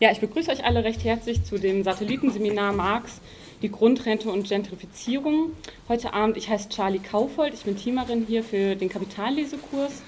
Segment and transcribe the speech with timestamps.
[0.00, 3.20] Ja, ich begrüße euch alle recht herzlich zu dem Satellitenseminar Marx,
[3.62, 5.52] die Grundrente und Gentrifizierung.
[5.88, 10.02] Heute Abend, ich heiße Charlie Kaufold, ich bin Teamerin hier für den Kapitallesekurs.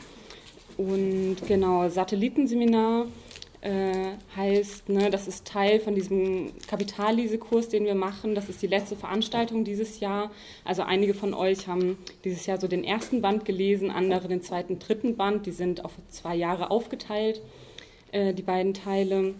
[0.76, 3.06] Und genau, Satellitenseminar
[3.60, 8.34] äh, heißt, ne, das ist Teil von diesem Kapitallesekurs, den wir machen.
[8.34, 10.32] Das ist die letzte Veranstaltung dieses Jahr.
[10.64, 14.80] Also einige von euch haben dieses Jahr so den ersten Band gelesen, andere den zweiten,
[14.80, 15.46] dritten Band.
[15.46, 17.40] Die sind auf zwei Jahre aufgeteilt,
[18.10, 19.36] äh, die beiden Teile.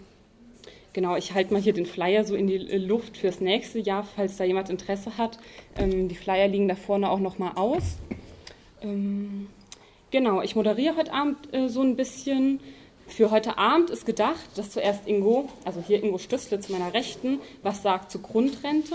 [0.96, 4.38] Genau, ich halte mal hier den Flyer so in die Luft fürs nächste Jahr, falls
[4.38, 5.38] da jemand Interesse hat.
[5.76, 7.98] Ähm, die Flyer liegen da vorne auch nochmal aus.
[8.80, 9.48] Ähm,
[10.10, 12.60] genau, ich moderiere heute Abend äh, so ein bisschen.
[13.06, 17.40] Für heute Abend ist gedacht, dass zuerst Ingo, also hier Ingo Stüssle zu meiner Rechten,
[17.62, 18.94] was sagt zur Grundrente.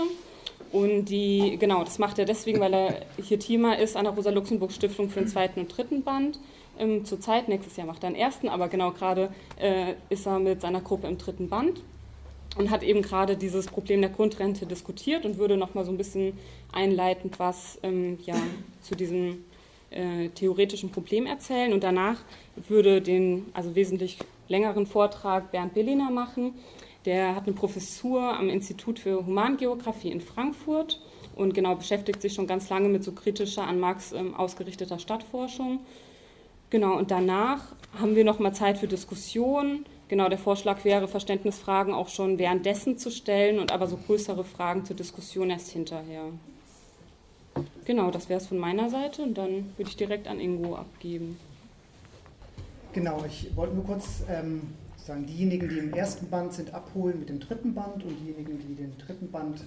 [0.72, 5.08] Und die, genau, das macht er deswegen, weil er hier Thema ist an der Rosa-Luxemburg-Stiftung
[5.08, 6.40] für den zweiten und dritten Band.
[6.80, 10.62] Ähm, Zurzeit, nächstes Jahr macht er den ersten, aber genau gerade äh, ist er mit
[10.62, 11.80] seiner Gruppe im dritten Band
[12.56, 15.96] und hat eben gerade dieses Problem der Grundrente diskutiert und würde noch mal so ein
[15.96, 16.38] bisschen
[16.72, 18.36] einleitend was ähm, ja,
[18.82, 19.44] zu diesem
[19.90, 22.20] äh, theoretischen Problem erzählen und danach
[22.68, 26.54] würde den also wesentlich längeren Vortrag Bernd Berliner machen.
[27.04, 31.00] Der hat eine Professur am Institut für Humangeographie in Frankfurt
[31.34, 35.80] und genau beschäftigt sich schon ganz lange mit so kritischer an Marx ähm, ausgerichteter Stadtforschung.
[36.70, 41.94] Genau, und danach haben wir noch mal Zeit für Diskussionen Genau, der Vorschlag wäre, Verständnisfragen
[41.94, 46.24] auch schon währenddessen zu stellen und aber so größere Fragen zur Diskussion erst hinterher.
[47.86, 51.38] Genau, das wäre es von meiner Seite und dann würde ich direkt an Ingo abgeben.
[52.92, 57.30] Genau, ich wollte nur kurz ähm, sagen, diejenigen, die im ersten Band sind, abholen mit
[57.30, 59.64] dem dritten Band und diejenigen, die den dritten Band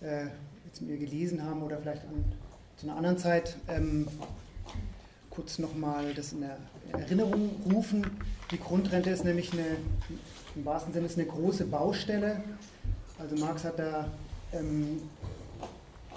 [0.00, 0.28] äh,
[0.64, 2.24] jetzt mir gelesen haben oder vielleicht an,
[2.78, 4.08] zu einer anderen Zeit, ähm,
[5.30, 6.44] kurz nochmal das in
[6.92, 8.06] Erinnerung rufen.
[8.50, 9.76] Die Grundrente ist nämlich eine,
[10.56, 12.42] im wahrsten Sinne ist eine große Baustelle.
[13.18, 14.08] Also Marx hat da,
[14.52, 15.02] ähm,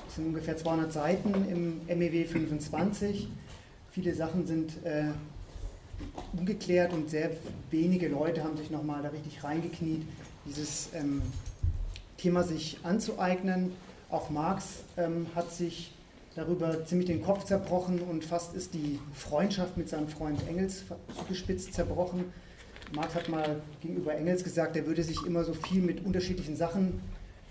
[0.09, 3.27] sind ungefähr 200 Seiten im MEW 25.
[3.91, 5.11] Viele Sachen sind äh,
[6.35, 7.31] ungeklärt und sehr
[7.69, 10.03] wenige Leute haben sich nochmal da richtig reingekniet,
[10.45, 11.21] dieses ähm,
[12.17, 13.73] Thema sich anzueignen.
[14.09, 15.93] Auch Marx ähm, hat sich
[16.35, 20.83] darüber ziemlich den Kopf zerbrochen und fast ist die Freundschaft mit seinem Freund Engels
[21.17, 22.25] zugespitzt zerbrochen.
[22.95, 27.01] Marx hat mal gegenüber Engels gesagt, er würde sich immer so viel mit unterschiedlichen Sachen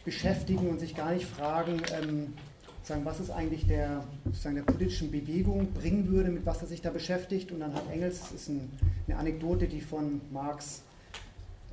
[0.04, 2.34] beschäftigen und sich gar nicht fragen, ähm,
[2.82, 6.80] sagen, was es eigentlich der, sozusagen der politischen Bewegung bringen würde, mit was er sich
[6.80, 7.52] da beschäftigt.
[7.52, 8.70] Und dann hat Engels, das ist ein,
[9.06, 10.82] eine Anekdote, die von Marx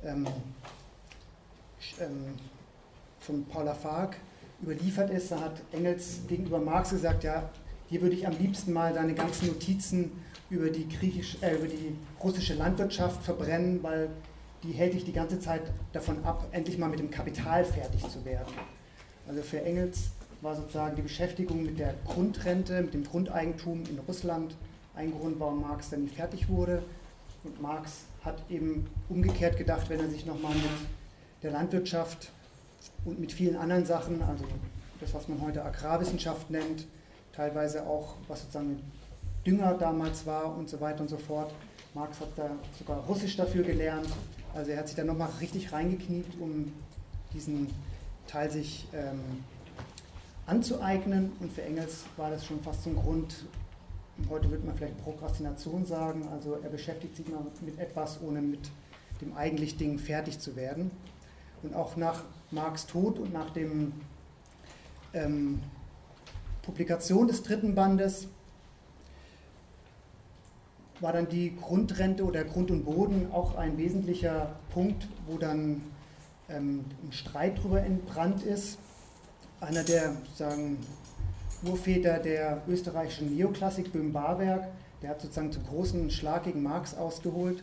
[0.04, 0.26] ähm,
[2.00, 2.34] ähm,
[3.18, 4.16] von Paula Fark
[4.62, 5.30] überliefert ist.
[5.30, 7.50] Da hat Engels gegenüber Marx gesagt, ja,
[7.88, 10.12] hier würde ich am liebsten mal deine ganzen Notizen
[10.48, 14.10] über die, griechisch, äh, über die russische Landwirtschaft verbrennen, weil
[14.62, 15.62] die hält dich die ganze Zeit
[15.92, 18.52] davon ab, endlich mal mit dem Kapital fertig zu werden.
[19.26, 20.10] Also für Engels
[20.42, 24.56] war sozusagen die Beschäftigung mit der Grundrente, mit dem Grundeigentum in Russland
[24.94, 26.82] ein Grund, warum Marx dann nicht fertig wurde.
[27.44, 30.64] Und Marx hat eben umgekehrt gedacht, wenn er sich nochmal mit
[31.42, 32.32] der Landwirtschaft
[33.04, 34.44] und mit vielen anderen Sachen, also
[35.00, 36.86] das, was man heute Agrarwissenschaft nennt,
[37.32, 38.80] teilweise auch, was sozusagen
[39.46, 41.52] Dünger damals war und so weiter und so fort.
[41.94, 44.08] Marx hat da sogar Russisch dafür gelernt.
[44.54, 46.72] Also er hat sich da nochmal richtig reingekniet, um
[47.32, 47.68] diesen
[48.26, 49.44] Teil sich ähm,
[50.46, 51.32] anzueignen.
[51.40, 53.44] Und für Engels war das schon fast so ein Grund,
[54.28, 58.70] heute würde man vielleicht Prokrastination sagen, also er beschäftigt sich mal mit etwas, ohne mit
[59.20, 60.90] dem eigentlichen Ding fertig zu werden.
[61.62, 63.68] Und auch nach Marx Tod und nach der
[65.12, 65.60] ähm,
[66.62, 68.28] Publikation des dritten Bandes
[71.00, 75.82] war dann die Grundrente oder Grund und Boden auch ein wesentlicher Punkt, wo dann
[76.48, 78.78] ähm, ein Streit darüber entbrannt ist.
[79.60, 80.78] Einer der sozusagen
[81.62, 84.68] Urväter der österreichischen Neoklassik, Böhm Barwerk,
[85.02, 87.62] der hat sozusagen zu großen Schlag gegen Marx ausgeholt,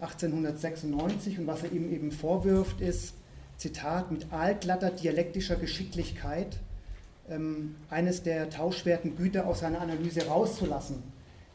[0.00, 1.38] 1896.
[1.38, 3.14] Und was er ihm eben vorwirft, ist,
[3.60, 6.56] Zitat, mit allglatter dialektischer Geschicklichkeit
[7.28, 11.02] ähm, eines der tauschwerten Güter aus seiner Analyse rauszulassen,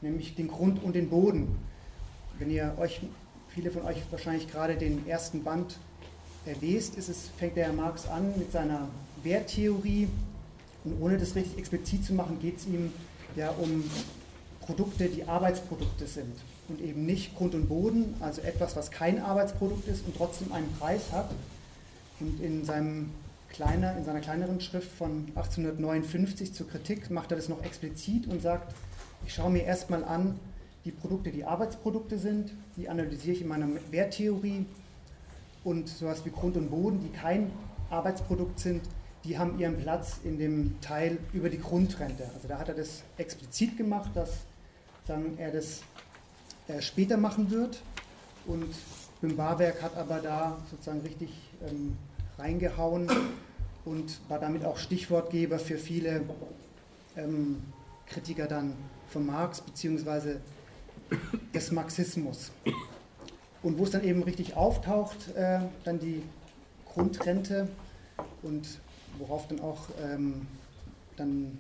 [0.02, 1.58] nämlich den Grund und den Boden.
[2.38, 3.02] Wenn ihr euch,
[3.50, 5.78] viele von euch wahrscheinlich gerade den ersten Band
[6.46, 8.88] äh, lest, ist es, fängt der Herr Marx an mit seiner
[9.24, 10.08] Werttheorie.
[10.84, 12.94] Und ohne das richtig explizit zu machen, geht es ihm
[13.36, 13.84] ja um
[14.62, 16.36] Produkte, die Arbeitsprodukte sind.
[16.68, 20.72] Und eben nicht Grund und Boden, also etwas, was kein Arbeitsprodukt ist und trotzdem einen
[20.74, 21.32] Preis hat,
[22.20, 23.12] und in, seinem
[23.50, 28.42] kleiner, in seiner kleineren Schrift von 1859 zur Kritik macht er das noch explizit und
[28.42, 28.74] sagt,
[29.26, 30.40] ich schaue mir erstmal an,
[30.86, 34.66] die Produkte, die Arbeitsprodukte sind, die analysiere ich in meiner Werttheorie
[35.64, 37.52] und sowas wie Grund und Boden, die kein
[37.90, 38.82] Arbeitsprodukt sind,
[39.24, 42.30] die haben ihren Platz in dem Teil über die Grundrente.
[42.36, 44.30] Also da hat er das explizit gemacht, dass
[45.08, 45.82] sagen, er das
[46.68, 47.82] äh, später machen wird.
[48.46, 48.74] Und
[49.22, 51.30] Bim Barwerk hat aber da sozusagen richtig
[51.68, 51.98] ähm,
[52.38, 53.10] reingehauen
[53.86, 56.22] und war damit auch Stichwortgeber für viele
[57.16, 57.62] ähm,
[58.08, 58.74] Kritiker dann
[59.08, 60.38] von Marx bzw.
[61.54, 62.52] des Marxismus.
[63.64, 66.22] Und wo es dann eben richtig auftaucht, äh, dann die
[66.86, 67.68] Grundrente
[68.44, 68.80] und
[69.18, 70.48] worauf dann auch ähm,
[71.18, 71.58] dann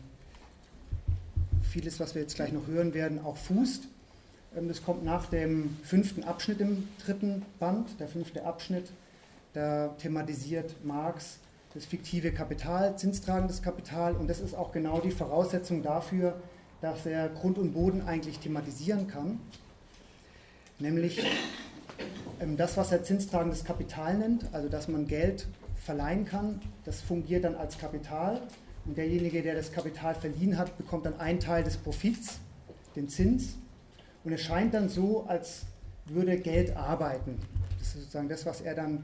[1.61, 3.87] vieles, was wir jetzt gleich noch hören werden, auch fußt.
[4.55, 7.99] Ähm, das kommt nach dem fünften Abschnitt im dritten Band.
[7.99, 8.89] Der fünfte Abschnitt,
[9.55, 11.39] da thematisiert Marx
[11.73, 14.15] das fiktive Kapital, zinstragendes Kapital.
[14.15, 16.41] Und das ist auch genau die Voraussetzung dafür,
[16.81, 19.39] dass er Grund und Boden eigentlich thematisieren kann.
[20.79, 21.25] Nämlich
[22.39, 25.47] ähm, das, was er zinstragendes Kapital nennt, also dass man Geld
[25.83, 28.41] verleihen kann, das fungiert dann als Kapital.
[28.85, 32.39] Und derjenige, der das Kapital verliehen hat, bekommt dann einen Teil des Profits,
[32.95, 33.57] den Zins.
[34.23, 35.63] Und es scheint dann so, als
[36.05, 37.39] würde Geld arbeiten.
[37.79, 39.03] Das ist sozusagen das, was er dann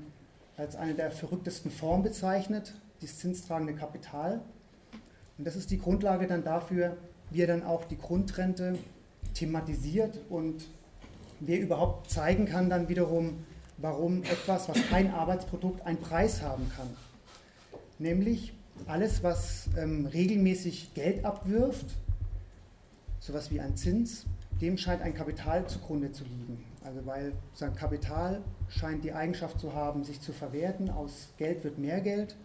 [0.62, 4.42] als eine der verrücktesten Formen bezeichnet, das zinstragende Kapital.
[5.40, 6.98] Und das ist die Grundlage dann dafür,
[7.32, 8.78] wie er dann auch die Grundrente
[9.34, 10.68] thematisiert und
[11.40, 13.44] wer überhaupt zeigen kann dann wiederum,
[13.78, 16.90] warum etwas, was kein Arbeitsprodukt, einen Preis haben kann.
[17.98, 18.54] Nämlich
[18.86, 21.88] alles, was ähm, regelmäßig Geld abwirft,
[23.20, 24.26] sowas wie ein Zins,
[24.62, 26.71] dem scheint ein Kapital zugrunde zu liegen.
[26.84, 30.90] Also weil sein Kapital scheint die Eigenschaft zu haben, sich zu verwerten.
[30.90, 32.36] Aus Geld wird mehr Geld.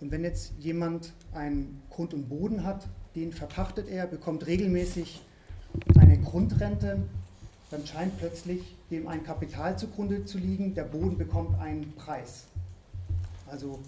[0.00, 5.22] Und wenn jetzt jemand einen Grund und Boden hat, den verpachtet er, bekommt regelmäßig
[5.98, 7.02] eine Grundrente,
[7.70, 12.44] dann scheint plötzlich dem ein Kapital zugrunde zu liegen, der Boden bekommt einen Preis.
[13.50, 13.80] Also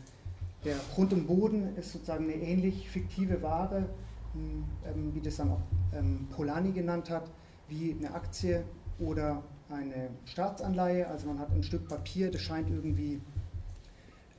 [0.65, 3.89] der Grund und Boden ist sozusagen eine ähnlich fiktive Ware,
[4.35, 5.63] ähm, wie das dann auch
[5.95, 7.31] ähm, Polanyi genannt hat,
[7.69, 8.65] wie eine Aktie
[8.99, 11.07] oder eine Staatsanleihe.
[11.09, 13.21] Also man hat ein Stück Papier, das scheint irgendwie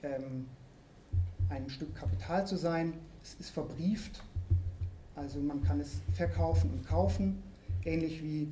[0.03, 0.45] ähm,
[1.49, 2.93] ein Stück Kapital zu sein.
[3.23, 4.23] Es ist verbrieft,
[5.15, 7.43] also man kann es verkaufen und kaufen,
[7.83, 8.51] ähnlich wie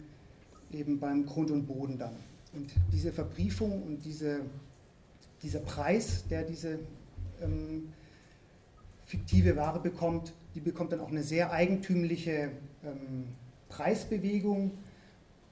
[0.72, 2.16] eben beim Grund und Boden dann.
[2.54, 4.42] Und diese Verbriefung und diese,
[5.42, 6.80] dieser Preis, der diese
[7.42, 7.94] ähm,
[9.06, 12.52] fiktive Ware bekommt, die bekommt dann auch eine sehr eigentümliche
[12.84, 13.26] ähm,
[13.70, 14.72] Preisbewegung.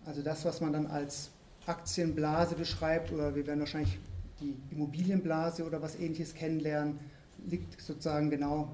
[0.06, 1.31] Also das, was man dann als
[1.66, 3.98] Aktienblase beschreibt, oder wir werden wahrscheinlich
[4.40, 7.00] die Immobilienblase oder was ähnliches kennenlernen,
[7.48, 8.69] liegt sozusagen genau,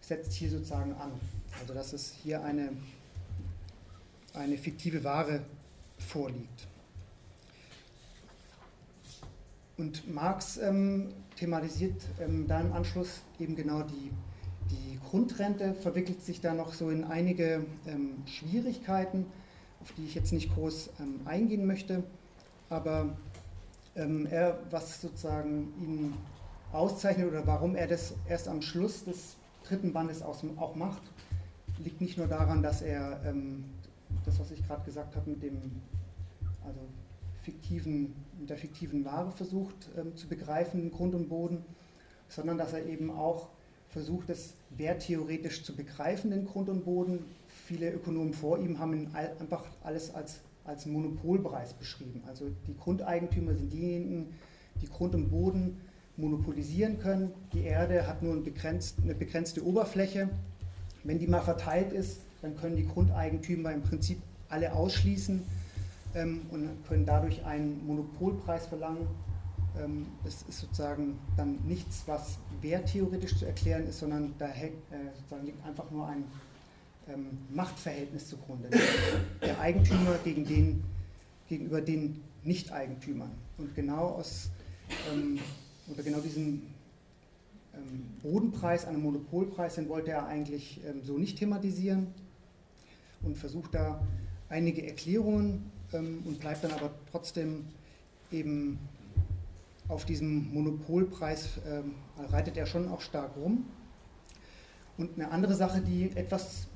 [0.00, 1.12] setzt hier sozusagen an.
[1.60, 2.70] Also dass es hier eine,
[4.34, 5.40] eine fiktive Ware
[5.98, 6.66] vorliegt.
[9.76, 14.10] Und Marx ähm, thematisiert ähm, da im Anschluss eben genau die,
[14.70, 19.26] die Grundrente, verwickelt sich da noch so in einige ähm, Schwierigkeiten,
[19.80, 22.02] auf die ich jetzt nicht groß ähm, eingehen möchte.
[22.68, 23.16] Aber
[23.96, 26.14] ähm, er, was sozusagen ihn
[26.72, 31.02] auszeichnet oder warum er das erst am Schluss des dritten Bandes auch macht,
[31.78, 33.64] liegt nicht nur daran, dass er ähm,
[34.24, 35.60] das, was ich gerade gesagt habe, mit dem
[36.64, 36.80] also
[37.42, 41.64] fiktiven, mit der fiktiven Ware versucht ähm, zu begreifen, Grund und Boden,
[42.28, 43.48] sondern dass er eben auch
[43.88, 47.24] versucht, das werttheoretisch zu begreifen, den Grund und Boden.
[47.70, 52.20] Viele Ökonomen vor ihm haben einfach alles als, als Monopolpreis beschrieben.
[52.26, 54.34] Also die Grundeigentümer sind diejenigen,
[54.82, 55.80] die Grund und Boden
[56.16, 57.30] monopolisieren können.
[57.52, 60.28] Die Erde hat nur ein begrenzt, eine begrenzte Oberfläche.
[61.04, 65.40] Wenn die mal verteilt ist, dann können die Grundeigentümer im Prinzip alle ausschließen
[66.16, 69.06] ähm, und können dadurch einen Monopolpreis verlangen.
[69.80, 74.72] Ähm, das ist sozusagen dann nichts, was werttheoretisch zu erklären ist, sondern da äh,
[75.44, 76.24] liegt einfach nur ein
[77.12, 78.70] ähm, Machtverhältnis zugrunde.
[79.42, 80.84] Der Eigentümer gegen den,
[81.48, 83.30] gegenüber den Nicht-Eigentümern.
[83.58, 84.50] Und genau aus
[85.12, 85.38] ähm,
[85.88, 86.62] oder genau diesen
[87.74, 92.08] ähm, Bodenpreis, einen Monopolpreis, den wollte er eigentlich ähm, so nicht thematisieren
[93.22, 94.00] und versucht da
[94.48, 97.66] einige Erklärungen ähm, und bleibt dann aber trotzdem
[98.32, 98.78] eben
[99.88, 101.94] auf diesem Monopolpreis, ähm,
[102.30, 103.66] reitet er schon auch stark rum.
[104.96, 106.68] Und eine andere Sache, die etwas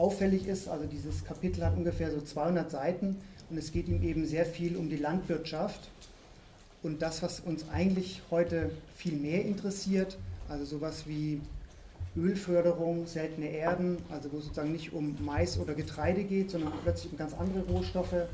[0.00, 3.18] auffällig ist, also dieses Kapitel hat ungefähr so 200 Seiten
[3.50, 5.90] und es geht ihm eben sehr viel um die Landwirtschaft
[6.82, 10.16] und das, was uns eigentlich heute viel mehr interessiert,
[10.48, 11.42] also sowas wie
[12.16, 17.12] Ölförderung, seltene Erden, also wo es sozusagen nicht um Mais oder Getreide geht, sondern plötzlich
[17.12, 18.26] um ganz andere Rohstoffe.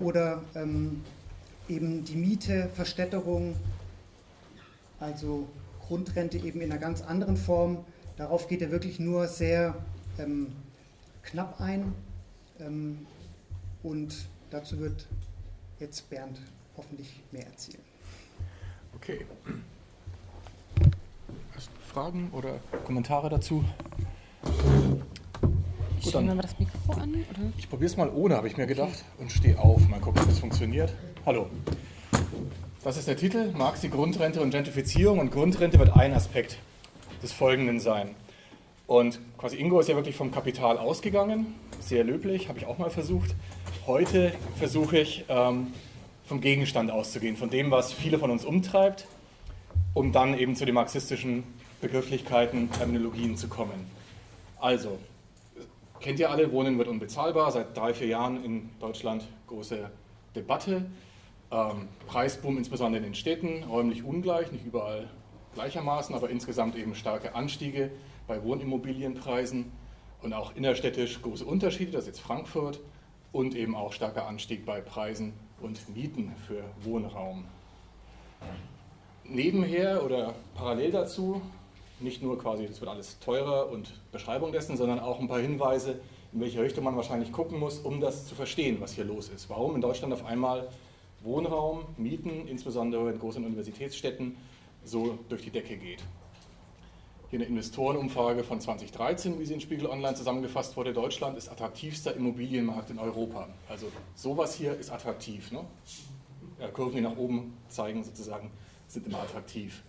[0.00, 1.02] Oder ähm,
[1.68, 3.54] eben die Miete, Verstädterung,
[4.98, 5.46] also
[5.86, 7.84] Grundrente eben in einer ganz anderen Form.
[8.16, 9.76] Darauf geht er wirklich nur sehr
[10.18, 10.52] ähm,
[11.22, 11.94] knapp ein.
[12.60, 13.06] Ähm,
[13.82, 15.06] und dazu wird
[15.80, 16.38] jetzt Bernd
[16.76, 17.82] hoffentlich mehr erzählen.
[18.94, 19.26] Okay.
[21.92, 23.62] Fragen oder Kommentare dazu?
[26.02, 26.26] Gut, dann.
[26.26, 27.10] wir das Mikro an?
[27.10, 27.52] Oder?
[27.58, 29.86] Ich probiere es mal ohne, habe ich mir gedacht, und stehe auf.
[29.88, 30.94] Mal gucken, ob es funktioniert.
[31.26, 31.50] Hallo.
[32.82, 35.18] Das ist der Titel, Marx die Grundrente und Gentrifizierung.
[35.18, 36.58] Und Grundrente wird ein Aspekt
[37.22, 38.14] des Folgenden sein.
[38.92, 42.90] Und quasi Ingo ist ja wirklich vom Kapital ausgegangen, sehr löblich, habe ich auch mal
[42.90, 43.34] versucht.
[43.86, 45.68] Heute versuche ich ähm,
[46.26, 49.06] vom Gegenstand auszugehen, von dem, was viele von uns umtreibt,
[49.94, 51.42] um dann eben zu den marxistischen
[51.80, 53.86] Begrifflichkeiten, Terminologien zu kommen.
[54.60, 54.98] Also,
[56.00, 59.90] kennt ihr alle, Wohnen wird unbezahlbar, seit drei, vier Jahren in Deutschland große
[60.36, 60.84] Debatte.
[61.50, 65.08] Ähm, Preisboom insbesondere in den Städten, räumlich ungleich, nicht überall
[65.54, 67.90] gleichermaßen, aber insgesamt eben starke Anstiege
[68.26, 69.72] bei Wohnimmobilienpreisen
[70.22, 72.80] und auch innerstädtisch große Unterschiede, das ist jetzt Frankfurt,
[73.32, 77.44] und eben auch starker Anstieg bei Preisen und Mieten für Wohnraum.
[79.24, 81.40] Nebenher oder parallel dazu,
[82.00, 86.00] nicht nur quasi, das wird alles teurer und Beschreibung dessen, sondern auch ein paar Hinweise,
[86.32, 89.48] in welche Richtung man wahrscheinlich gucken muss, um das zu verstehen, was hier los ist.
[89.48, 90.68] Warum in Deutschland auf einmal
[91.22, 94.36] Wohnraum, Mieten, insbesondere in großen Universitätsstädten,
[94.84, 96.02] so durch die Decke geht.
[97.32, 100.92] Hier eine Investorenumfrage von 2013, wie sie in Spiegel Online zusammengefasst wurde.
[100.92, 103.48] Deutschland ist attraktivster Immobilienmarkt in Europa.
[103.70, 105.50] Also sowas hier ist attraktiv.
[105.50, 105.64] Ne?
[106.74, 108.50] Kurven, die nach oben zeigen, sozusagen,
[108.86, 109.82] sind immer attraktiv.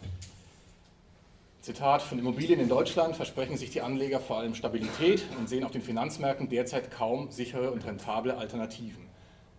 [1.59, 5.71] Zitat, von Immobilien in Deutschland versprechen sich die Anleger vor allem Stabilität und sehen auf
[5.71, 9.09] den Finanzmärkten derzeit kaum sichere und rentable Alternativen.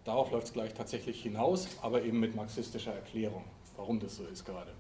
[0.06, 3.44] Darauf läuft es gleich tatsächlich hinaus, aber eben mit marxistischer Erklärung,
[3.76, 4.72] warum das so ist gerade.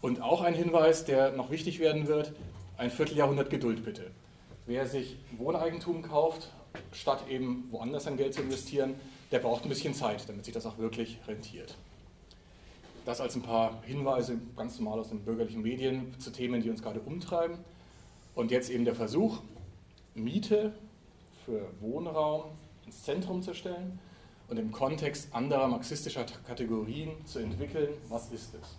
[0.00, 2.32] Und auch ein Hinweis, der noch wichtig werden wird,
[2.78, 4.10] ein Vierteljahrhundert Geduld bitte.
[4.66, 6.48] Wer sich Wohneigentum kauft,
[6.92, 8.94] statt eben woanders sein Geld zu investieren,
[9.30, 11.76] der braucht ein bisschen Zeit, damit sich das auch wirklich rentiert.
[13.04, 16.82] Das als ein paar Hinweise ganz normal aus den bürgerlichen Medien zu Themen, die uns
[16.82, 17.58] gerade umtreiben.
[18.34, 19.40] Und jetzt eben der Versuch,
[20.14, 20.72] Miete
[21.44, 22.44] für Wohnraum
[22.86, 23.98] ins Zentrum zu stellen
[24.48, 28.76] und im Kontext anderer marxistischer Kategorien zu entwickeln, was ist es?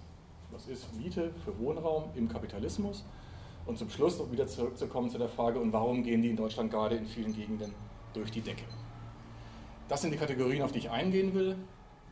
[0.52, 3.04] Was ist Miete für Wohnraum im Kapitalismus?
[3.66, 6.72] Und zum Schluss um wieder zurückzukommen zu der Frage, und warum gehen die in Deutschland
[6.72, 7.74] gerade in vielen Gegenden
[8.14, 8.64] durch die Decke?
[9.88, 11.56] Das sind die Kategorien, auf die ich eingehen will.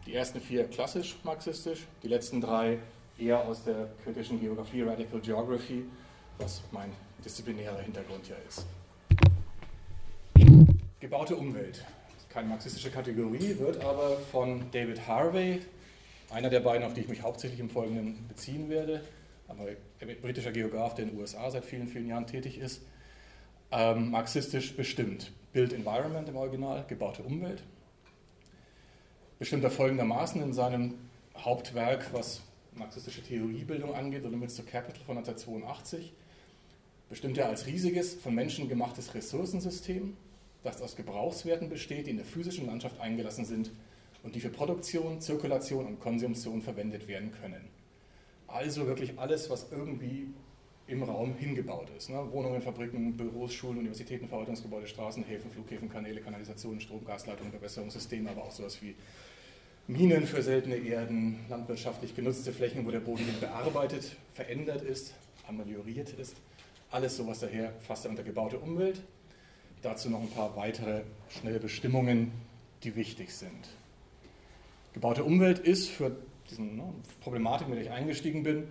[0.06, 2.80] Die ersten vier klassisch marxistisch, die letzten drei
[3.18, 5.86] eher aus der kritischen Geografie, Radical Geography,
[6.38, 6.92] was mein
[7.24, 8.66] disziplinärer Hintergrund ja ist.
[11.00, 11.86] Gebaute Umwelt
[12.30, 15.62] keine marxistische Kategorie, wird aber von David Harvey,
[16.30, 19.02] einer der beiden, auf die ich mich hauptsächlich im Folgenden beziehen werde,
[19.48, 19.66] aber
[20.22, 22.82] britischer Geograf, der in den USA seit vielen, vielen Jahren tätig ist,
[23.72, 25.32] ähm, marxistisch bestimmt.
[25.54, 27.64] Built Environment im Original, gebaute Umwelt.
[29.40, 30.96] Bestimmt er folgendermaßen in seinem
[31.36, 32.42] Hauptwerk, was
[32.74, 36.14] marxistische Theoriebildung angeht, The Limits to Capital von 1982,
[37.10, 40.16] bestimmt er als riesiges, von Menschen gemachtes Ressourcensystem,
[40.64, 43.72] das aus Gebrauchswerten besteht, die in der physischen Landschaft eingelassen sind
[44.24, 47.68] und die für Produktion, Zirkulation und Konsumtion verwendet werden können.
[48.48, 50.28] Also wirklich alles, was irgendwie
[50.88, 52.10] im Raum hingebaut ist.
[52.10, 52.18] Ne?
[52.32, 58.44] Wohnungen, Fabriken, Büros, Schulen, Universitäten, Verwaltungsgebäude, Straßen, Häfen, Flughäfen, Kanäle, Kanalisationen, Strom, Gasleitungen, Bewässerungssysteme, aber
[58.44, 58.96] auch sowas wie
[59.88, 65.14] Minen für seltene Erden, landwirtschaftlich genutzte Flächen, wo der Boden bearbeitet, verändert ist,
[65.48, 66.36] amelioriert ist.
[66.92, 69.02] Alles sowas daher fasst er unter gebaute Umwelt.
[69.82, 72.32] Dazu noch ein paar weitere schnelle Bestimmungen,
[72.84, 73.70] die wichtig sind.
[75.00, 76.14] Gebaute Umwelt ist für
[76.50, 76.84] diese ne,
[77.22, 78.68] Problematik, mit der ich eingestiegen bin,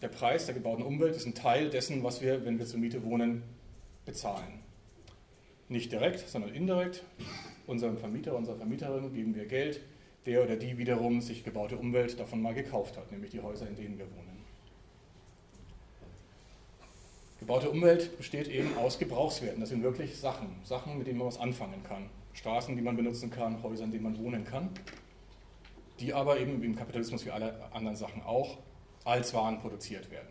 [0.00, 3.04] der Preis der gebauten Umwelt ist ein Teil dessen, was wir, wenn wir zur Miete
[3.04, 3.42] wohnen,
[4.06, 4.60] bezahlen.
[5.68, 7.04] Nicht direkt, sondern indirekt.
[7.66, 9.82] Unserem Vermieter, unserer Vermieterin geben wir Geld,
[10.24, 13.76] der oder die wiederum sich gebaute Umwelt davon mal gekauft hat, nämlich die Häuser, in
[13.76, 14.42] denen wir wohnen.
[17.40, 19.60] Gebaute Umwelt besteht eben aus Gebrauchswerten.
[19.60, 22.08] Das sind wirklich Sachen, Sachen, mit denen man was anfangen kann.
[22.32, 24.70] Straßen, die man benutzen kann, Häuser, in denen man wohnen kann,
[26.02, 28.58] die aber eben im Kapitalismus wie alle anderen Sachen auch
[29.04, 30.28] als Waren produziert werden.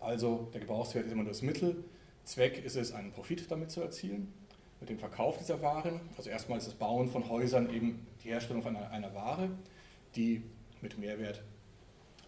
[0.00, 1.84] Also der Gebrauchswert ist immer nur das Mittel.
[2.24, 4.32] Zweck ist es, einen Profit damit zu erzielen,
[4.80, 6.00] mit dem Verkauf dieser Waren.
[6.16, 9.48] Also erstmal ist das Bauen von Häusern eben die Herstellung von einer, einer Ware,
[10.16, 10.42] die
[10.82, 11.40] mit Mehrwert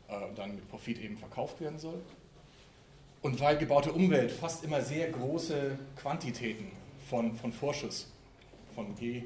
[0.09, 2.01] äh, dann mit Profit eben verkauft werden soll.
[3.23, 6.71] Und weil gebaute Umwelt fast immer sehr große Quantitäten
[7.11, 8.13] von, von Vorschuss,
[8.75, 9.25] von G,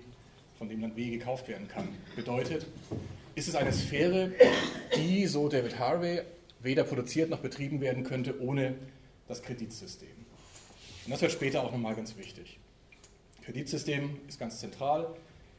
[0.60, 2.66] von dem dann W gekauft werden kann, bedeutet,
[3.34, 4.30] ist es eine Sphäre,
[4.94, 6.20] die, so David Harvey,
[6.58, 8.74] weder produziert noch betrieben werden könnte ohne
[9.26, 10.10] das Kreditsystem.
[11.06, 12.58] Und das wird später auch nochmal ganz wichtig.
[13.42, 15.16] Kreditsystem ist ganz zentral.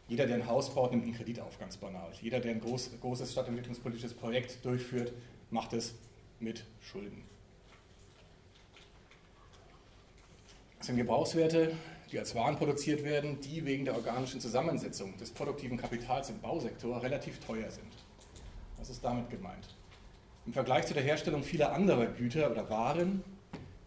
[0.07, 2.11] Jeder, der ein Haus baut, nimmt einen Kredit auf, ganz banal.
[2.21, 5.13] Jeder, der ein groß, großes stadtentwicklungspolitisches Projekt durchführt,
[5.49, 5.95] macht es
[6.39, 7.23] mit Schulden.
[10.77, 11.75] Das sind Gebrauchswerte,
[12.11, 17.01] die als Waren produziert werden, die wegen der organischen Zusammensetzung des produktiven Kapitals im Bausektor
[17.01, 17.91] relativ teuer sind.
[18.77, 19.75] Was ist damit gemeint?
[20.45, 23.23] Im Vergleich zu der Herstellung vieler anderer Güter oder Waren,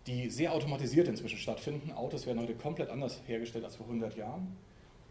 [0.06, 4.56] die sehr automatisiert inzwischen stattfinden, Autos werden heute komplett anders hergestellt als vor 100 Jahren,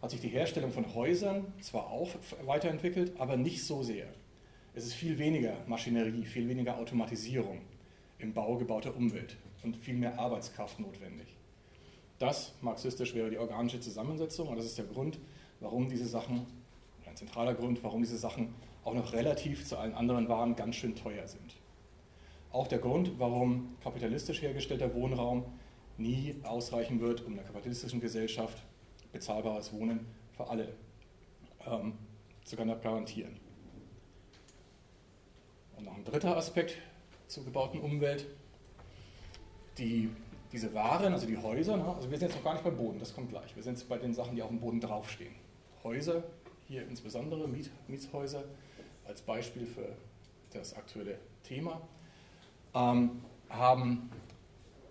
[0.00, 2.10] hat sich die Herstellung von Häusern zwar auch
[2.44, 4.06] weiterentwickelt, aber nicht so sehr.
[4.74, 7.60] Es ist viel weniger Maschinerie, viel weniger Automatisierung
[8.18, 11.28] im Bau gebauter Umwelt und viel mehr Arbeitskraft notwendig.
[12.18, 15.18] Das, marxistisch, wäre die organische Zusammensetzung und das ist der Grund,
[15.60, 16.46] warum diese Sachen,
[17.06, 18.54] ein zentraler Grund, warum diese Sachen
[18.84, 21.56] auch noch relativ zu allen anderen Waren ganz schön teuer sind.
[22.52, 25.44] Auch der Grund, warum kapitalistisch hergestellter Wohnraum
[25.96, 28.58] nie ausreichen wird, um in einer kapitalistischen Gesellschaft
[29.12, 30.06] bezahlbares Wohnen
[30.36, 30.74] für alle
[31.66, 31.94] ähm,
[32.44, 33.36] zu garantieren.
[35.76, 36.76] Und noch ein dritter Aspekt
[37.26, 38.26] zur gebauten Umwelt.
[39.78, 40.10] Die
[40.54, 41.84] diese Waren, also die Häuser, ne?
[41.84, 43.54] also wir sind jetzt noch gar nicht beim Boden, das kommt gleich.
[43.56, 45.34] Wir sind jetzt bei den Sachen, die auf dem Boden draufstehen.
[45.82, 46.22] Häuser,
[46.68, 48.44] hier insbesondere Miet, Mietshäuser,
[49.06, 49.88] als Beispiel für
[50.52, 51.80] das aktuelle Thema,
[52.74, 54.10] ähm, haben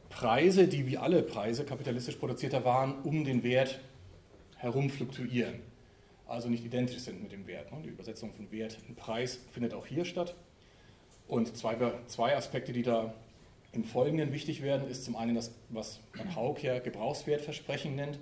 [0.09, 3.79] Preise, die wie alle Preise kapitalistisch produzierter Waren um den Wert
[4.57, 5.55] herum fluktuieren.
[6.27, 7.71] Also nicht identisch sind mit dem Wert.
[7.71, 7.79] Ne?
[7.83, 10.35] Die Übersetzung von Wert in Preis findet auch hier statt.
[11.27, 11.75] Und zwei,
[12.07, 13.13] zwei Aspekte, die da
[13.73, 18.19] im Folgenden wichtig werden, ist zum einen das, was man Haug ja Gebrauchswertversprechen nennt,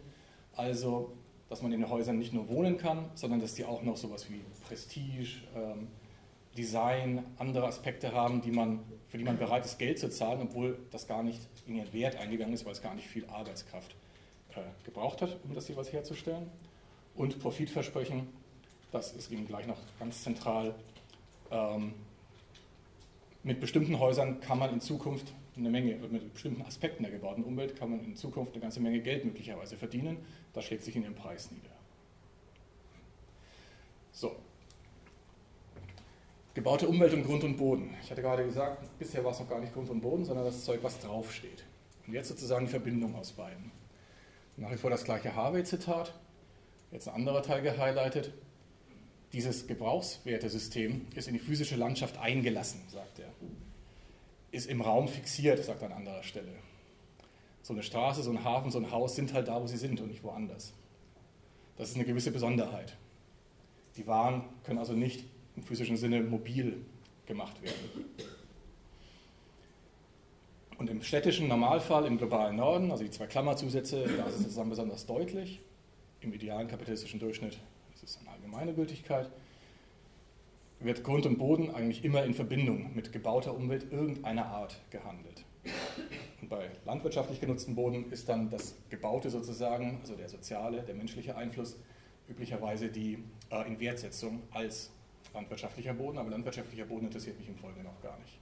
[0.55, 1.13] also
[1.49, 4.29] dass man in den Häusern nicht nur wohnen kann, sondern dass die auch noch sowas
[4.29, 5.89] wie Prestige, ähm,
[6.57, 8.79] Design, andere Aspekte haben, die man,
[9.09, 12.15] für die man bereit ist, Geld zu zahlen, obwohl das gar nicht in ihren Wert
[12.15, 13.95] eingegangen ist, weil es gar nicht viel Arbeitskraft
[14.55, 16.49] äh, gebraucht hat, um das jeweils herzustellen.
[17.15, 18.27] Und Profitversprechen,
[18.91, 20.75] das ist eben gleich noch ganz zentral.
[21.51, 21.93] Ähm,
[23.43, 27.75] mit bestimmten Häusern kann man in Zukunft eine Menge, mit bestimmten Aspekten der gebauten Umwelt
[27.75, 30.17] kann man in Zukunft eine ganze Menge Geld möglicherweise verdienen.
[30.53, 31.75] Das schlägt sich in ihrem Preis nieder.
[34.11, 34.35] So.
[36.53, 37.93] Gebaute Umwelt und Grund und Boden.
[38.01, 40.63] Ich hatte gerade gesagt, bisher war es noch gar nicht Grund und Boden, sondern das
[40.63, 41.65] Zeug, was draufsteht.
[42.07, 43.71] Und jetzt sozusagen die Verbindung aus beiden.
[44.57, 46.13] Nach wie vor das gleiche Harvey-Zitat,
[46.91, 48.33] jetzt ein anderer Teil gehighlightet.
[49.31, 53.31] Dieses Gebrauchswertesystem ist in die physische Landschaft eingelassen, sagt er
[54.51, 56.51] ist im Raum fixiert, sagt er an anderer Stelle.
[57.63, 60.01] So eine Straße, so ein Hafen, so ein Haus sind halt da, wo sie sind
[60.01, 60.73] und nicht woanders.
[61.77, 62.97] Das ist eine gewisse Besonderheit.
[63.97, 66.85] Die Waren können also nicht im physischen Sinne mobil
[67.25, 68.05] gemacht werden.
[70.77, 74.69] Und im städtischen Normalfall im globalen Norden, also die zwei Klammerzusätze, da ist es dann
[74.69, 75.61] besonders deutlich.
[76.21, 77.59] Im idealen kapitalistischen Durchschnitt
[77.93, 79.29] ist es eine allgemeine Gültigkeit
[80.83, 85.45] wird Grund und Boden eigentlich immer in Verbindung mit gebauter Umwelt irgendeiner Art gehandelt.
[86.41, 91.35] Und bei landwirtschaftlich genutzten Boden ist dann das Gebaute sozusagen, also der soziale, der menschliche
[91.35, 91.77] Einfluss,
[92.27, 94.91] üblicherweise die äh, Inwertsetzung als
[95.33, 98.39] landwirtschaftlicher Boden, aber landwirtschaftlicher Boden interessiert mich im Folgenden auch gar nicht.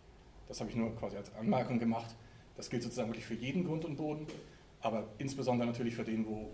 [0.48, 2.16] Das habe ich nur quasi als Anmerkung gemacht.
[2.56, 4.28] Das gilt sozusagen wirklich für jeden Grund und Boden,
[4.82, 6.52] aber insbesondere natürlich für den, wo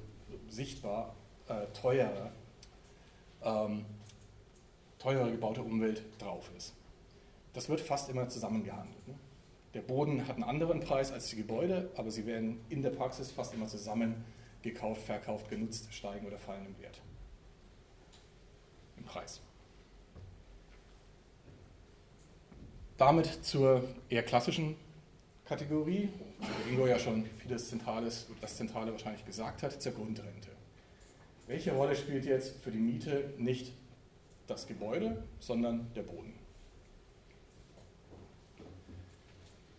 [0.50, 1.15] sichtbar
[1.48, 2.32] äh, teurer
[3.43, 3.86] ähm,
[5.06, 6.74] teure gebaute Umwelt drauf ist.
[7.54, 9.08] Das wird fast immer zusammengehandelt.
[9.08, 9.13] Ne?
[9.76, 13.30] Der Boden hat einen anderen Preis als die Gebäude, aber sie werden in der Praxis
[13.30, 14.26] fast immer zusammen
[14.63, 17.02] gekauft, verkauft, genutzt, steigen oder fallen im Wert.
[18.98, 19.41] Im Preis.
[22.98, 24.76] Damit zur eher klassischen
[25.44, 30.50] Kategorie, wo Ingo ja schon vieles Zentrales, das Zentrale wahrscheinlich gesagt hat, zur Grundrente.
[31.46, 33.72] Welche Rolle spielt jetzt für die Miete nicht
[34.47, 36.34] das Gebäude, sondern der Boden.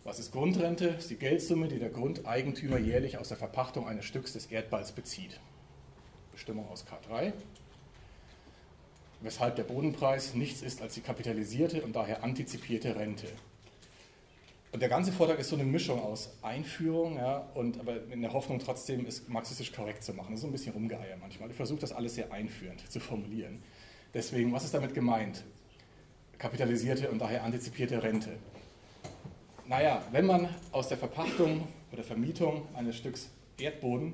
[0.03, 0.93] Was ist Grundrente?
[0.93, 4.93] Das ist die Geldsumme, die der Grundeigentümer jährlich aus der Verpachtung eines Stücks des Erdballs
[4.93, 5.39] bezieht.
[6.31, 7.33] Bestimmung aus K3.
[9.19, 13.27] Weshalb der Bodenpreis nichts ist als die kapitalisierte und daher antizipierte Rente.
[14.71, 18.31] Und der ganze Vortrag ist so eine Mischung aus Einführung, ja, und aber in der
[18.31, 20.31] Hoffnung trotzdem es marxistisch korrekt zu machen.
[20.31, 21.49] Das ist so ein bisschen rumgeeier manchmal.
[21.49, 23.63] Ich versuche das alles sehr einführend zu formulieren.
[24.13, 25.43] Deswegen, was ist damit gemeint?
[26.37, 28.37] Kapitalisierte und daher antizipierte Rente.
[29.67, 34.13] Naja, wenn man aus der Verpachtung oder Vermietung eines Stücks Erdboden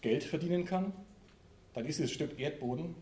[0.00, 0.92] Geld verdienen kann,
[1.74, 2.94] dann ist dieses Stück Erdboden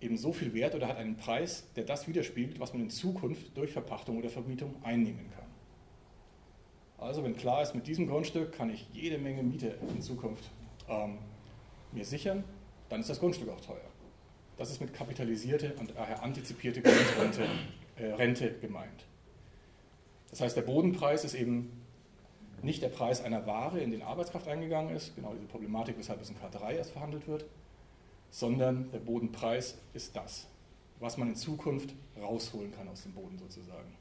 [0.00, 3.56] eben so viel wert oder hat einen Preis, der das widerspiegelt, was man in Zukunft
[3.56, 5.46] durch Verpachtung oder Vermietung einnehmen kann.
[6.98, 10.50] Also wenn klar ist, mit diesem Grundstück kann ich jede Menge Miete in Zukunft
[10.88, 11.18] ähm,
[11.92, 12.44] mir sichern,
[12.88, 13.87] dann ist das Grundstück auch teuer.
[14.58, 17.46] Das ist mit kapitalisierte und daher antizipierte Grundrente
[17.96, 19.06] äh, Rente gemeint.
[20.30, 21.80] Das heißt, der Bodenpreis ist eben
[22.60, 26.28] nicht der Preis einer Ware, in den Arbeitskraft eingegangen ist, genau diese Problematik, weshalb es
[26.28, 27.44] in K3 erst verhandelt wird,
[28.30, 30.48] sondern der Bodenpreis ist das,
[30.98, 33.94] was man in Zukunft rausholen kann aus dem Boden sozusagen.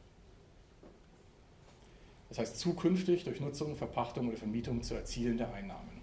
[2.30, 6.02] Das heißt, zukünftig durch Nutzung, Verpachtung oder Vermietung zu erzielende Einnahmen.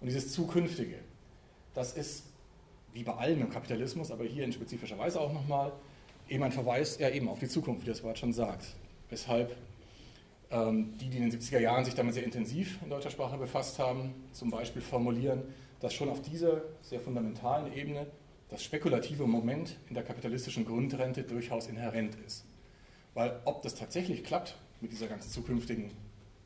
[0.00, 0.98] Und dieses Zukünftige,
[1.74, 2.24] das ist
[2.94, 5.72] wie bei allem im Kapitalismus, aber hier in spezifischer Weise auch nochmal,
[6.28, 8.64] eben ein Verweis ja eben auf die Zukunft, wie das Wort schon sagt.
[9.10, 9.54] Weshalb
[10.50, 13.78] ähm, die, die in den 70er Jahren sich damit sehr intensiv in deutscher Sprache befasst
[13.78, 15.42] haben, zum Beispiel formulieren,
[15.80, 18.06] dass schon auf dieser sehr fundamentalen Ebene
[18.48, 22.44] das spekulative Moment in der kapitalistischen Grundrente durchaus inhärent ist.
[23.14, 25.90] Weil ob das tatsächlich klappt mit dieser ganz zukünftigen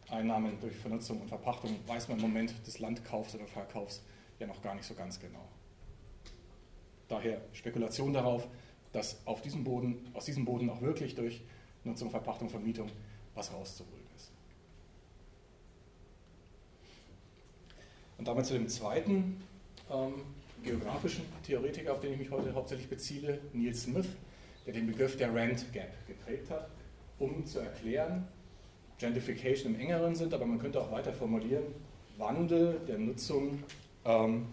[0.09, 4.03] Einnahmen durch Vernutzung und Verpachtung, weiß man im Moment des Landkaufs oder Verkaufs
[4.39, 5.47] ja noch gar nicht so ganz genau.
[7.09, 8.47] Daher Spekulation darauf,
[8.92, 11.42] dass auf diesem Boden, aus diesem Boden auch wirklich durch
[11.85, 12.90] Nutzung, Verpachtung, Vermietung
[13.35, 14.31] was rauszuholen ist.
[18.18, 19.42] Und damit zu dem zweiten
[19.90, 20.14] ähm,
[20.62, 24.09] geografischen Theoretiker, auf den ich mich heute hauptsächlich beziehe, Neil Smith,
[24.66, 26.68] der den Begriff der Rent Gap geprägt hat,
[27.18, 28.27] um zu erklären,
[28.99, 31.64] Gentrification im engeren Sinn, aber man könnte auch weiter formulieren,
[32.16, 33.62] Wandel der Nutzung
[34.05, 34.47] ähm,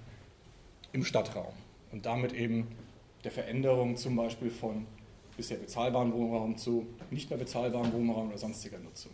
[0.93, 1.53] im Stadtraum
[1.95, 2.67] und damit eben
[3.23, 4.85] der Veränderung zum Beispiel von
[5.37, 9.13] bisher bezahlbarem Wohnraum zu nicht mehr bezahlbarem Wohnraum oder sonstiger Nutzung.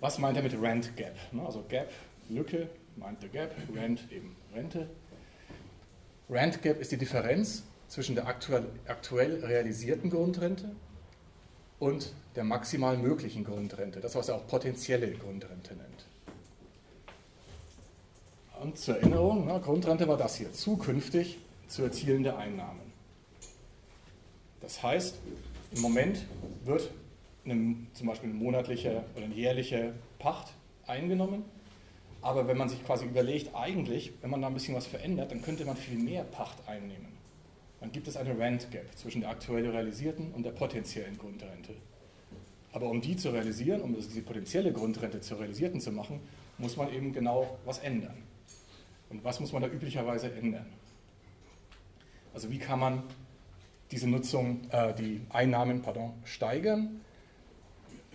[0.00, 1.16] Was meint er mit Rent Gap?
[1.42, 1.90] Also Gap,
[2.28, 4.90] Lücke, meint der Gap, Rent eben Rente.
[6.28, 10.70] Rent Gap ist die Differenz zwischen der aktuell, aktuell realisierten Grundrente
[11.78, 15.89] und der maximal möglichen Grundrente, das was er auch potenzielle Grundrente nennt.
[18.60, 22.92] Und zur Erinnerung, Grundrente war das hier, zukünftig zu erzielende Einnahmen.
[24.60, 25.18] Das heißt,
[25.74, 26.26] im Moment
[26.64, 26.90] wird
[27.46, 30.52] eine, zum Beispiel eine monatliche oder eine jährliche Pacht
[30.86, 31.44] eingenommen.
[32.20, 35.40] Aber wenn man sich quasi überlegt, eigentlich, wenn man da ein bisschen was verändert, dann
[35.40, 37.08] könnte man viel mehr Pacht einnehmen.
[37.80, 41.72] Dann gibt es eine Rent Gap zwischen der aktuell realisierten und der potenziellen Grundrente.
[42.72, 46.20] Aber um die zu realisieren, um diese potenzielle Grundrente zur realisierten zu machen,
[46.58, 48.29] muss man eben genau was ändern.
[49.10, 50.66] Und was muss man da üblicherweise ändern?
[52.32, 53.02] Also wie kann man
[53.90, 57.00] diese Nutzung, äh, die Einnahmen pardon, steigern?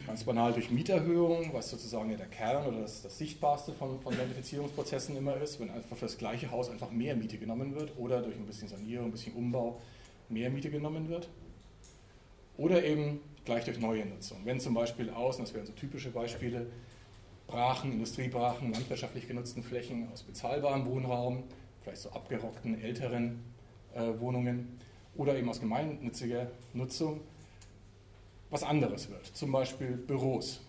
[0.08, 4.15] Ganz banal durch Mieterhöhungen, was sozusagen ja der Kern oder das, das Sichtbarste von, von
[4.15, 8.21] Gentrifizierungsprozessen immer ist, wenn einfach für das gleiche Haus einfach mehr Miete genommen wird oder
[8.21, 9.81] durch ein bisschen Sanierung, ein bisschen Umbau
[10.29, 11.29] mehr Miete genommen wird.
[12.58, 14.39] Oder eben gleich durch neue Nutzung.
[14.45, 16.67] Wenn zum Beispiel außen, das wären so typische Beispiele,
[17.47, 21.43] Brachen, Industriebrachen, landwirtschaftlich genutzten Flächen aus bezahlbarem Wohnraum,
[21.81, 23.43] vielleicht so abgerockten älteren
[23.93, 24.79] äh, Wohnungen
[25.15, 27.21] oder eben aus gemeinnütziger Nutzung
[28.49, 29.25] was anderes wird.
[29.25, 30.62] Zum Beispiel Büros,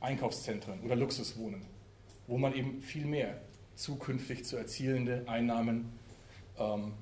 [0.00, 1.62] Einkaufszentren oder Luxuswohnen,
[2.26, 3.40] wo man eben viel mehr
[3.74, 5.92] zukünftig zu erzielende Einnahmen
[6.58, 6.92] ähm,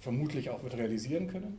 [0.00, 1.58] vermutlich auch wird realisieren können.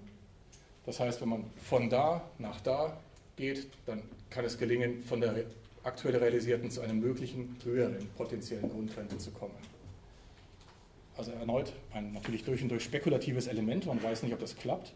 [0.85, 2.99] Das heißt, wenn man von da nach da
[3.35, 5.45] geht, dann kann es gelingen, von der
[5.87, 9.55] aktuell realisierten zu einer möglichen höheren potenziellen Grundrente zu kommen.
[11.17, 14.93] Also erneut ein natürlich durch und durch spekulatives Element, man weiß nicht, ob das klappt,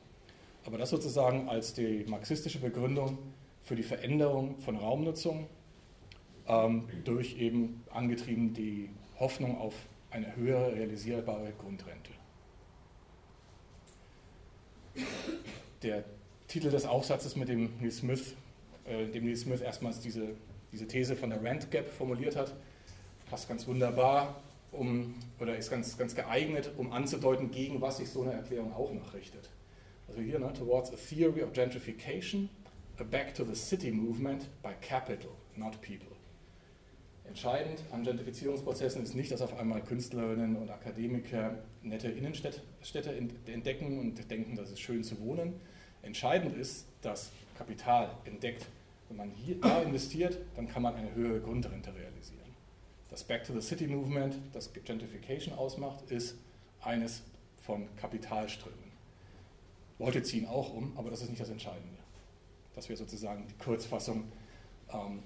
[0.66, 3.18] aber das sozusagen als die marxistische Begründung
[3.64, 5.48] für die Veränderung von Raumnutzung
[6.48, 9.74] ähm, durch eben angetrieben die Hoffnung auf
[10.12, 12.12] eine höhere realisierbare Grundrente.
[15.82, 16.04] Der
[16.48, 18.36] Titel des Aufsatzes, mit dem Neil Smith,
[18.86, 20.36] äh, dem Neil Smith erstmals diese,
[20.72, 22.54] diese These von der Rent Gap formuliert hat,
[23.30, 28.24] passt ganz wunderbar um, oder ist ganz, ganz geeignet, um anzudeuten, gegen was sich so
[28.24, 29.50] eine Erklärung auch noch richtet.
[30.08, 32.50] Also hier, ne, towards a theory of gentrification,
[33.00, 36.16] a back to the city movement by capital, not people.
[37.26, 42.62] Entscheidend an Gentrifizierungsprozessen ist nicht, dass auf einmal Künstlerinnen und Akademiker nette Innenstädte
[43.46, 45.54] entdecken und denken, das ist schön zu wohnen.
[46.02, 48.66] Entscheidend ist, dass Kapital entdeckt,
[49.12, 52.56] wenn man hier da investiert, dann kann man eine höhere Grundrente realisieren.
[53.10, 56.38] Das Back to the City Movement, das Gentrification ausmacht, ist
[56.80, 57.24] eines
[57.58, 58.80] von Kapitalströmen.
[60.00, 61.98] Leute ziehen auch um, aber das ist nicht das Entscheidende.
[62.74, 64.24] Das wäre sozusagen die Kurzfassung
[64.94, 65.20] ähm,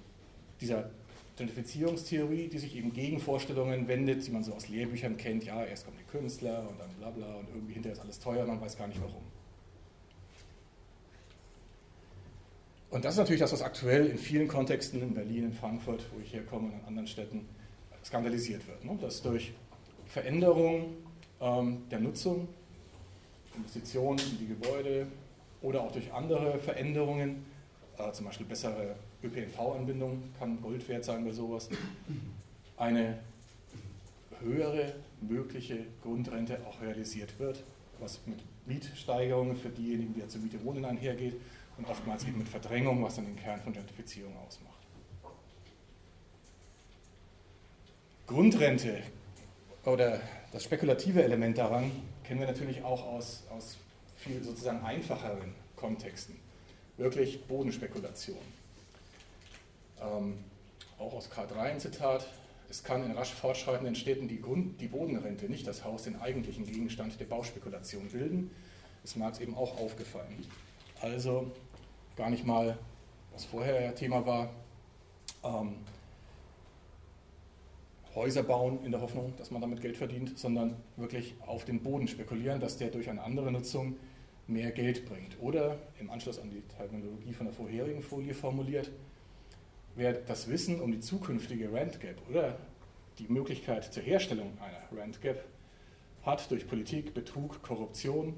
[0.60, 0.90] dieser
[1.38, 5.44] Gentrifizierungstheorie, die sich eben gegen Vorstellungen wendet, die man so aus Lehrbüchern kennt.
[5.44, 8.48] Ja, erst kommen die Künstler und dann bla bla und irgendwie hinterher ist alles teuer,
[8.48, 9.22] man weiß gar nicht warum.
[12.96, 16.22] Und das ist natürlich das, was aktuell in vielen Kontexten, in Berlin, in Frankfurt, wo
[16.22, 17.46] ich herkomme und in anderen Städten,
[18.06, 18.86] skandalisiert wird.
[18.86, 18.98] Ne?
[19.02, 19.52] Dass durch
[20.06, 20.96] Veränderung
[21.42, 22.48] ähm, der Nutzung,
[23.58, 25.08] Investitionen in die Gebäude
[25.62, 27.46] oder auch durch andere Veränderungen,
[27.98, 31.68] äh, zum Beispiel bessere ÖPNV-Anbindung kann Gold wert sein bei sowas,
[32.78, 33.20] eine
[34.40, 37.62] höhere mögliche Grundrente auch realisiert wird,
[38.00, 41.36] was mit Mietsteigerungen für diejenigen, die ja zur Miete wohnen, einhergeht
[41.78, 44.76] und oftmals eben mit Verdrängung, was dann den Kern von Gentrifizierung ausmacht.
[48.28, 49.04] Grundrente
[49.84, 50.20] oder
[50.52, 51.92] das spekulative Element daran
[52.24, 53.78] kennen wir natürlich auch aus, aus
[54.16, 56.36] viel sozusagen einfacheren Kontexten.
[56.98, 58.38] Wirklich Bodenspekulation.
[60.02, 60.38] Ähm,
[60.98, 62.28] auch aus K3 ein Zitat.
[62.70, 66.66] Es kann in rasch fortschreitenden Städten die, Grund, die Bodenrente, nicht das Haus, den eigentlichen
[66.66, 68.50] Gegenstand der Bauspekulation bilden.
[69.04, 70.46] Ist Marx eben auch aufgefallen.
[71.02, 71.52] Also
[72.16, 72.78] gar nicht mal,
[73.34, 74.50] was vorher Thema war,
[75.44, 75.76] ähm,
[78.16, 82.08] Häuser bauen in der Hoffnung, dass man damit Geld verdient, sondern wirklich auf den Boden
[82.08, 83.98] spekulieren, dass der durch eine andere Nutzung
[84.48, 85.38] mehr Geld bringt.
[85.42, 88.90] Oder im Anschluss an die Terminologie von der vorherigen Folie formuliert,
[89.96, 92.58] wer das Wissen um die zukünftige Rent Gap oder
[93.20, 95.44] die Möglichkeit zur Herstellung einer Rent Gap
[96.24, 98.34] hat durch Politik, Betrug, Korruption,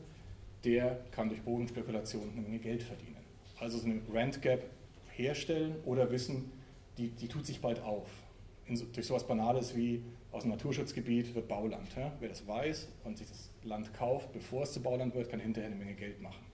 [0.63, 3.16] der kann durch Bodenspekulation eine Menge Geld verdienen.
[3.59, 4.69] Also so eine Rent Gap
[5.15, 6.51] herstellen oder wissen,
[6.97, 8.07] die, die tut sich bald auf
[8.67, 11.87] in, durch sowas Banales wie aus dem Naturschutzgebiet wird Bauland.
[11.95, 12.11] Ja?
[12.19, 15.69] Wer das weiß und sich das Land kauft, bevor es zu Bauland wird, kann hinterher
[15.69, 16.45] eine Menge Geld machen.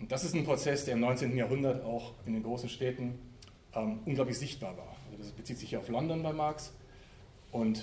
[0.00, 1.36] Und das ist ein Prozess, der im 19.
[1.36, 3.18] Jahrhundert auch in den großen Städten
[3.74, 4.96] ähm, unglaublich sichtbar war.
[5.10, 6.72] Also das bezieht sich hier auf London bei Marx
[7.52, 7.82] und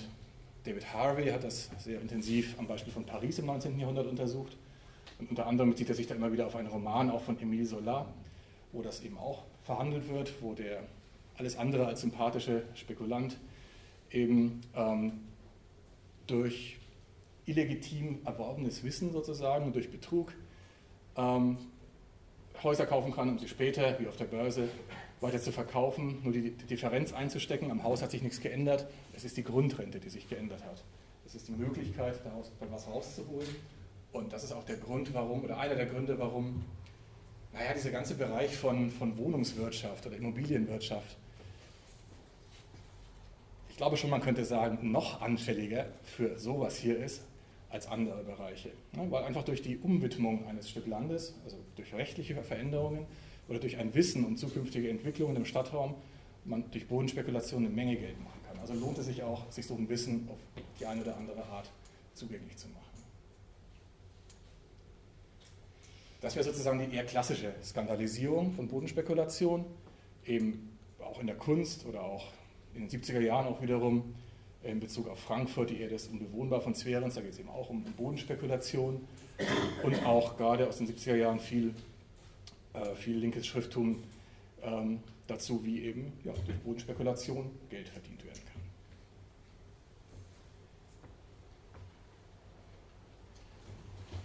[0.63, 3.77] David Harvey hat das sehr intensiv am Beispiel von Paris im 19.
[3.79, 4.57] Jahrhundert untersucht.
[5.19, 7.65] Und unter anderem bezieht er sich da immer wieder auf einen Roman, auch von Émile
[7.65, 8.05] Zola,
[8.71, 10.83] wo das eben auch verhandelt wird, wo der
[11.37, 13.37] alles andere als sympathische Spekulant
[14.11, 15.13] eben ähm,
[16.27, 16.77] durch
[17.45, 20.33] illegitim erworbenes Wissen sozusagen und durch Betrug
[21.15, 21.57] ähm,
[22.63, 24.69] Häuser kaufen kann, um sie später, wie auf der Börse,
[25.21, 27.71] weiter zu verkaufen, nur die, die Differenz einzustecken.
[27.71, 30.83] Am Haus hat sich nichts geändert, es ist die Grundrente, die sich geändert hat.
[31.25, 33.47] Es ist die Möglichkeit, daraus was rauszuholen.
[34.15, 36.63] Und das ist auch der Grund, warum, oder einer der Gründe, warum,
[37.53, 41.17] naja, dieser ganze Bereich von, von Wohnungswirtschaft oder Immobilienwirtschaft
[43.75, 47.23] ich glaube schon, man könnte sagen, noch anfälliger für sowas hier ist
[47.69, 48.71] als andere Bereiche.
[48.93, 53.05] Weil einfach durch die Umwidmung eines Stück Landes, also durch rechtliche Veränderungen
[53.49, 55.93] oder durch ein Wissen um zukünftige Entwicklungen im Stadtraum,
[56.45, 58.57] man durch Bodenspekulation eine Menge Geld machen kann.
[58.59, 60.37] Also lohnt es sich auch, sich so ein Wissen auf
[60.79, 61.69] die eine oder andere Art
[62.13, 62.84] zugänglich zu machen.
[66.25, 69.63] Das wäre sozusagen die eher klassische Skandalisierung von Bodenspekulation,
[70.25, 72.25] eben auch in der Kunst oder auch
[72.73, 74.15] in den 70er Jahren auch wiederum
[74.63, 77.69] in Bezug auf Frankfurt, die Erde ist unbewohnbar von Zwerens, da geht es eben auch
[77.69, 79.07] um Bodenspekulation
[79.83, 81.75] und auch gerade aus den 70er Jahren viel,
[82.73, 84.01] äh, viel linkes Schrifttum
[84.63, 88.61] ähm, dazu, wie eben ja, durch Bodenspekulation Geld verdient werden kann.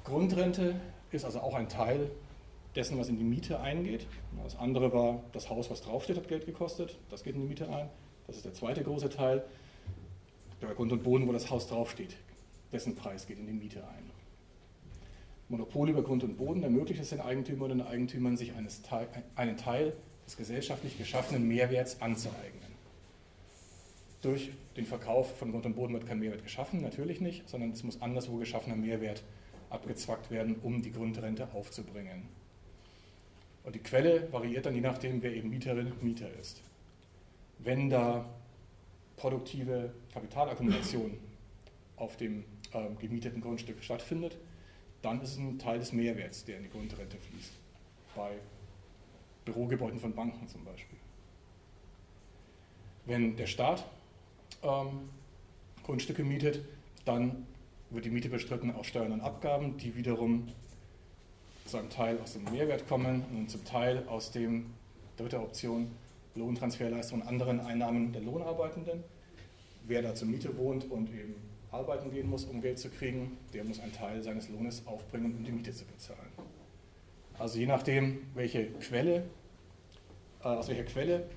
[0.03, 0.77] Grundrente
[1.13, 2.11] ist also auch ein Teil
[2.75, 4.07] dessen, was in die Miete eingeht.
[4.43, 7.69] Das andere war, das Haus, was draufsteht, hat Geld gekostet, das geht in die Miete
[7.69, 7.89] ein.
[8.27, 9.45] Das ist der zweite große Teil.
[10.63, 12.17] Der Grund und Boden, wo das Haus draufsteht,
[12.71, 14.11] dessen Preis geht in die Miete ein.
[15.49, 18.53] Monopol über Grund und Boden ermöglicht es den Eigentümern und den Eigentümern, sich
[18.89, 19.95] Teil, einen Teil
[20.25, 22.71] des gesellschaftlich geschaffenen Mehrwerts anzueignen.
[24.23, 27.83] Durch den Verkauf von Grund und Boden wird kein Mehrwert geschaffen, natürlich nicht, sondern es
[27.83, 29.25] muss anderswo geschaffener Mehrwert
[29.71, 32.29] abgezwackt werden, um die Grundrente aufzubringen.
[33.65, 36.63] Und die Quelle variiert dann je nachdem, wer eben Mieterin und Mieter ist
[37.65, 38.25] wenn da
[39.17, 41.19] produktive Kapitalakkumulation
[41.97, 44.37] auf dem äh, gemieteten Grundstück stattfindet,
[45.03, 47.53] dann ist es ein Teil des Mehrwerts, der in die Grundrente fließt.
[48.15, 48.33] Bei
[49.45, 50.99] Bürogebäuden von Banken zum Beispiel.
[53.07, 53.85] Wenn der Staat
[54.63, 55.11] ähm,
[55.85, 56.65] Grundstücke mietet,
[57.05, 57.47] dann
[57.91, 60.49] wird die Miete bestritten aus Steuern und Abgaben, die wiederum
[61.67, 64.67] zu einem Teil aus dem Mehrwert kommen und zum Teil aus dem,
[65.17, 65.91] dritte Option,
[66.35, 69.05] Lohntransferleistungen und anderen Einnahmen der Lohnarbeitenden.
[69.87, 71.35] Wer da zur Miete wohnt und eben
[71.71, 75.45] arbeiten gehen muss, um Geld zu kriegen, der muss einen Teil seines Lohnes aufbringen, um
[75.45, 76.31] die Miete zu bezahlen.
[77.39, 79.25] Also je nachdem, welche Quelle,
[80.43, 81.29] äh, aus welcher Quelle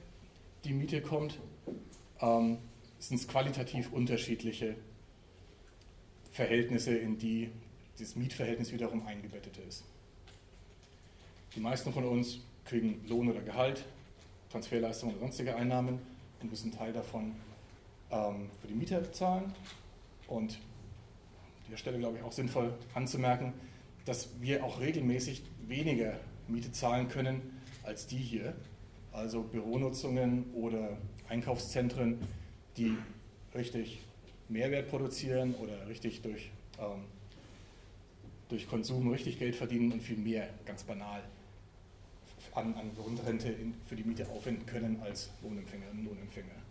[0.63, 1.39] die Miete kommt,
[2.20, 2.58] ähm,
[3.00, 4.76] sind es qualitativ unterschiedliche
[6.34, 7.50] Verhältnisse, in die
[7.98, 9.84] dieses Mietverhältnis wiederum eingebettet ist.
[11.56, 13.86] Die meisten von uns kriegen Lohn oder Gehalt,
[14.52, 16.00] Transferleistungen oder sonstige Einnahmen
[16.41, 17.36] und müssen einen Teil davon
[18.10, 19.54] ähm, für die Mieter zahlen.
[20.28, 20.54] Und
[21.65, 23.54] an der Stelle glaube ich auch sinnvoll anzumerken,
[24.06, 28.56] dass wir auch regelmäßig weniger Miete zahlen können als die hier.
[29.12, 30.98] Also Büronutzungen oder
[31.30, 32.17] Einkaufszentren,
[32.76, 32.98] die
[33.54, 34.00] richtig
[34.50, 37.06] Mehrwert produzieren oder richtig durch, ähm,
[38.50, 41.24] durch Konsum richtig Geld verdienen und viel mehr, ganz banal,
[42.54, 46.64] an, an Grundrente in, für die Miete aufwenden können als Lohnempfängerinnen und Lohnempfänger.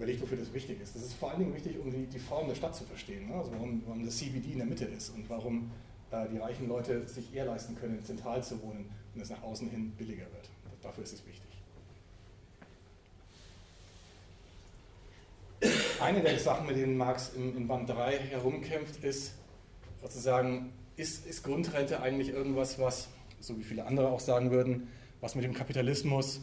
[0.00, 0.94] überlegt, wofür das wichtig ist.
[0.94, 3.28] Das ist vor allen Dingen wichtig, um die, die Form der Stadt zu verstehen.
[3.28, 3.34] Ne?
[3.34, 5.70] Also warum, warum das CBD in der Mitte ist und warum
[6.10, 9.68] äh, die reichen Leute sich eher leisten können, zentral zu wohnen und es nach außen
[9.68, 10.48] hin billiger wird.
[10.80, 11.49] Dafür ist es wichtig.
[16.00, 19.34] Eine der Sachen, mit denen Marx in, in Band 3 herumkämpft, ist
[20.00, 23.08] sozusagen, ist, ist Grundrente eigentlich irgendwas, was,
[23.38, 24.88] so wie viele andere auch sagen würden,
[25.20, 26.40] was mit dem Kapitalismus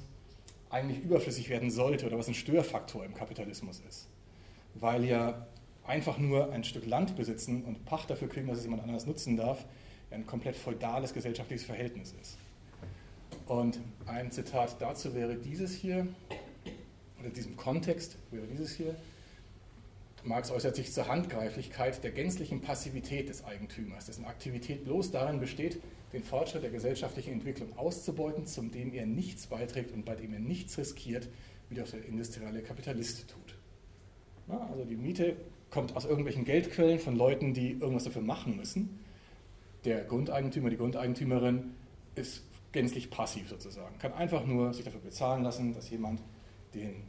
[0.69, 4.07] eigentlich überflüssig werden sollte oder was ein Störfaktor im Kapitalismus ist.
[4.75, 5.47] Weil ja
[5.87, 9.37] einfach nur ein Stück Land besitzen und Pacht dafür kriegen, dass es jemand anderes nutzen
[9.37, 9.65] darf,
[10.11, 12.37] ein komplett feudales gesellschaftliches Verhältnis ist.
[13.47, 16.07] Und ein Zitat dazu wäre dieses hier,
[17.17, 18.95] oder in diesem Kontext wäre dieses hier.
[20.27, 25.81] Marx äußert sich zur Handgreiflichkeit der gänzlichen Passivität des Eigentümers, dessen Aktivität bloß darin besteht,
[26.13, 30.39] den Fortschritt der gesellschaftlichen Entwicklung auszubeuten, zum dem er nichts beiträgt und bei dem er
[30.39, 31.29] nichts riskiert,
[31.69, 33.55] wie das der industrielle Kapitalist tut.
[34.47, 35.35] Na, also die Miete
[35.69, 38.99] kommt aus irgendwelchen Geldquellen von Leuten, die irgendwas dafür machen müssen.
[39.85, 41.71] Der Grundeigentümer, die Grundeigentümerin
[42.15, 46.21] ist gänzlich passiv sozusagen, kann einfach nur sich dafür bezahlen lassen, dass jemand
[46.73, 47.03] den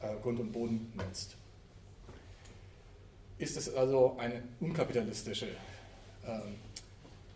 [0.00, 1.36] äh, Grund und Boden nutzt.
[3.40, 5.48] Ist es also eine unkapitalistische
[6.26, 6.56] ähm,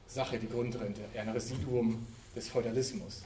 [0.07, 3.23] Sache, die Grundrente, ein Residuum des Feudalismus.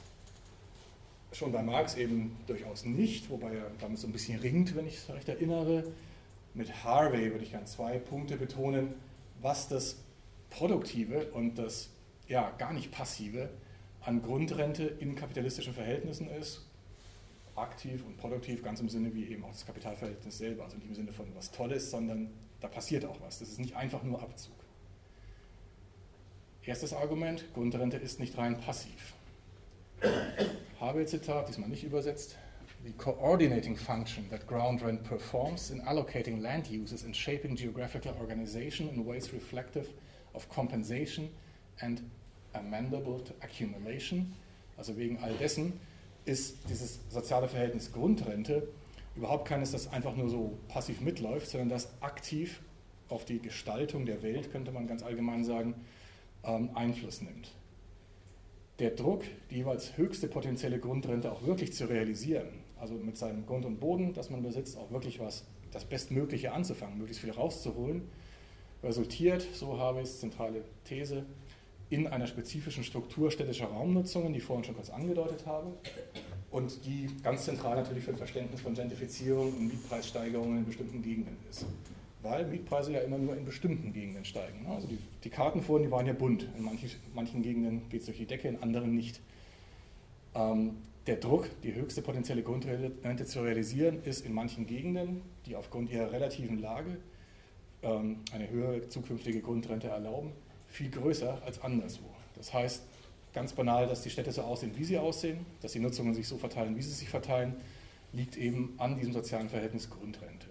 [1.33, 4.95] Schon bei Marx eben durchaus nicht, wobei er damit so ein bisschen ringt, wenn ich
[4.95, 5.83] es recht erinnere.
[6.53, 8.93] Mit Harvey würde ich gerne zwei Punkte betonen,
[9.41, 9.97] was das
[10.49, 11.89] Produktive und das
[12.29, 13.49] ja, gar nicht Passive
[14.01, 16.65] an Grundrente in kapitalistischen Verhältnissen ist.
[17.57, 20.63] Aktiv und produktiv, ganz im Sinne wie eben auch das Kapitalverhältnis selber.
[20.63, 22.29] Also nicht im Sinne von was Tolles, sondern
[22.61, 23.39] da passiert auch was.
[23.39, 24.53] Das ist nicht einfach nur Abzug.
[26.65, 29.15] Erstes Argument, Grundrente ist nicht rein passiv.
[30.79, 32.37] Havel-Zitat, diesmal nicht übersetzt.
[32.85, 38.87] The coordinating function that ground rent performs in allocating land uses and shaping geographical organization
[38.89, 39.89] in ways reflective
[40.33, 41.29] of compensation
[41.81, 42.01] and
[42.53, 44.33] amendable to accumulation.
[44.77, 45.73] Also wegen all dessen
[46.25, 48.67] ist dieses soziale Verhältnis Grundrente
[49.19, 52.61] überhaupt keines, das einfach nur so passiv mitläuft, sondern das aktiv
[53.09, 55.75] auf die Gestaltung der Welt, könnte man ganz allgemein sagen,
[56.45, 57.51] ähm, Einfluss nimmt.
[58.79, 62.47] Der Druck, die jeweils höchste potenzielle Grundrente auch wirklich zu realisieren,
[62.79, 66.97] also mit seinem Grund und Boden, das man besitzt, auch wirklich was, das Bestmögliche anzufangen,
[66.97, 68.03] möglichst viel rauszuholen,
[68.81, 71.25] resultiert, so habe ich es, zentrale These,
[71.89, 75.73] in einer spezifischen Struktur städtischer Raumnutzungen, die ich vorhin schon kurz angedeutet habe,
[76.51, 81.37] und die ganz zentral natürlich für ein Verständnis von Gentrifizierung und Mietpreissteigerungen in bestimmten Gegenden
[81.49, 81.65] ist
[82.21, 84.65] weil Mietpreise ja immer nur in bestimmten Gegenden steigen.
[84.67, 86.47] Also die, die Karten vorhin, die waren ja bunt.
[86.57, 89.21] In manchen, manchen Gegenden geht es durch die Decke, in anderen nicht.
[90.35, 95.89] Ähm, der Druck, die höchste potenzielle Grundrente zu realisieren, ist in manchen Gegenden, die aufgrund
[95.91, 96.97] ihrer relativen Lage
[97.81, 100.33] ähm, eine höhere zukünftige Grundrente erlauben,
[100.67, 102.05] viel größer als anderswo.
[102.35, 102.83] Das heißt
[103.33, 106.37] ganz banal, dass die Städte so aussehen, wie sie aussehen, dass die Nutzungen sich so
[106.37, 107.55] verteilen, wie sie sich verteilen,
[108.13, 110.47] liegt eben an diesem sozialen Verhältnis Grundrente.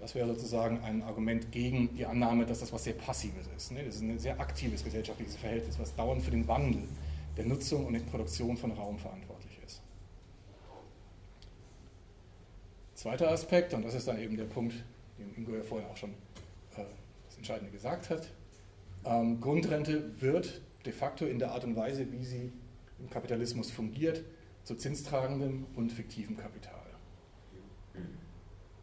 [0.00, 3.70] Das wäre sozusagen ein Argument gegen die Annahme, dass das was sehr Passives ist.
[3.70, 3.84] Ne?
[3.84, 6.88] Das ist ein sehr aktives gesellschaftliches Verhältnis, was dauernd für den Wandel
[7.36, 9.80] der Nutzung und der Produktion von Raum verantwortlich ist.
[12.94, 14.74] Zweiter Aspekt, und das ist dann eben der Punkt,
[15.18, 16.10] den Ingo ja vorhin auch schon
[16.76, 16.84] äh,
[17.26, 18.28] das Entscheidende gesagt hat,
[19.04, 22.52] ähm, Grundrente wird de facto in der Art und Weise, wie sie
[22.98, 24.22] im Kapitalismus fungiert,
[24.64, 26.74] zu zinstragendem und fiktivem Kapital.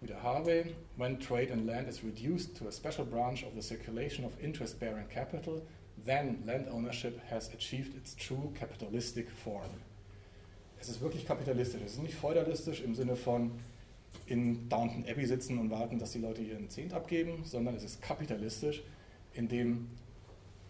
[0.01, 4.23] Wieder Harvey, when trade in land is reduced to a special branch of the circulation
[4.25, 5.61] of interest-bearing capital,
[6.05, 9.69] then land ownership has achieved its true capitalistic form.
[10.79, 11.81] Es ist wirklich kapitalistisch.
[11.85, 13.51] Es ist nicht feudalistisch im Sinne von
[14.25, 18.01] in Downton Abbey sitzen und warten, dass die Leute ihren Zehnt abgeben, sondern es ist
[18.01, 18.81] kapitalistisch,
[19.33, 19.89] indem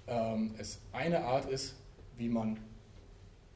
[0.10, 1.76] ähm, es eine Art ist,
[2.18, 2.58] wie man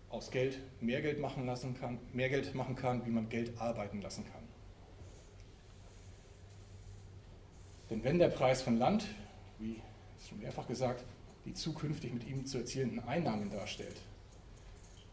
[0.10, 4.01] aus Geld mehr Geld machen lassen kann, mehr Geld machen kann, wie man Geld arbeiten
[4.01, 4.43] lassen kann.
[7.89, 9.06] Denn wenn der Preis von Land,
[9.60, 9.82] wie
[10.28, 11.04] schon mehrfach gesagt,
[11.45, 14.01] die zukünftig mit ihm zu erzielenden Einnahmen darstellt,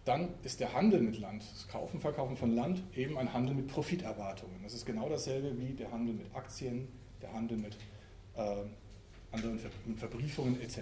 [0.04, 3.68] dann ist der Handel mit Land, das Kaufen, Verkaufen von Land, eben ein Handel mit
[3.68, 4.62] Profiterwartungen.
[4.62, 6.88] Das ist genau dasselbe wie der Handel mit Aktien,
[7.20, 7.76] der Handel mit
[8.36, 8.64] äh,
[9.32, 10.78] anderen mit Verbriefungen etc.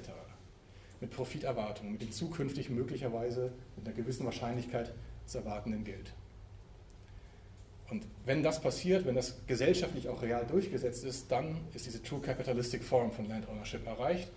[1.01, 4.93] Mit Profiterwartungen, mit dem zukünftig möglicherweise mit einer gewissen Wahrscheinlichkeit
[5.27, 6.13] zu erwartenden Geld.
[7.91, 12.21] Und wenn das passiert, wenn das gesellschaftlich auch real durchgesetzt ist, dann ist diese True
[12.21, 14.29] Capitalistic Form von Land Ownership erreicht,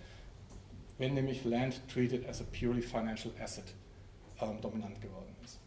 [0.98, 3.64] wenn nämlich Land treated as a purely financial asset
[4.40, 5.58] ähm, dominant geworden ist.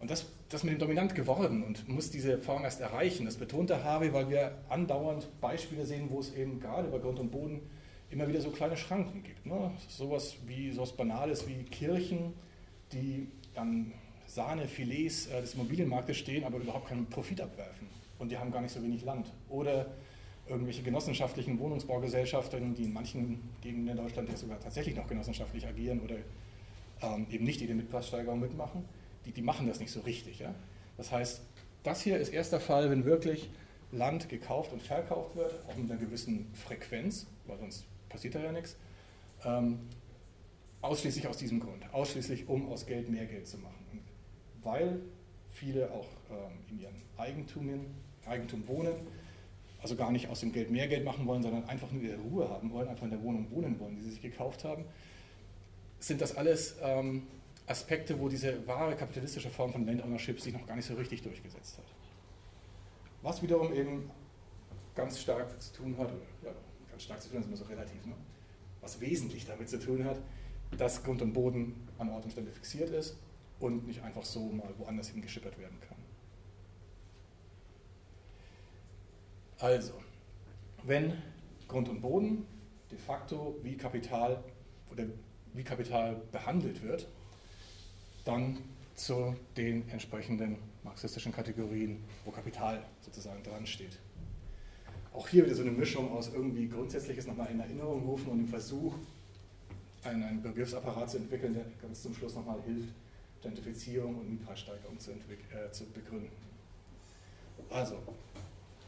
[0.00, 3.70] Und das, das mit dem dominant geworden und muss diese Form erst erreichen, das betont
[3.70, 7.62] der Harvey, weil wir andauernd Beispiele sehen, wo es eben gerade bei Grund und Boden
[8.10, 9.46] immer wieder so kleine Schranken gibt.
[9.46, 9.70] Ne?
[9.88, 12.32] Sowas wie sowas Banales wie Kirchen,
[12.92, 13.92] die an
[14.26, 17.88] Sahnefilets äh, des Immobilienmarktes stehen, aber überhaupt keinen Profit abwerfen.
[18.18, 19.32] Und die haben gar nicht so wenig Land.
[19.48, 19.86] Oder
[20.48, 26.00] irgendwelche genossenschaftlichen Wohnungsbaugesellschaften, die in manchen Gegenden in Deutschland ja sogar tatsächlich noch genossenschaftlich agieren
[26.00, 26.16] oder
[27.02, 28.84] ähm, eben nicht die Mietpreissteigerung mitmachen,
[29.26, 30.38] die, die machen das nicht so richtig.
[30.38, 30.54] Ja?
[30.96, 31.42] Das heißt,
[31.82, 33.50] das hier ist erster Fall, wenn wirklich
[33.92, 38.52] Land gekauft und verkauft wird, auch mit einer gewissen Frequenz, weil sonst passiert da ja
[38.52, 38.76] nichts,
[39.44, 39.80] ähm,
[40.80, 43.84] ausschließlich aus diesem Grund, ausschließlich um aus Geld mehr Geld zu machen.
[43.92, 44.02] Und
[44.64, 45.00] weil
[45.50, 47.86] viele auch ähm, in ihren Eigentumien,
[48.26, 48.94] Eigentum wohnen,
[49.82, 52.48] also gar nicht aus dem Geld mehr Geld machen wollen, sondern einfach nur ihre Ruhe
[52.48, 54.84] haben wollen, einfach in der Wohnung wohnen wollen, die sie sich gekauft haben,
[55.98, 57.26] sind das alles ähm,
[57.66, 61.22] Aspekte, wo diese wahre kapitalistische Form von Land Ownership sich noch gar nicht so richtig
[61.22, 61.84] durchgesetzt hat.
[63.22, 64.10] Was wiederum eben
[64.94, 66.10] ganz stark zu tun hat,
[66.44, 66.50] ja,
[66.98, 68.14] ganz stark zu tun ist immer so relativ, ne?
[68.80, 70.20] was wesentlich damit zu tun hat,
[70.76, 73.16] dass Grund und Boden an Ort und Stelle fixiert ist
[73.60, 75.96] und nicht einfach so mal woanders hingeschippert werden kann.
[79.60, 79.92] Also,
[80.82, 81.12] wenn
[81.68, 82.46] Grund und Boden
[82.90, 84.42] de facto wie Kapital
[84.90, 85.04] oder
[85.54, 87.06] wie Kapital behandelt wird,
[88.24, 88.58] dann
[88.96, 93.98] zu den entsprechenden marxistischen Kategorien, wo Kapital sozusagen dran steht.
[95.18, 98.46] Auch hier wieder so eine Mischung aus irgendwie Grundsätzliches nochmal in Erinnerung rufen und dem
[98.46, 98.94] Versuch,
[100.04, 102.94] einen, einen Begriffsapparat zu entwickeln, der ganz zum Schluss nochmal hilft,
[103.42, 106.30] Gentrifizierung und Mietpreissteigerung zu, äh, zu begründen.
[107.68, 107.96] Also,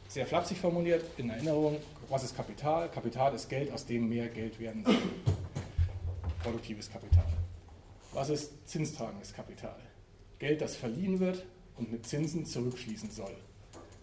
[0.06, 1.78] sehr flapsig formuliert, in Erinnerung,
[2.08, 2.88] was ist Kapital?
[2.90, 4.98] Kapital ist Geld, aus dem mehr Geld werden soll
[6.44, 7.26] produktives Kapital.
[8.12, 9.80] Was ist zinstragendes Kapital?
[10.38, 11.44] Geld, das verliehen wird
[11.76, 13.36] und mit Zinsen zurückfließen soll.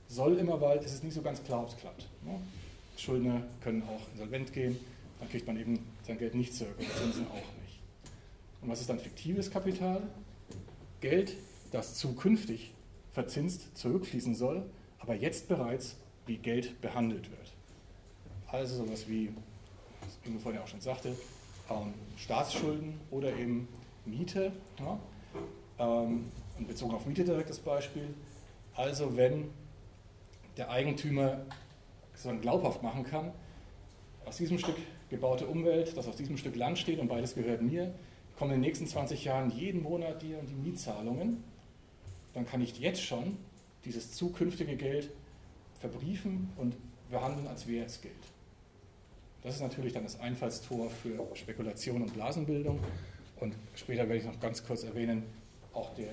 [0.07, 2.07] Soll immer, weil es ist nicht so ganz klar, ob es klappt.
[2.23, 2.39] Ne?
[2.97, 4.79] Schuldner können auch insolvent gehen,
[5.19, 7.79] dann kriegt man eben sein Geld nicht zurück und Zinsen auch nicht.
[8.61, 10.01] Und was ist dann fiktives Kapital?
[11.01, 11.35] Geld,
[11.71, 12.73] das zukünftig
[13.11, 14.63] verzinst zurückfließen soll,
[14.99, 15.95] aber jetzt bereits
[16.25, 17.53] wie Geld behandelt wird.
[18.47, 19.29] Also sowas wie,
[20.01, 21.15] was Ingo vorhin auch schon sagte,
[21.69, 23.67] ähm, Staatsschulden oder eben
[24.05, 24.51] Miete.
[24.79, 24.99] Ja?
[25.79, 26.31] Ähm,
[26.65, 28.13] bezogen auf Miete direkt das Beispiel.
[28.75, 29.49] Also wenn
[30.57, 31.45] der Eigentümer
[32.13, 33.31] sozusagen glaubhaft machen kann,
[34.25, 34.75] aus diesem Stück
[35.09, 37.93] gebaute Umwelt, das auf diesem Stück Land steht und beides gehört mir,
[38.37, 41.43] kommen in den nächsten 20 Jahren jeden Monat die und die Mietzahlungen,
[42.33, 43.37] dann kann ich jetzt schon
[43.85, 45.09] dieses zukünftige Geld
[45.79, 46.75] verbriefen und
[47.09, 48.13] behandeln, als wäre es Geld.
[49.43, 52.79] Das ist natürlich dann das Einfallstor für Spekulation und Blasenbildung.
[53.39, 55.23] Und später werde ich noch ganz kurz erwähnen,
[55.73, 56.11] auch der,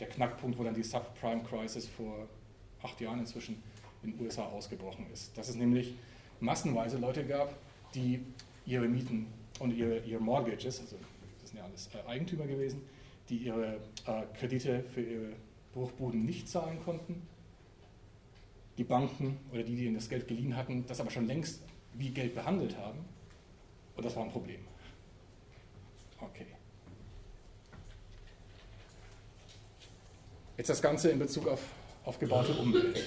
[0.00, 2.26] der Knackpunkt, wo dann die Subprime-Crisis vor
[2.82, 3.62] acht Jahren inzwischen
[4.02, 5.36] in den USA ausgebrochen ist.
[5.36, 5.94] Dass es nämlich
[6.40, 7.54] massenweise Leute gab,
[7.94, 8.20] die
[8.66, 9.26] ihre Mieten
[9.60, 10.96] und ihre, ihre Mortgages, also
[11.40, 12.82] das sind ja alles äh, Eigentümer gewesen,
[13.28, 13.76] die ihre
[14.06, 15.32] äh, Kredite für ihre
[15.72, 17.22] Bruchbuden nicht zahlen konnten.
[18.78, 21.62] Die Banken oder die, die ihnen das Geld geliehen hatten, das aber schon längst
[21.94, 22.98] wie Geld behandelt haben.
[23.96, 24.60] Und das war ein Problem.
[26.20, 26.46] Okay.
[30.56, 31.60] Jetzt das Ganze in Bezug auf,
[32.04, 33.02] auf gebaute Umwelt.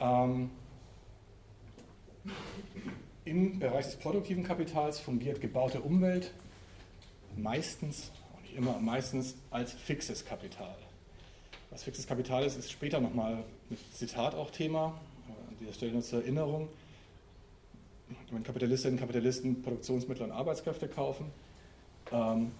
[0.00, 0.50] Ähm,
[3.24, 6.32] Im Bereich des produktiven Kapitals fungiert gebaute Umwelt
[7.36, 10.76] meistens, auch nicht immer, meistens als fixes Kapital.
[11.70, 14.98] Was fixes Kapital ist, ist später nochmal mit Zitat auch Thema.
[15.28, 16.68] An dieser Stelle nur zur Erinnerung
[18.30, 21.30] wenn Kapitalistinnen und Kapitalisten Produktionsmittel und Arbeitskräfte kaufen,
[22.12, 22.52] ähm,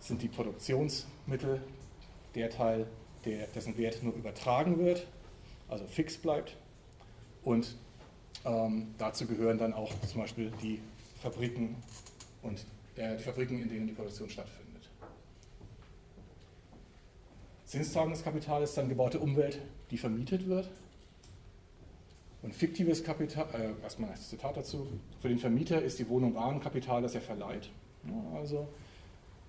[0.00, 1.60] sind die Produktionsmittel
[2.34, 2.86] der Teil,
[3.24, 5.06] der, dessen Wert nur übertragen wird,
[5.68, 6.56] also fix bleibt.
[7.42, 7.76] Und
[8.44, 10.80] ähm, dazu gehören dann auch zum Beispiel die
[11.22, 11.76] Fabriken
[12.42, 12.64] und
[12.96, 14.88] äh, die Fabriken, in denen die Produktion stattfindet.
[17.64, 19.60] Zinstragенdes Kapital ist dann gebaute Umwelt,
[19.90, 20.70] die vermietet wird.
[22.42, 24.86] Und fiktives Kapital, äh, erstmal ein Zitat dazu,
[25.20, 27.70] für den Vermieter ist die Wohnung Warenkapital, das er verleiht.
[28.34, 28.68] Also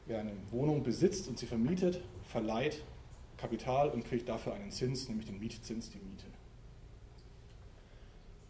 [0.07, 2.83] wer eine Wohnung besitzt und sie vermietet, verleiht
[3.39, 6.25] Kapital und kriegt dafür einen Zins, nämlich den Mietzins, die Miete.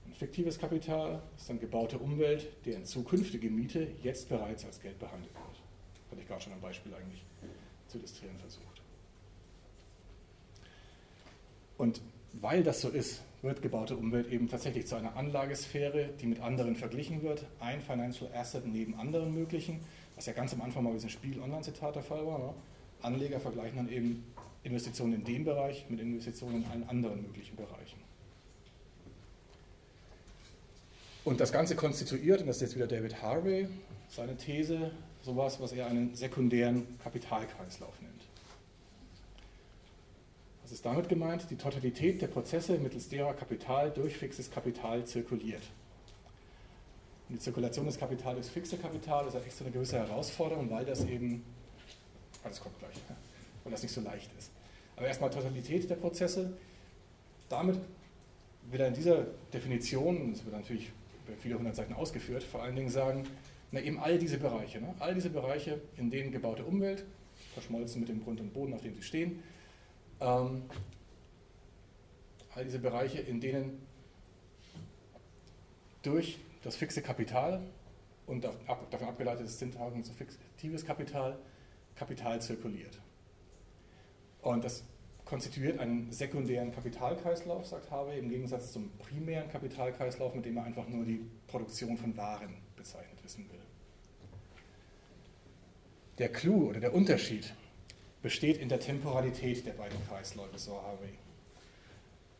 [0.06, 5.34] Ein fiktives Kapital ist dann gebaute Umwelt, deren zukünftige Miete jetzt bereits als Geld behandelt
[5.34, 6.12] wird.
[6.12, 7.24] Hatte ich gerade schon ein Beispiel eigentlich
[7.88, 8.82] zu illustrieren versucht.
[11.78, 12.02] Und
[12.34, 16.76] weil das so ist, wird gebaute Umwelt eben tatsächlich zu einer Anlagesphäre, die mit anderen
[16.76, 17.46] verglichen wird.
[17.60, 19.80] Ein Financial Asset neben anderen möglichen,
[20.16, 22.40] was ja ganz am Anfang mal bei diesem Spiel-Online-Zitat der Fall war.
[22.40, 22.54] Ne?
[23.02, 24.26] Anleger vergleichen dann eben
[24.64, 28.00] Investitionen in dem Bereich mit Investitionen in allen anderen möglichen Bereichen.
[31.24, 33.68] Und das Ganze konstituiert, und das ist jetzt wieder David Harvey,
[34.10, 34.92] seine These,
[35.22, 38.24] sowas, was er einen sekundären Kapitalkreislauf nennt.
[40.64, 41.50] Was ist damit gemeint?
[41.50, 45.64] Die Totalität der Prozesse, mittels derer Kapital durch fixes Kapital zirkuliert.
[47.28, 50.86] Und die Zirkulation des Kapitals durch fixe Kapital ist halt extra eine gewisse Herausforderung, weil
[50.86, 51.44] das eben,
[52.44, 52.96] alles kommt gleich,
[53.70, 54.52] weil das nicht so leicht ist.
[54.96, 56.58] Aber erstmal Totalität der Prozesse.
[57.50, 57.80] Damit
[58.70, 60.92] wird er in dieser Definition, das wird natürlich
[61.28, 63.28] über viele hundert Seiten ausgeführt, vor allen Dingen sagen,
[63.72, 64.94] na eben all diese Bereiche, ne?
[65.00, 67.06] all diese Bereiche, in denen gebaute Umwelt,
[67.54, 69.44] verschmolzen mit dem Grund und Boden, auf dem sie stehen,
[70.20, 70.64] ähm,
[72.56, 73.80] all diese Bereiche, in denen
[76.02, 77.62] durch das fixe Kapital
[78.26, 81.38] und davon abgeleitetes Zintagen zu fiktives Kapital
[81.96, 83.00] Kapital zirkuliert.
[84.50, 84.84] Und das
[85.26, 90.88] konstituiert einen sekundären Kapitalkreislauf, sagt Harvey, im Gegensatz zum primären Kapitalkreislauf, mit dem er einfach
[90.88, 93.60] nur die Produktion von Waren bezeichnet wissen will.
[96.18, 97.54] Der Clou oder der Unterschied
[98.24, 101.14] besteht in der Temporalität der beiden Kreisläufe, so Harvey.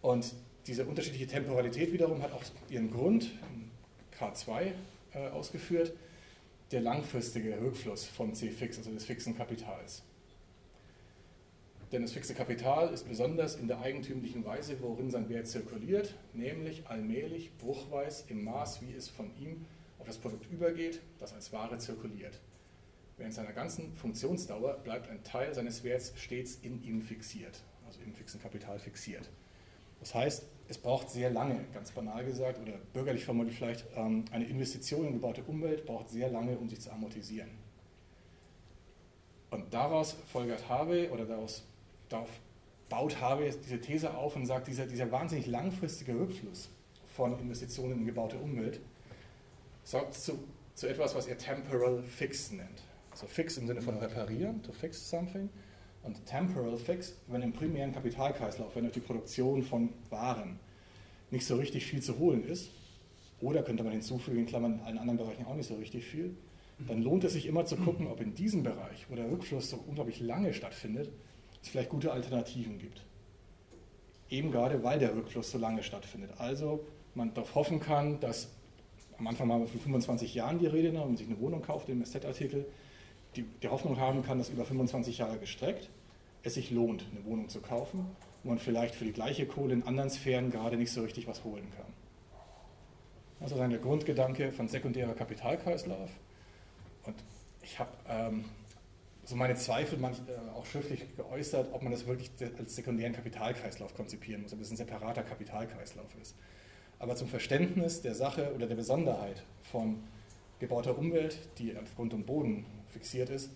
[0.02, 0.34] Und
[0.66, 2.42] diese unterschiedliche Temporalität wiederum hat auch
[2.72, 3.30] ihren Grund,
[4.20, 4.72] K2
[5.14, 5.94] äh, ausgeführt,
[6.72, 10.02] der langfristige Rückfluss von C-Fix, also des fixen Kapitals.
[11.92, 16.88] Denn das fixe Kapital ist besonders in der eigentümlichen Weise, worin sein Wert zirkuliert, nämlich
[16.88, 19.66] allmählich, bruchweis, im Maß, wie es von ihm
[19.98, 22.40] auf das Produkt übergeht, das als Ware zirkuliert.
[23.18, 28.14] Während seiner ganzen Funktionsdauer bleibt ein Teil seines Werts stets in ihm fixiert, also im
[28.14, 29.30] fixen Kapital fixiert.
[30.00, 34.46] Das heißt, es braucht sehr lange, ganz banal gesagt, oder bürgerlich formuliert vielleicht, ähm, eine
[34.46, 37.50] Investition in gebaute Umwelt braucht sehr lange, um sich zu amortisieren.
[39.50, 41.66] Und daraus folgert Harvey, oder daraus,
[42.10, 42.30] darauf
[42.90, 46.70] baut Harvey diese These auf und sagt, dieser, dieser wahnsinnig langfristige Rückfluss
[47.16, 48.80] von Investitionen in gebaute Umwelt
[49.84, 50.40] sorgt zu,
[50.74, 52.84] zu etwas, was er Temporal Fix nennt.
[53.14, 55.50] So fix im Sinne von reparieren, to fix something.
[56.04, 60.60] Und temporal fix, wenn im primären Kapitalkreislauf, wenn durch die Produktion von Waren
[61.30, 62.72] nicht so richtig viel zu holen ist,
[63.42, 66.36] oder könnte man hinzufügen, in Klammern in allen anderen Bereichen auch nicht so richtig viel,
[66.88, 69.84] dann lohnt es sich immer zu gucken, ob in diesem Bereich, wo der Rückfluss so
[69.86, 71.12] unglaublich lange stattfindet,
[71.62, 73.04] es vielleicht gute Alternativen gibt.
[74.30, 76.32] Eben gerade, weil der Rückfluss so lange stattfindet.
[76.38, 76.86] Also
[77.16, 78.50] man darauf hoffen kann, dass
[79.18, 82.00] am Anfang mal von 25 Jahren die Rede, wenn man sich eine Wohnung kauft, den
[82.00, 82.66] Messet-Artikel,
[83.36, 85.90] die, die Hoffnung haben kann, dass über 25 Jahre gestreckt
[86.44, 88.06] es sich lohnt, eine Wohnung zu kaufen,
[88.44, 91.44] wo man vielleicht für die gleiche Kohle in anderen Sphären gerade nicht so richtig was
[91.44, 91.94] holen kann.
[93.40, 96.10] Das ist der Grundgedanke von sekundärer Kapitalkreislauf.
[97.06, 97.16] Und
[97.62, 98.46] ich habe ähm,
[99.30, 103.94] so meine Zweifel manch, äh, auch schriftlich geäußert, ob man das wirklich als sekundären Kapitalkreislauf
[103.94, 106.36] konzipieren muss, ob es ein separater Kapitalkreislauf ist.
[106.98, 110.02] Aber zum Verständnis der Sache oder der Besonderheit von
[110.58, 113.52] gebauter Umwelt, die auf Grund und Boden fixiert ist,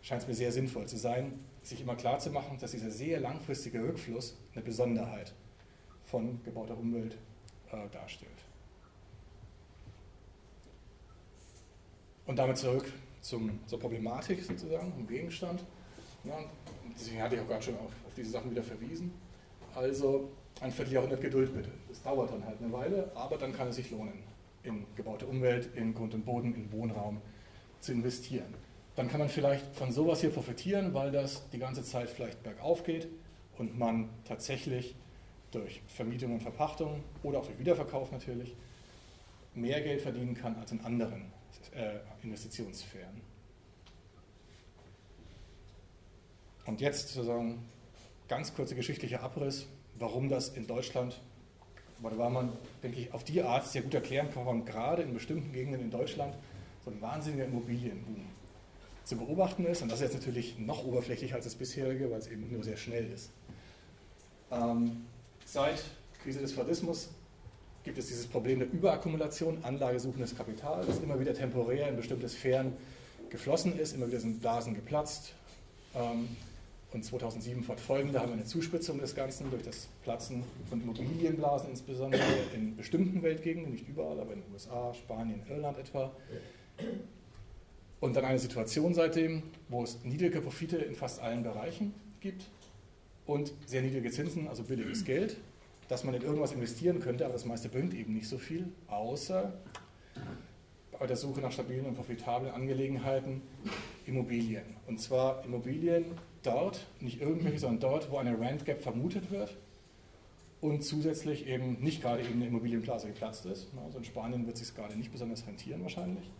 [0.00, 3.18] scheint es mir sehr sinnvoll zu sein, sich immer klar zu machen, dass dieser sehr
[3.18, 5.34] langfristige Rückfluss eine Besonderheit
[6.04, 7.18] von gebauter Umwelt
[7.72, 8.30] äh, darstellt.
[12.26, 12.92] Und damit zurück
[13.28, 15.64] zum, zur Problematik sozusagen, zum Gegenstand.
[16.24, 16.38] Ja,
[16.98, 19.12] deswegen hatte ich auch gerade schon auf, auf diese Sachen wieder verwiesen.
[19.74, 21.70] Also ein Vierteljahrhundert Geduld bitte.
[21.90, 24.22] Es dauert dann halt eine Weile, aber dann kann es sich lohnen,
[24.62, 27.20] in gebaute Umwelt, in Grund und Boden, in Wohnraum
[27.80, 28.54] zu investieren
[28.96, 32.82] dann kann man vielleicht von sowas hier profitieren, weil das die ganze Zeit vielleicht bergauf
[32.82, 33.06] geht
[33.58, 34.96] und man tatsächlich
[35.52, 38.56] durch Vermietung und Verpachtung oder auch durch Wiederverkauf natürlich
[39.54, 41.30] mehr Geld verdienen kann als in anderen
[41.74, 43.20] äh, Investitionssphären.
[46.66, 47.64] Und jetzt sozusagen
[48.28, 49.66] ganz kurzer geschichtlicher Abriss,
[49.98, 51.20] warum das in Deutschland,
[52.02, 52.52] oder war man,
[52.82, 55.90] denke ich, auf die Art sehr gut erklären kann, warum gerade in bestimmten Gegenden in
[55.90, 56.34] Deutschland
[56.84, 58.26] so ein wahnsinniger Immobilienboom
[59.04, 59.82] zu beobachten ist.
[59.82, 62.76] Und das ist jetzt natürlich noch oberflächlicher als das bisherige, weil es eben nur sehr
[62.76, 63.30] schnell ist.
[64.50, 65.06] Ähm,
[65.44, 65.82] seit
[66.22, 67.08] Krise des Fordismus
[67.86, 72.72] gibt es dieses Problem der Überakkumulation, anlagesuchendes Kapital, das immer wieder temporär in bestimmte Sphären
[73.30, 75.34] geflossen ist, immer wieder sind Blasen geplatzt.
[75.94, 76.28] Ähm,
[76.92, 82.22] und 2007 fortfolgende haben wir eine Zuspitzung des Ganzen durch das Platzen von Immobilienblasen insbesondere
[82.54, 86.10] in bestimmten Weltgegenden, nicht überall, aber in den USA, Spanien, Irland etwa.
[88.00, 92.46] Und dann eine Situation seitdem, wo es niedrige Profite in fast allen Bereichen gibt
[93.26, 95.36] und sehr niedrige Zinsen, also billiges Geld,
[95.88, 99.52] dass man in irgendwas investieren könnte, aber das meiste bringt eben nicht so viel, außer
[100.98, 103.42] bei der Suche nach stabilen und profitablen Angelegenheiten
[104.06, 104.64] Immobilien.
[104.86, 106.04] Und zwar Immobilien
[106.42, 109.56] dort, nicht irgendwelche, sondern dort, wo eine Rent Gap vermutet wird
[110.60, 113.68] und zusätzlich eben nicht gerade eben eine Immobilienblase geplatzt ist.
[113.84, 116.30] Also in Spanien wird es sich gerade nicht besonders rentieren wahrscheinlich.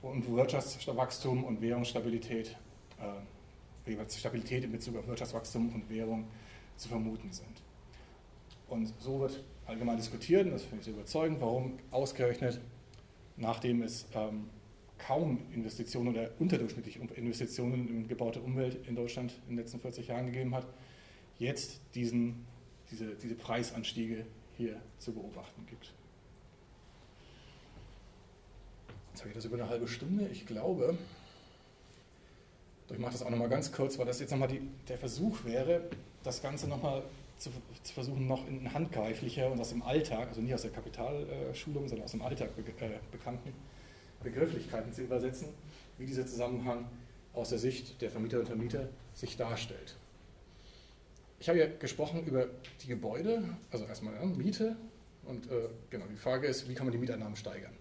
[0.00, 2.56] Und wo Wirtschaftswachstum und Währungsstabilität,
[2.98, 6.26] äh, Stabilität in Bezug auf Wirtschaftswachstum und Währung
[6.76, 7.61] zu vermuten sind.
[8.72, 12.58] Und so wird allgemein diskutiert, und das finde ich sehr überzeugend, warum ausgerechnet,
[13.36, 14.48] nachdem es ähm,
[14.96, 20.24] kaum Investitionen oder unterdurchschnittliche Investitionen in gebaute Umwelt in Deutschland in den letzten 40 Jahren
[20.24, 20.66] gegeben hat,
[21.38, 22.46] jetzt diesen,
[22.90, 24.24] diese, diese Preisanstiege
[24.56, 25.92] hier zu beobachten gibt.
[29.10, 30.28] Jetzt habe ich das über eine halbe Stunde.
[30.28, 30.96] Ich glaube,
[32.90, 34.48] ich mache das auch nochmal ganz kurz, weil das jetzt nochmal
[34.88, 35.90] der Versuch wäre,
[36.22, 37.02] das Ganze nochmal
[37.42, 37.50] zu,
[37.82, 42.04] zu versuchen, noch in handgreiflicher und aus dem Alltag, also nicht aus der Kapitalschulung, sondern
[42.04, 43.52] aus dem Alltag be äh, bekannten
[44.22, 45.48] Begrifflichkeiten zu übersetzen,
[45.98, 46.86] wie dieser Zusammenhang
[47.34, 49.96] aus der Sicht der Vermieter und Vermieter sich darstellt.
[51.40, 52.46] Ich habe ja gesprochen über
[52.82, 54.76] die Gebäude, also erstmal ja, Miete
[55.24, 57.72] und äh, genau, die Frage ist, wie kann man die Mieteinnahmen steigern?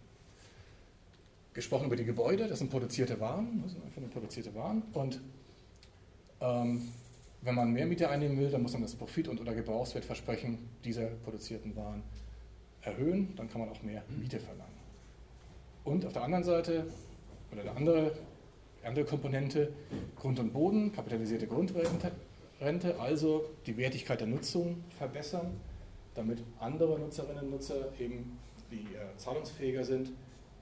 [1.54, 5.20] Gesprochen über die Gebäude, das sind produzierte Waren, das sind einfach nur produzierte Waren und
[6.40, 6.88] ähm,
[7.42, 11.08] wenn man mehr Miete einnehmen will, dann muss man das Profit- und oder Gebrauchswertversprechen dieser
[11.08, 12.04] produzierten Waren
[12.82, 14.72] erhöhen, dann kann man auch mehr Miete verlangen.
[15.84, 16.86] Und auf der anderen Seite,
[17.52, 18.12] oder der andere,
[18.84, 19.74] andere Komponente,
[20.16, 22.12] Grund und Boden, kapitalisierte Grundrente,
[23.00, 25.60] also die Wertigkeit der Nutzung verbessern,
[26.14, 28.38] damit andere Nutzerinnen und Nutzer eben,
[28.70, 30.12] die äh, zahlungsfähiger sind,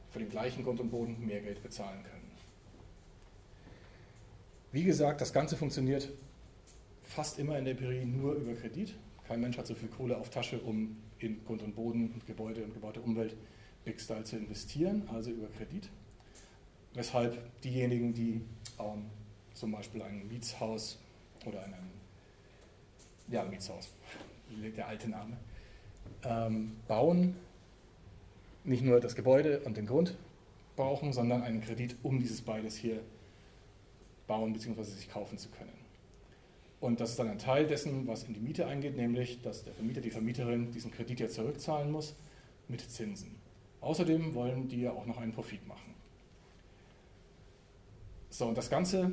[0.10, 2.20] für den gleichen Grund und Boden mehr Geld bezahlen können.
[4.72, 6.10] Wie gesagt, das Ganze funktioniert
[7.10, 8.95] fast immer in der Empirie nur über Kredit.
[9.28, 12.64] Kein Mensch hat so viel Kohle auf Tasche, um in Grund und Boden und Gebäude
[12.64, 13.36] und gebaute Umwelt
[13.84, 15.89] Big Style zu investieren, also über Kredit.
[16.93, 18.41] Weshalb diejenigen, die
[18.80, 19.05] ähm,
[19.53, 20.99] zum Beispiel ein Mietshaus
[21.45, 21.74] oder ein
[23.28, 23.91] ja, Mietshaus,
[24.78, 25.38] der alte Name,
[26.24, 27.36] ähm, bauen,
[28.64, 30.16] nicht nur das Gebäude und den Grund
[30.76, 33.01] brauchen, sondern einen Kredit, um dieses beides hier
[34.28, 34.84] bauen bzw.
[34.84, 35.79] sich kaufen zu können.
[36.82, 39.74] Und das ist dann ein Teil dessen, was in die Miete eingeht, nämlich, dass der
[39.74, 42.16] Vermieter, die Vermieterin diesen Kredit ja zurückzahlen muss
[42.68, 43.36] mit Zinsen.
[43.82, 45.94] Außerdem wollen die ja auch noch einen Profit machen.
[48.30, 49.12] So, und das Ganze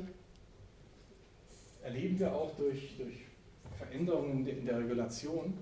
[1.83, 3.15] erleben wir auch durch, durch
[3.77, 5.53] Veränderungen in der Regulation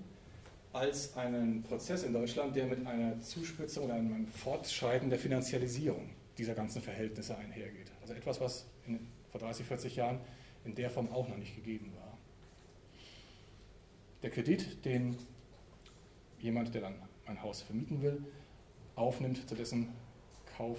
[0.72, 6.54] als einen Prozess in Deutschland, der mit einer Zuspitzung oder einem Fortschreiten der Finanzialisierung dieser
[6.54, 7.90] ganzen Verhältnisse einhergeht.
[8.02, 9.00] Also etwas, was in,
[9.30, 10.20] vor 30, 40 Jahren
[10.66, 12.18] in der Form auch noch nicht gegeben war.
[14.22, 15.16] Der Kredit, den
[16.38, 16.94] jemand, der dann
[17.26, 18.24] ein Haus vermieten will,
[18.94, 19.88] aufnimmt, zu dessen
[20.56, 20.78] Kauf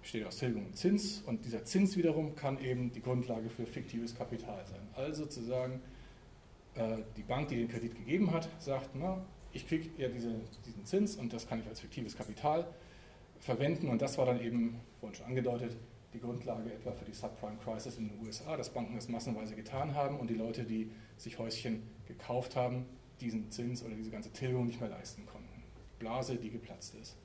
[0.00, 4.16] besteht aus Tilgung und Zins und dieser Zins wiederum kann eben die Grundlage für fiktives
[4.16, 4.80] Kapital sein.
[4.94, 5.80] Also zu sagen,
[6.74, 10.84] äh, die Bank, die den Kredit gegeben hat, sagt, na, ich kriege ja diese, diesen
[10.86, 12.66] Zins und das kann ich als fiktives Kapital
[13.38, 15.76] verwenden und das war dann eben, vorhin schon angedeutet,
[16.12, 19.94] die Grundlage etwa für die Subprime Crisis in den USA, dass Banken das massenweise getan
[19.94, 22.86] haben und die Leute, die sich Häuschen gekauft haben,
[23.20, 25.62] diesen Zins oder diese ganze Tilgung nicht mehr leisten konnten.
[25.98, 27.16] Blase, die geplatzt ist.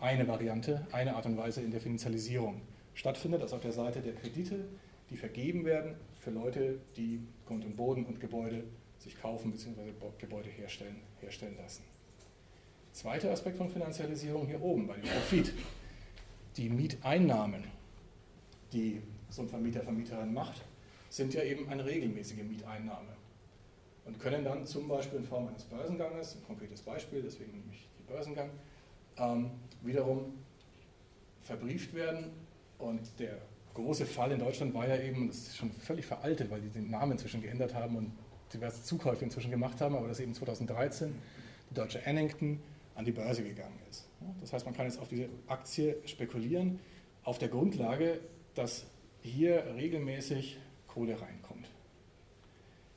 [0.00, 2.62] Eine Variante, eine Art und Weise in der Finanzialisierung
[2.94, 4.64] stattfindet, also auf der Seite der Kredite,
[5.10, 8.64] die vergeben werden für Leute, die Grund und Boden und Gebäude
[8.98, 9.92] sich kaufen bzw.
[10.18, 11.82] Gebäude herstellen, herstellen lassen.
[12.92, 15.52] Zweiter Aspekt von Finanzialisierung hier oben bei dem Profit.
[16.56, 17.64] Die Mieteinnahmen,
[18.72, 20.62] die so ein Vermieter, Vermieterin macht,
[21.10, 23.16] sind ja eben eine regelmäßige Mieteinnahme
[24.04, 27.88] und können dann zum Beispiel in Form eines Börsenganges, ein konkretes Beispiel, deswegen nehme ich
[27.98, 28.50] die Börsengang,
[29.18, 29.50] ähm,
[29.82, 30.32] wiederum
[31.42, 32.30] verbrieft werden.
[32.78, 33.38] Und der
[33.74, 36.90] große Fall in Deutschland war ja eben, das ist schon völlig veraltet, weil die den
[36.90, 38.12] Namen inzwischen geändert haben und
[38.52, 41.14] diverse Zukäufe inzwischen gemacht haben, aber dass eben 2013
[41.70, 42.60] die deutsche Annington
[42.94, 44.08] an die Börse gegangen ist.
[44.40, 46.80] Das heißt, man kann jetzt auf diese Aktie spekulieren
[47.24, 48.20] auf der Grundlage,
[48.54, 48.86] dass
[49.22, 51.68] hier regelmäßig Kohle reinkommt.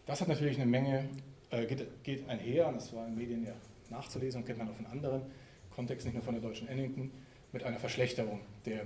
[0.06, 1.10] Das hat natürlich eine Menge,
[1.50, 3.54] äh, geht, geht, einher, und das war in Medien ja
[3.90, 5.22] nachzulesen und kennt man auch von anderen
[5.76, 7.12] Kontexten, nicht nur von der deutschen Ennington,
[7.52, 8.84] mit einer Verschlechterung der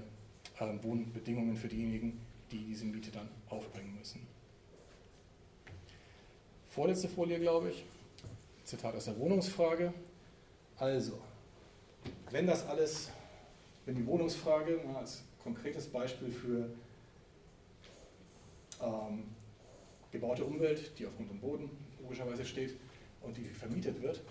[0.60, 2.20] äh, Wohnbedingungen für diejenigen,
[2.52, 4.26] die diese Miete dann aufbringen müssen.
[6.70, 7.86] Vorletzte Folie, glaube ich.
[8.66, 9.94] Zitat aus der Wohnungsfrage.
[10.78, 11.20] Also,
[12.32, 13.12] wenn das alles,
[13.86, 16.70] wenn die Wohnungsfrage als konkretes Beispiel für
[18.82, 19.24] ähm,
[20.12, 21.70] gebaute Umwelt, die auf Grund und Boden
[22.02, 22.76] logischerweise steht
[23.22, 24.22] und die vermietet wird,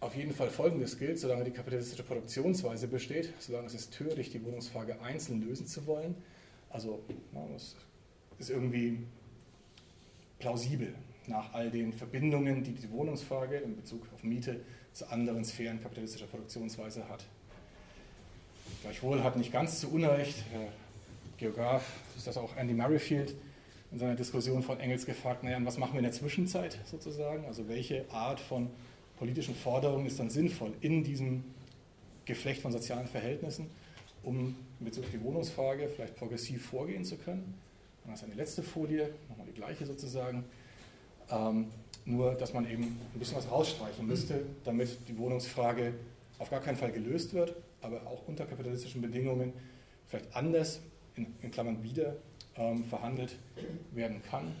[0.00, 4.42] auf jeden Fall Folgendes gilt, solange die kapitalistische Produktionsweise besteht, solange es ist töricht, die
[4.42, 6.14] Wohnungsfrage einzeln lösen zu wollen.
[6.70, 7.02] Also
[7.54, 7.76] es
[8.38, 9.00] ist irgendwie
[10.38, 10.94] plausibel
[11.26, 14.62] nach all den Verbindungen, die die Wohnungsfrage in Bezug auf Miete
[14.94, 17.26] zu anderen Sphären kapitalistischer Produktionsweise hat.
[18.82, 20.68] Gleichwohl hat nicht ganz zu Unrecht Herr
[21.36, 21.82] Geograf,
[22.16, 23.34] ist das auch Andy Murrayfield,
[23.92, 27.44] in seiner Diskussion von Engels gefragt, naja, was machen wir in der Zwischenzeit sozusagen?
[27.44, 28.70] Also welche Art von
[29.18, 31.44] politischen Forderungen ist dann sinnvoll in diesem
[32.24, 33.68] Geflecht von sozialen Verhältnissen,
[34.22, 37.54] um in Bezug auf die Wohnungsfrage vielleicht progressiv vorgehen zu können.
[38.04, 40.44] Und das ist eine letzte Folie, nochmal die gleiche sozusagen.
[41.30, 41.66] Ähm,
[42.06, 45.92] nur, dass man eben ein bisschen was rausstreichen müsste, damit die Wohnungsfrage
[46.38, 49.52] auf gar keinen Fall gelöst wird, aber auch unter kapitalistischen Bedingungen
[50.06, 50.80] vielleicht anders,
[51.16, 52.16] in, in Klammern wieder,
[52.56, 53.38] ähm, verhandelt
[53.92, 54.54] werden kann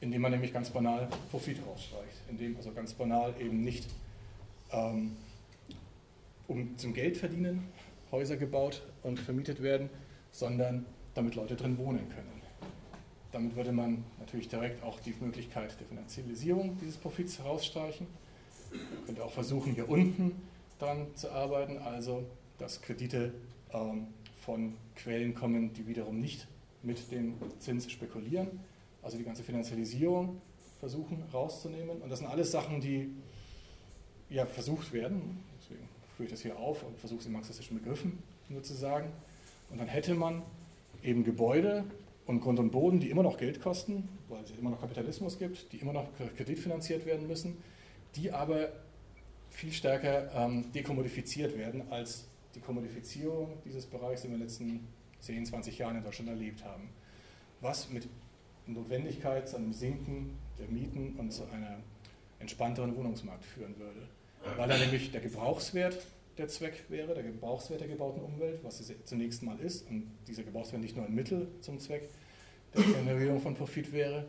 [0.00, 3.88] indem man nämlich ganz banal Profit rausstreicht, indem also ganz banal eben nicht
[4.72, 5.16] ähm,
[6.46, 7.64] um zum Geldverdienen
[8.12, 9.90] Häuser gebaut und vermietet werden,
[10.30, 12.40] sondern damit Leute drin wohnen können.
[13.32, 18.06] Damit würde man natürlich direkt auch die Möglichkeit der Finanzialisierung dieses Profits herausstreichen.
[18.70, 20.40] Man könnte auch versuchen, hier unten
[20.78, 22.24] dran zu arbeiten, also
[22.58, 23.32] dass Kredite
[23.72, 24.08] ähm,
[24.40, 26.46] von Quellen kommen, die wiederum nicht
[26.82, 28.60] mit dem Zins spekulieren
[29.06, 30.40] also die ganze Finanzialisierung
[30.80, 32.02] versuchen rauszunehmen.
[32.02, 33.08] Und das sind alles Sachen, die
[34.28, 35.38] ja versucht werden.
[35.60, 38.18] Deswegen führe ich das hier auf und versuche es in marxistischen Begriffen
[38.48, 39.12] nur zu sagen.
[39.70, 40.42] Und dann hätte man
[41.04, 41.84] eben Gebäude
[42.26, 45.72] und Grund und Boden, die immer noch Geld kosten, weil es immer noch Kapitalismus gibt,
[45.72, 47.56] die immer noch kreditfinanziert werden müssen,
[48.16, 48.70] die aber
[49.56, 54.86] viel stärker ähm, dekommodifiziert werden, als die Kommodifizierung dieses Bereichs in den letzten
[55.20, 56.90] 10, 20 Jahren in Deutschland erlebt haben.
[57.62, 58.06] Was mit
[58.66, 61.82] Notwendigkeit zu einem Sinken der Mieten und zu einem
[62.38, 64.02] entspannteren Wohnungsmarkt führen würde.
[64.58, 65.96] Weil da nämlich der Gebrauchswert
[66.36, 70.42] der Zweck wäre, der Gebrauchswert der gebauten Umwelt, was es zunächst mal ist, und dieser
[70.42, 72.10] Gebrauchswert nicht nur ein Mittel zum Zweck
[72.74, 74.28] der Generierung von Profit wäre.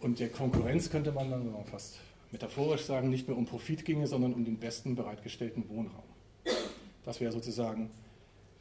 [0.00, 2.00] Und der Konkurrenz könnte man dann fast
[2.32, 6.04] metaphorisch sagen, nicht mehr um Profit ginge, sondern um den besten bereitgestellten Wohnraum.
[7.04, 7.90] Das wäre sozusagen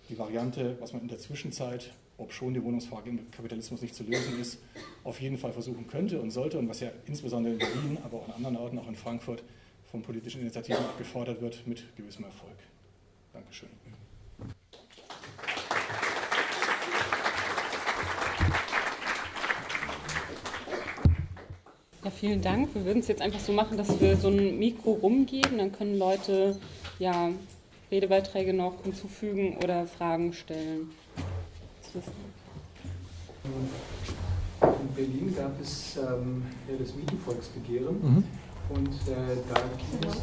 [0.09, 4.03] die Variante, was man in der Zwischenzeit ob schon die Wohnungsfrage im Kapitalismus nicht zu
[4.03, 4.59] lösen ist,
[5.03, 8.27] auf jeden Fall versuchen könnte und sollte und was ja insbesondere in Berlin, aber auch
[8.27, 9.43] an anderen Orten, auch in Frankfurt,
[9.91, 12.55] von politischen Initiativen gefordert wird, mit gewissem Erfolg.
[13.31, 13.69] Dankeschön.
[22.03, 22.75] Ja, vielen Dank.
[22.75, 25.97] Wir würden es jetzt einfach so machen, dass wir so ein Mikro rumgeben, dann können
[25.97, 26.57] Leute
[26.99, 27.29] ja
[27.89, 30.91] Redebeiträge noch hinzufügen oder Fragen stellen.
[34.61, 38.23] In Berlin gab es ähm, ja, das Mietenvolksbegehren mhm.
[38.69, 40.17] und äh, da ging es.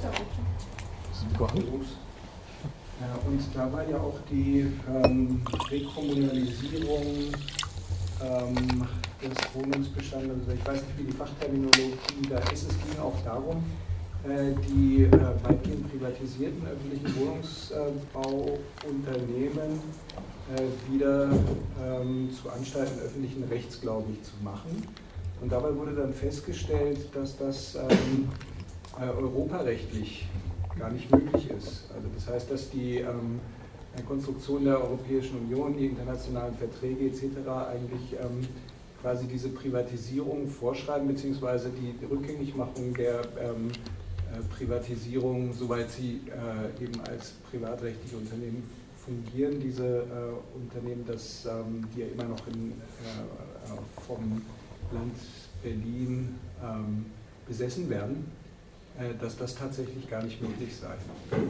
[3.01, 7.33] Äh, und da war ja auch die ähm, Rekommunalisierung
[8.23, 8.89] ähm,
[9.29, 11.95] des Wohnungsbestandes, also ich weiß nicht, wie die Fachterminologie
[12.29, 13.65] da ist, es ging auch darum,
[14.25, 15.11] äh, die äh,
[15.43, 19.81] weitgehend privatisierten öffentlichen Wohnungsbauunternehmen
[20.55, 21.31] äh, wieder
[21.83, 24.87] ähm, zu Anstalten öffentlichen Rechts, glaube ich, zu machen.
[25.41, 28.29] Und dabei wurde dann festgestellt, dass das ähm,
[29.01, 30.29] äh, europarechtlich
[30.79, 31.87] gar nicht möglich ist.
[31.95, 33.41] Also das heißt, dass die ähm,
[34.07, 37.25] Konstruktion der Europäischen Union, die internationalen Verträge etc.
[37.71, 38.17] eigentlich
[39.01, 43.71] quasi diese Privatisierung vorschreiben, beziehungsweise die Rückgängigmachung der ähm,
[44.33, 48.63] äh, Privatisierung, soweit sie äh, eben als privatrechtliche Unternehmen
[49.05, 54.43] fungieren diese äh, Unternehmen, dass, ähm, die ja immer noch in, äh, vom
[54.93, 55.15] Land
[55.63, 57.07] Berlin ähm,
[57.47, 58.31] besessen werden,
[58.99, 60.95] äh, dass das tatsächlich gar nicht möglich sei.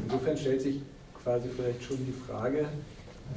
[0.04, 0.80] Insofern stellt sich
[1.22, 2.66] quasi vielleicht schon die Frage,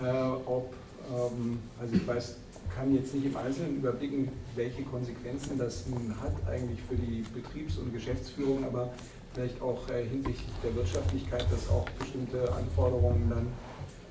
[0.01, 0.11] äh,
[0.45, 0.73] ob,
[1.09, 2.35] ähm, also ich weiß,
[2.75, 7.77] kann jetzt nicht im Einzelnen überblicken, welche Konsequenzen das nun hat eigentlich für die Betriebs-
[7.77, 8.93] und Geschäftsführung, aber
[9.33, 13.47] vielleicht auch äh, hinsichtlich der Wirtschaftlichkeit, dass auch bestimmte Anforderungen dann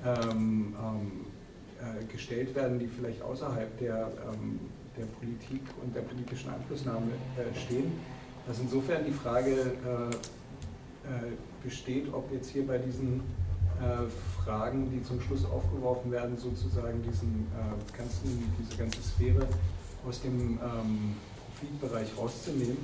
[0.05, 1.11] ähm, ähm,
[1.79, 4.59] äh, gestellt werden, die vielleicht außerhalb der, ähm,
[4.97, 7.91] der Politik und der politischen Einflussnahme äh, stehen.
[8.47, 11.31] Dass insofern die Frage äh, äh,
[11.63, 13.21] besteht, ob jetzt hier bei diesen
[14.43, 17.47] Fragen, die zum Schluss aufgeworfen werden, sozusagen diesen,
[17.97, 19.47] ganzen, diese ganze Sphäre
[20.07, 21.15] aus dem ähm,
[21.47, 22.77] Profitbereich rauszunehmen,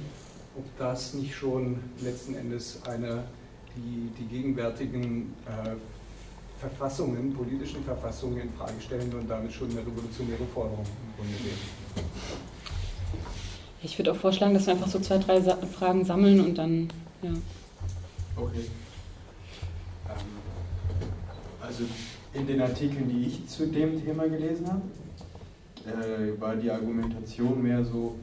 [0.58, 3.24] ob das nicht schon letzten Endes eine,
[3.76, 5.76] die, die gegenwärtigen äh,
[6.60, 12.06] Verfassungen, politischen Verfassungen in Frage stellen und damit schon eine revolutionäre Forderung im Grunde wäre.
[13.82, 16.90] Ich würde auch vorschlagen, dass wir einfach so zwei, drei Fragen sammeln und dann,
[17.22, 17.32] ja.
[18.36, 18.66] Okay.
[21.70, 21.84] Also
[22.34, 24.82] in den Artikeln, die ich zu dem Thema gelesen habe,
[25.86, 28.16] äh, war die Argumentation mehr so,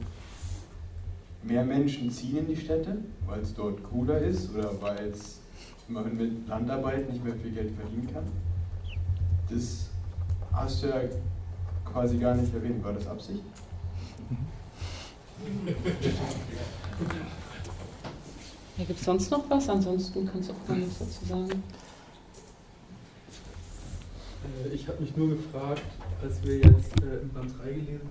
[1.43, 5.39] mehr Menschen ziehen in die Städte, weil es dort cooler ist oder weil es
[5.87, 8.25] man mit Landarbeit nicht mehr viel Geld verdienen kann.
[9.49, 9.85] Das
[10.51, 11.03] hast du ja
[11.85, 12.83] quasi gar nicht erwähnt.
[12.83, 13.43] War das Absicht?
[18.77, 19.69] Ja, Gibt es sonst noch was?
[19.69, 21.63] Ansonsten kannst du auch mal was dazu sagen.
[24.43, 25.83] Äh, ich habe mich nur gefragt,
[26.21, 28.09] als wir jetzt äh, im Band 3 gelesen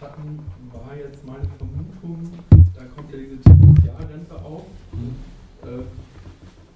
[0.00, 0.38] hatten,
[0.72, 2.30] war jetzt meine Vermutung,
[2.74, 4.64] da kommt ja diese Differentialrente auf.
[4.92, 5.14] Mhm.
[5.62, 5.82] Äh,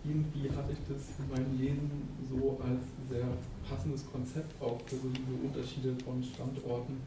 [0.04, 3.28] irgendwie hatte ich das in meinem Lesen so als sehr
[3.68, 6.98] passendes Konzept auch für so diese Unterschiede von Standorten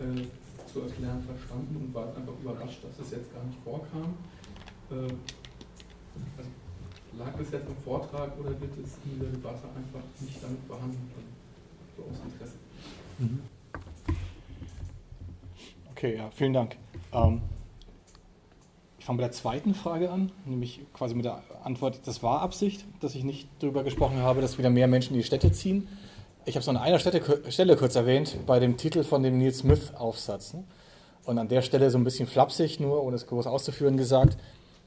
[0.00, 0.26] äh,
[0.66, 4.14] zu erklären verstanden und war einfach überrascht, dass es jetzt gar nicht vorkam.
[4.90, 5.14] Äh,
[6.36, 6.50] also
[7.18, 10.98] lag es jetzt im Vortrag oder wird es in der Debatte einfach nicht damit behandelt?
[11.96, 12.54] So aus Interesse.
[13.18, 13.40] Mhm.
[15.92, 16.76] Okay, ja, vielen Dank.
[17.12, 17.40] Ähm,
[18.98, 22.84] ich fange mit der zweiten Frage an, nämlich quasi mit der Antwort, das war Absicht,
[23.00, 25.86] dass ich nicht darüber gesprochen habe, dass wieder mehr Menschen in die Städte ziehen.
[26.46, 29.52] Ich habe es an einer Stätte, Stelle kurz erwähnt, bei dem Titel von dem Neil
[29.52, 30.54] Smith-Aufsatz.
[30.54, 30.64] Ne?
[31.24, 34.36] Und an der Stelle so ein bisschen flapsig, nur ohne es groß auszuführen, gesagt,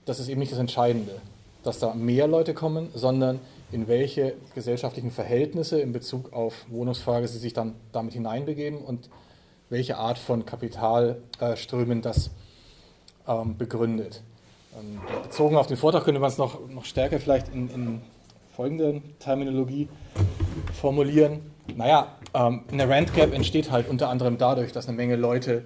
[0.05, 1.19] das ist eben nicht das Entscheidende,
[1.67, 3.39] dass da mehr Leute kommen, sondern
[3.71, 9.09] in welche gesellschaftlichen Verhältnisse in Bezug auf Wohnungsfrage sie sich dann damit hineinbegeben und
[9.69, 12.31] welche Art von Kapitalströmen das
[13.27, 14.23] ähm, begründet.
[14.79, 18.01] Ähm, bezogen auf den Vortrag könnte man es noch, noch stärker vielleicht in, in
[18.55, 19.89] folgender Terminologie
[20.73, 21.41] formulieren.
[21.75, 25.65] Naja, ähm, eine Rent Gap entsteht halt unter anderem dadurch, dass eine Menge Leute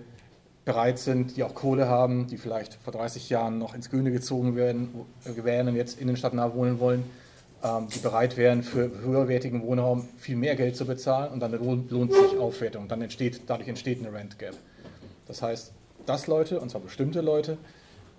[0.66, 4.56] bereit sind, die auch Kohle haben, die vielleicht vor 30 Jahren noch ins Grüne gezogen
[4.56, 4.90] werden,
[5.26, 7.04] äh, wären und jetzt innenstadtnah wohnen wollen,
[7.64, 12.14] ähm, die bereit wären, für höherwertigen Wohnraum viel mehr Geld zu bezahlen und dann lohnt
[12.14, 12.88] sich Aufwertung.
[12.88, 14.56] Dann entsteht, dadurch entsteht eine Rent Gap.
[15.28, 15.74] Das heißt,
[16.06, 17.58] dass Leute, und zwar bestimmte Leute,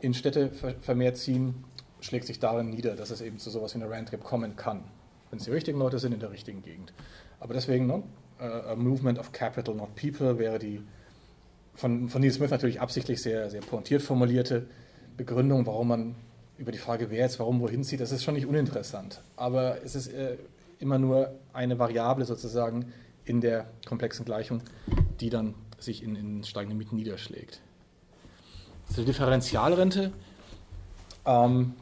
[0.01, 1.65] in Städte vermehrt ziehen,
[2.01, 4.83] schlägt sich darin nieder, dass es eben zu sowas wie einer Rand Gap kommen kann,
[5.31, 6.93] wenn es die richtigen Leute sind in der richtigen Gegend.
[7.39, 8.03] Aber deswegen, ne,
[8.39, 10.83] a movement of capital, not people, wäre die
[11.75, 14.67] von, von Neil Smith natürlich absichtlich sehr, sehr pointiert formulierte
[15.17, 16.15] Begründung, warum man
[16.59, 19.21] über die Frage, wer jetzt warum wohin zieht, das ist schon nicht uninteressant.
[19.37, 20.37] Aber es ist äh,
[20.79, 22.93] immer nur eine Variable sozusagen
[23.25, 24.63] in der komplexen Gleichung,
[25.21, 27.61] die dann sich in, in steigenden Mieten niederschlägt.
[28.93, 30.13] Zur Differentialrente,
[31.25, 31.75] ähm,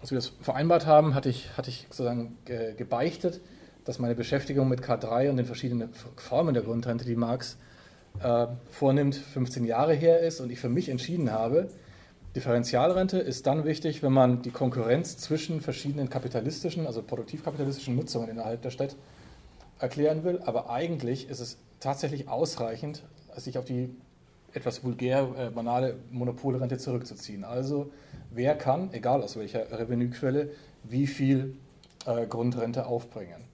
[0.00, 3.40] als wir das vereinbart haben, hatte ich, hatte ich sozusagen ge gebeichtet,
[3.84, 7.56] dass meine Beschäftigung mit K3 und den verschiedenen Formen der Grundrente, die Marx
[8.20, 11.68] äh, vornimmt, 15 Jahre her ist und ich für mich entschieden habe,
[12.34, 18.62] Differentialrente ist dann wichtig, wenn man die Konkurrenz zwischen verschiedenen kapitalistischen, also produktivkapitalistischen Nutzungen innerhalb
[18.62, 18.96] der Stadt
[19.78, 20.40] erklären will.
[20.46, 23.02] Aber eigentlich ist es tatsächlich ausreichend,
[23.36, 23.94] sich auf die
[24.54, 27.44] etwas vulgär äh, banale Monopolrente zurückzuziehen.
[27.44, 27.90] Also
[28.30, 30.50] wer kann, egal aus welcher Revenuequelle,
[30.84, 31.56] wie viel
[32.06, 33.44] äh, Grundrente aufbringen.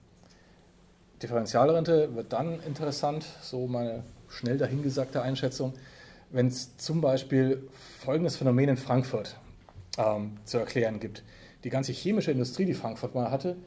[1.21, 5.73] Differentialrente wird dann interessant, so meine schnell dahingesagte Einschätzung,
[6.31, 7.67] wenn es zum Beispiel
[7.99, 9.37] folgendes Phänomen in Frankfurt
[9.97, 11.23] ähm, zu erklären gibt.
[11.63, 13.57] Die ganze chemische Industrie, die Frankfurt mal hatte,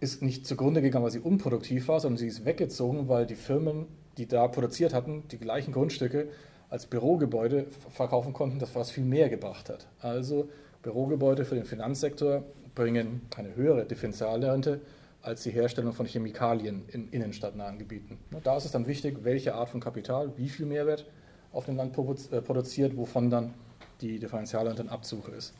[0.00, 3.86] ist nicht zugrunde gegangen, weil sie unproduktiv war, sondern sie ist weggezogen, weil die Firmen,
[4.16, 6.28] die da produziert hatten, die gleichen Grundstücke
[6.70, 9.86] als Bürogebäude verkaufen konnten, das was viel mehr gebracht hat.
[10.00, 10.48] Also
[10.82, 12.42] Bürogebäude für den Finanzsektor
[12.74, 14.80] bringen eine höhere Differentialrente
[15.22, 18.18] als die Herstellung von Chemikalien in innenstadtnahen Gebieten.
[18.42, 21.06] Da ist es dann wichtig, welche Art von Kapital, wie viel Mehrwert
[21.52, 23.54] auf dem Land äh, produziert, wovon dann
[24.00, 25.54] die Differentialrente ein Abzug ist.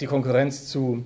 [0.00, 1.04] Die Konkurrenz zu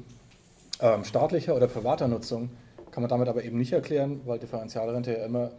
[0.81, 2.51] ähm, staatlicher oder privater Nutzung
[2.91, 5.53] kann man damit aber eben nicht erklären, weil Differentialrente ja immer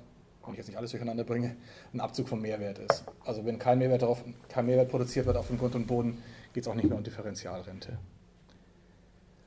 [0.49, 1.55] wenn ich jetzt nicht alles durcheinander bringe,
[1.93, 3.03] ein Abzug vom Mehrwert ist.
[3.23, 6.23] Also wenn kein Mehrwert, darauf, kein Mehrwert produziert wird auf dem Grund und Boden,
[6.53, 7.97] geht es auch nicht mehr um Differentialrente.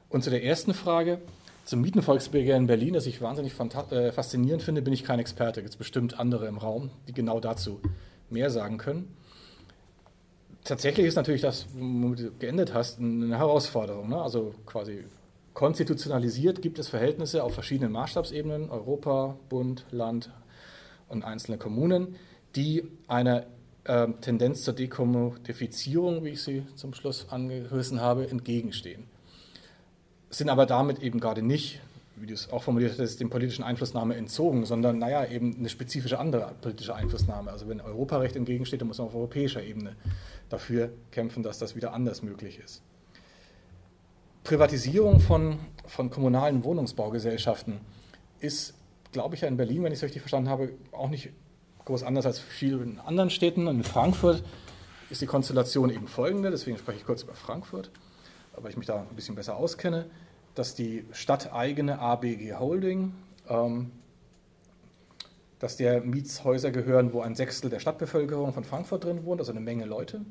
[0.08, 1.18] Und zu der ersten Frage,
[1.64, 3.52] zum Mietenvolksbegehren in Berlin, das ich wahnsinnig
[3.90, 5.62] äh, faszinierend finde, bin ich kein Experte.
[5.62, 7.80] Gibt es bestimmt andere im Raum, die genau dazu
[8.30, 9.14] mehr sagen können.
[10.64, 14.08] Tatsächlich ist natürlich das, womit du geendet hast, eine Herausforderung.
[14.08, 14.20] Ne?
[14.20, 15.04] Also quasi
[15.54, 20.30] konstitutionalisiert gibt es Verhältnisse auf verschiedenen Maßstabsebenen, Europa, Bund, Land
[21.08, 22.16] und einzelne Kommunen,
[22.54, 23.46] die einer
[23.84, 29.11] äh, Tendenz zur Dekommodifizierung, wie ich sie zum Schluss angerissen habe, entgegenstehen.
[30.32, 31.80] Sind aber damit eben gerade nicht,
[32.16, 36.18] wie du es auch formuliert hast, dem politischen Einflussnahme entzogen, sondern naja, eben eine spezifische
[36.18, 37.50] andere politische Einflussnahme.
[37.50, 39.94] Also wenn Europarecht entgegensteht, dann muss man auf europäischer Ebene
[40.48, 42.80] dafür kämpfen, dass das wieder anders möglich ist.
[44.42, 47.80] Privatisierung von, von kommunalen Wohnungsbaugesellschaften
[48.40, 48.72] ist,
[49.12, 51.28] glaube ich, ja in Berlin, wenn ich es richtig verstanden habe, auch nicht
[51.84, 53.66] groß anders als vielen anderen Städten.
[53.66, 54.42] In Frankfurt
[55.10, 57.90] ist die Konstellation eben folgende, deswegen spreche ich kurz über Frankfurt,
[58.56, 60.06] weil ich mich da ein bisschen besser auskenne,
[60.54, 63.14] dass die stadteigene ABG Holding,
[63.48, 63.90] ähm,
[65.58, 69.60] dass der Mietshäuser gehören, wo ein Sechstel der Stadtbevölkerung von Frankfurt drin wohnt, also eine
[69.60, 70.22] Menge Leute.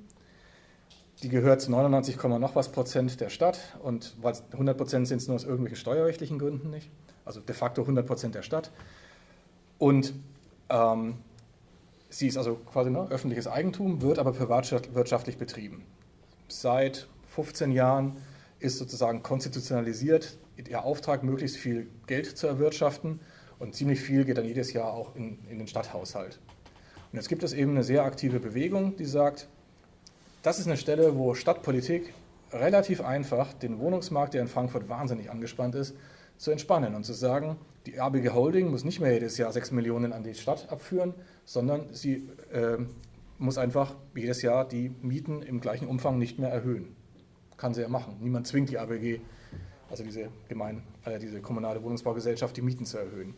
[1.23, 4.15] Die gehört zu 99, noch was Prozent der Stadt und
[4.51, 6.89] 100 Prozent sind es nur aus irgendwelchen steuerrechtlichen Gründen nicht.
[7.25, 8.71] Also de facto 100 Prozent der Stadt.
[9.77, 10.13] Und
[10.69, 11.15] ähm,
[12.09, 15.85] sie ist also quasi ne, öffentliches Eigentum, wird aber privatwirtschaftlich betrieben.
[16.47, 18.17] Seit 15 Jahren
[18.61, 20.37] ist sozusagen konstitutionalisiert
[20.69, 23.19] ihr Auftrag, möglichst viel Geld zu erwirtschaften
[23.59, 26.39] und ziemlich viel geht dann jedes Jahr auch in, in den Stadthaushalt.
[27.11, 29.47] Und jetzt gibt es eben eine sehr aktive Bewegung, die sagt,
[30.43, 32.13] das ist eine Stelle, wo Stadtpolitik
[32.51, 35.95] relativ einfach den Wohnungsmarkt, der in Frankfurt wahnsinnig angespannt ist,
[36.37, 40.13] zu entspannen und zu sagen, die erbige Holding muss nicht mehr jedes Jahr 6 Millionen
[40.13, 41.13] an die Stadt abführen,
[41.45, 42.77] sondern sie äh,
[43.37, 46.95] muss einfach jedes Jahr die Mieten im gleichen Umfang nicht mehr erhöhen.
[47.61, 48.15] Kann sie ja machen.
[48.19, 49.21] Niemand zwingt die ABG,
[49.87, 53.35] also diese, gemein, äh, diese kommunale Wohnungsbaugesellschaft, die Mieten zu erhöhen.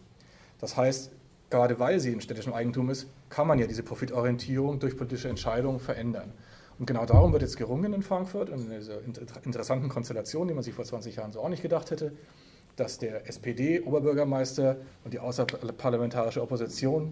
[0.62, 1.12] Das heißt,
[1.50, 5.82] gerade weil sie in städtischem Eigentum ist, kann man ja diese Profitorientierung durch politische Entscheidungen
[5.82, 6.32] verändern.
[6.80, 9.02] Und genau darum wird jetzt gerungen in Frankfurt, in dieser
[9.44, 12.14] interessanten Konstellation, die man sich vor 20 Jahren so auch nicht gedacht hätte,
[12.78, 17.12] dass der SPD-Oberbürgermeister und die außerparlamentarische Opposition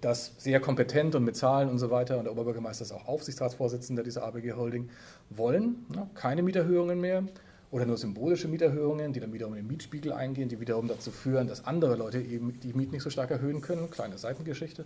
[0.00, 4.02] das sehr kompetent und mit Zahlen und so weiter, und der Oberbürgermeister ist auch Aufsichtsratsvorsitzender
[4.02, 4.88] dieser ABG Holding,
[5.30, 5.86] wollen.
[5.88, 7.24] Ne, keine Mieterhöhungen mehr
[7.70, 11.48] oder nur symbolische Mieterhöhungen, die dann wiederum in den Mietspiegel eingehen, die wiederum dazu führen,
[11.48, 13.90] dass andere Leute eben die Mieten nicht so stark erhöhen können.
[13.90, 14.84] Kleine Seitengeschichte.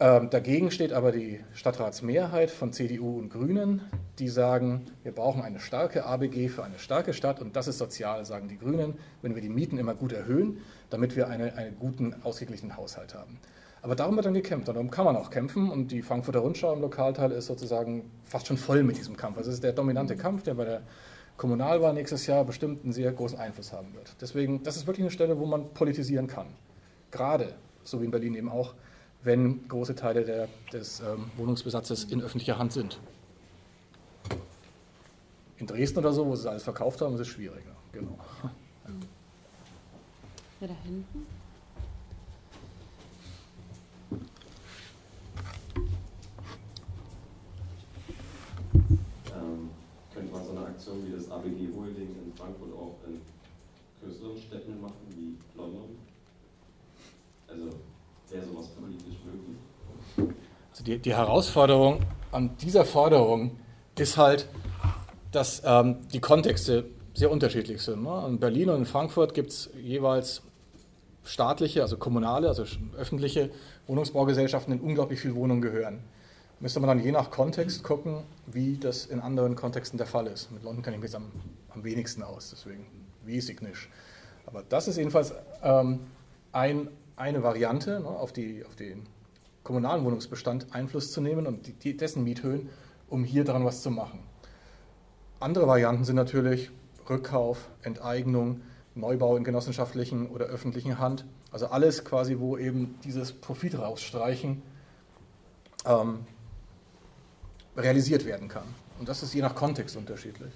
[0.00, 3.82] Ähm, dagegen steht aber die Stadtratsmehrheit von CDU und Grünen,
[4.20, 8.24] die sagen, wir brauchen eine starke ABG für eine starke Stadt und das ist sozial,
[8.24, 12.14] sagen die Grünen, wenn wir die Mieten immer gut erhöhen, damit wir eine, einen guten,
[12.22, 13.40] ausgeglichenen Haushalt haben.
[13.82, 16.72] Aber darum wird dann gekämpft und darum kann man auch kämpfen und die Frankfurter Rundschau
[16.72, 19.38] im Lokalteil ist sozusagen fast schon voll mit diesem Kampf.
[19.38, 20.82] Also es ist der dominante Kampf, der bei der
[21.36, 24.16] Kommunalwahl nächstes Jahr bestimmt einen sehr großen Einfluss haben wird.
[24.20, 26.48] Deswegen, das ist wirklich eine Stelle, wo man politisieren kann.
[27.12, 27.54] Gerade,
[27.84, 28.74] so wie in Berlin eben auch,
[29.22, 33.00] wenn große Teile der, des ähm, Wohnungsbesatzes in öffentlicher Hand sind.
[35.56, 37.76] In Dresden oder so, wo sie alles verkauft haben, ist es schwieriger.
[37.92, 38.18] Genau.
[40.60, 41.26] Ja, da hinten.
[49.34, 49.70] Ähm,
[50.14, 50.32] könnte
[50.98, 53.20] Aktion wie das ABG Holding in Frankfurt auch in
[54.02, 55.96] größeren Städten machen, wie London?
[57.48, 57.76] Also
[58.30, 60.36] Wäre sowas politisch möglich?
[60.70, 63.52] Also die, die Herausforderung an dieser Forderung
[63.98, 64.48] ist halt,
[65.32, 66.84] dass ähm, die Kontexte
[67.14, 68.02] sehr unterschiedlich sind.
[68.02, 68.24] Ne?
[68.28, 70.42] In Berlin und in Frankfurt gibt es jeweils
[71.24, 72.64] staatliche, also kommunale, also
[72.96, 73.50] öffentliche
[73.86, 76.00] Wohnungsbaugesellschaften, in unglaublich viel Wohnungen gehören.
[76.60, 80.50] Müsste man dann je nach Kontext gucken, wie das in anderen Kontexten der Fall ist.
[80.50, 81.30] Mit London kenne ich mich jetzt am,
[81.70, 82.86] am wenigsten aus, deswegen
[83.24, 83.88] wesig nicht.
[84.46, 85.32] Aber das ist jedenfalls
[85.62, 86.00] ähm,
[86.52, 86.88] ein
[87.18, 89.06] eine Variante, ne, auf, die, auf den
[89.64, 92.70] kommunalen Wohnungsbestand Einfluss zu nehmen und die, dessen Miethöhen,
[93.08, 94.20] um hier dran was zu machen.
[95.40, 96.70] Andere Varianten sind natürlich
[97.08, 98.62] Rückkauf, Enteignung,
[98.94, 101.24] Neubau in genossenschaftlichen oder öffentlichen Hand.
[101.50, 104.62] Also alles quasi, wo eben dieses Profit rausstreichen
[105.86, 106.20] ähm,
[107.78, 108.66] realisiert werden kann.
[108.98, 110.52] Und das ist je nach Kontext unterschiedlich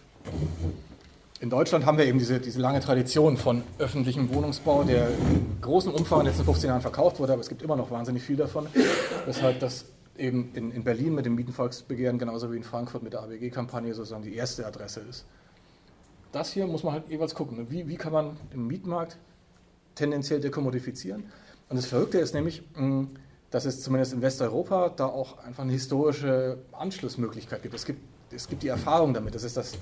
[1.42, 5.92] in Deutschland haben wir eben diese, diese lange Tradition von öffentlichem Wohnungsbau, der in großem
[5.92, 8.36] Umfang in den letzten 15 Jahren verkauft wurde, aber es gibt immer noch wahnsinnig viel
[8.36, 8.68] davon.
[9.26, 13.24] Weshalb das eben in, in Berlin mit dem Mietenvolksbegehren genauso wie in Frankfurt mit der
[13.24, 15.24] ABG-Kampagne sozusagen die erste Adresse ist.
[16.30, 17.68] Das hier muss man halt jeweils gucken.
[17.68, 19.18] Wie, wie kann man den Mietmarkt
[19.96, 21.24] tendenziell dekommodifizieren?
[21.68, 23.10] Und das Verrückte ist nämlich, hm,
[23.52, 27.74] dass es zumindest in Westeuropa da auch einfach eine historische Anschlussmöglichkeit gibt.
[27.74, 28.00] Es gibt
[28.34, 29.72] es gibt die Erfahrung damit, dass es das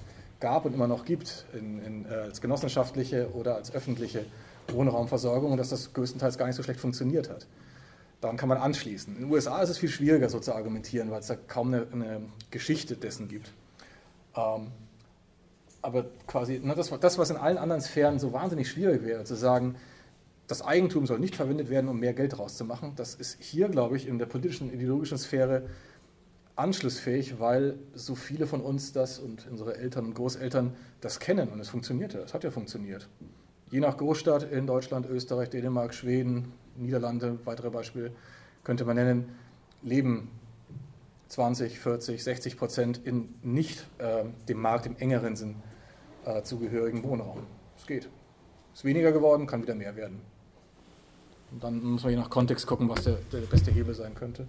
[0.40, 4.24] gab und immer noch gibt in, in, äh, als genossenschaftliche oder als öffentliche
[4.68, 7.46] Wohnraumversorgung und dass das größtenteils gar nicht so schlecht funktioniert hat.
[8.20, 9.14] Daran kann man anschließen.
[9.16, 11.86] In den USA ist es viel schwieriger, so zu argumentieren, weil es da kaum eine,
[11.92, 13.52] eine Geschichte dessen gibt.
[14.36, 14.68] Ähm,
[15.82, 19.34] aber quasi ne, das, das, was in allen anderen Sphären so wahnsinnig schwierig wäre, zu
[19.34, 19.76] sagen,
[20.50, 24.08] das Eigentum soll nicht verwendet werden, um mehr Geld rauszumachen, das ist hier, glaube ich,
[24.08, 25.68] in der politischen, ideologischen Sphäre
[26.56, 31.60] anschlussfähig, weil so viele von uns das und unsere Eltern und Großeltern das kennen und
[31.60, 32.18] es funktionierte.
[32.18, 33.08] Es hat ja funktioniert.
[33.70, 38.10] Je nach Großstadt in Deutschland, Österreich, Dänemark, Schweden, Niederlande, weitere Beispiele
[38.64, 39.28] könnte man nennen,
[39.82, 40.32] leben
[41.28, 45.54] 20, 40, 60 Prozent in nicht äh, dem Markt im engeren Sinn
[46.24, 47.46] äh, zugehörigen Wohnraum.
[47.78, 48.08] Es geht.
[48.74, 50.20] Ist weniger geworden, kann wieder mehr werden.
[51.52, 54.46] Und dann muss man je nach Kontext gucken, was der, der beste Hebel sein könnte.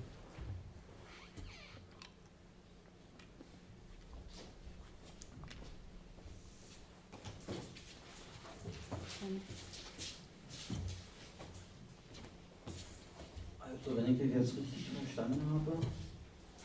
[13.59, 15.77] Also wenn ich das jetzt richtig verstanden habe,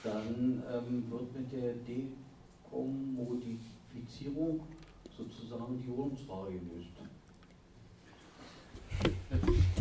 [0.02, 1.74] dann ähm, wird mit der
[2.70, 4.60] Dekommodifizierung
[5.16, 6.95] sozusagen die Wohnungsfrage gelöst.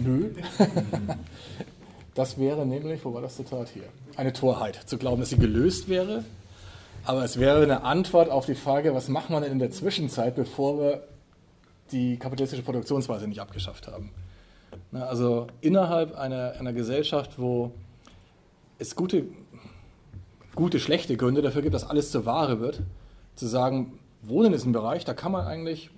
[0.03, 0.29] Nö.
[2.15, 3.83] Das wäre nämlich, wo war das Zitat hier?
[4.15, 6.23] Eine Torheit, zu glauben, dass sie gelöst wäre.
[7.03, 10.33] Aber es wäre eine Antwort auf die Frage, was macht man denn in der Zwischenzeit,
[10.33, 11.03] bevor wir
[11.91, 14.11] die kapitalistische Produktionsweise nicht abgeschafft haben.
[14.93, 17.71] Also innerhalb einer, einer Gesellschaft, wo
[18.79, 19.25] es gute,
[20.55, 22.81] gute, schlechte Gründe dafür gibt, dass alles zur Ware wird,
[23.35, 25.89] zu sagen, Wohnen ist ein Bereich, da kann man eigentlich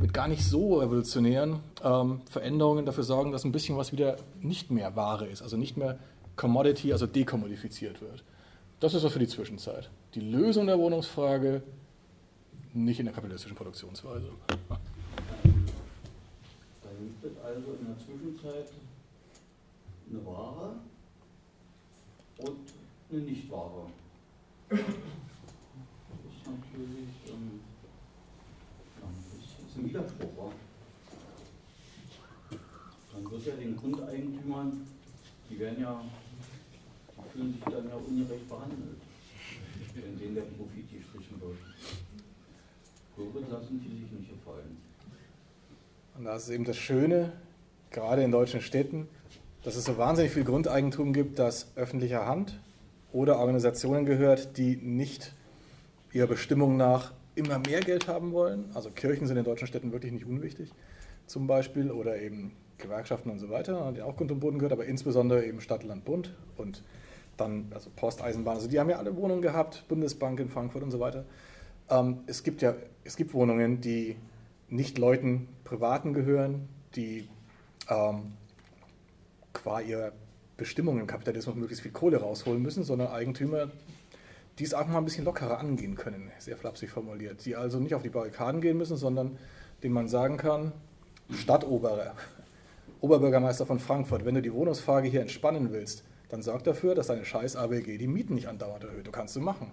[0.00, 4.70] mit gar nicht so revolutionären ähm, Veränderungen dafür sorgen, dass ein bisschen was wieder nicht
[4.70, 5.98] mehr Ware ist, also nicht mehr
[6.36, 8.24] Commodity, also dekommodifiziert wird.
[8.80, 9.90] Das ist was für die Zwischenzeit.
[10.14, 11.62] Die Lösung der Wohnungsfrage
[12.72, 14.30] nicht in der kapitalistischen Produktionsweise.
[14.48, 14.60] Dann
[16.98, 18.68] gibt es also in der Zwischenzeit
[20.10, 20.76] eine Ware
[22.38, 22.58] und
[23.10, 23.86] eine Nichtware.
[24.68, 24.86] Das ist
[26.46, 27.60] natürlich ähm,
[29.80, 30.36] ein Widerspruch.
[30.36, 30.52] Wa?
[33.12, 34.86] Dann wird ja den Grundeigentümern,
[35.48, 36.04] die werden ja,
[37.16, 39.00] die fühlen sich dann ja ungerecht behandelt,
[39.94, 41.58] wenn denen der Profit gestrichen wird.
[43.16, 44.76] Kurve lassen die sich nicht gefallen.
[46.16, 47.32] Und das ist eben das Schöne,
[47.90, 49.08] gerade in deutschen Städten,
[49.62, 52.58] dass es so wahnsinnig viel Grundeigentum gibt, das öffentlicher Hand
[53.12, 55.32] oder Organisationen gehört, die nicht
[56.12, 58.70] ihrer Bestimmung nach immer mehr Geld haben wollen.
[58.74, 60.70] Also Kirchen sind in deutschen Städten wirklich nicht unwichtig
[61.26, 64.86] zum Beispiel oder eben Gewerkschaften und so weiter, die auch Grund und Boden gehört, aber
[64.86, 66.82] insbesondere eben Stadt, Land, Bund und
[67.36, 68.22] dann also Post.
[68.22, 71.24] Also die haben ja alle Wohnungen gehabt, Bundesbank in Frankfurt und so weiter.
[71.88, 72.74] Ähm, es gibt ja
[73.04, 74.16] es gibt Wohnungen, die
[74.68, 77.28] nicht Leuten Privaten gehören, die
[77.88, 78.32] ähm,
[79.52, 80.12] qua ihrer
[80.56, 83.70] Bestimmung im Kapitalismus möglichst viel Kohle rausholen müssen, sondern Eigentümer,
[84.60, 87.46] die es auch mal ein bisschen lockerer angehen können, sehr flapsig formuliert.
[87.46, 89.38] Die also nicht auf die Barrikaden gehen müssen, sondern
[89.82, 90.72] denen man sagen kann,
[91.30, 92.14] Stadtoberer,
[93.00, 97.24] Oberbürgermeister von Frankfurt, wenn du die Wohnungsfrage hier entspannen willst, dann sorg dafür, dass deine
[97.24, 99.06] scheiß ABG die Mieten nicht andauernd erhöht.
[99.06, 99.70] Du kannst du machen.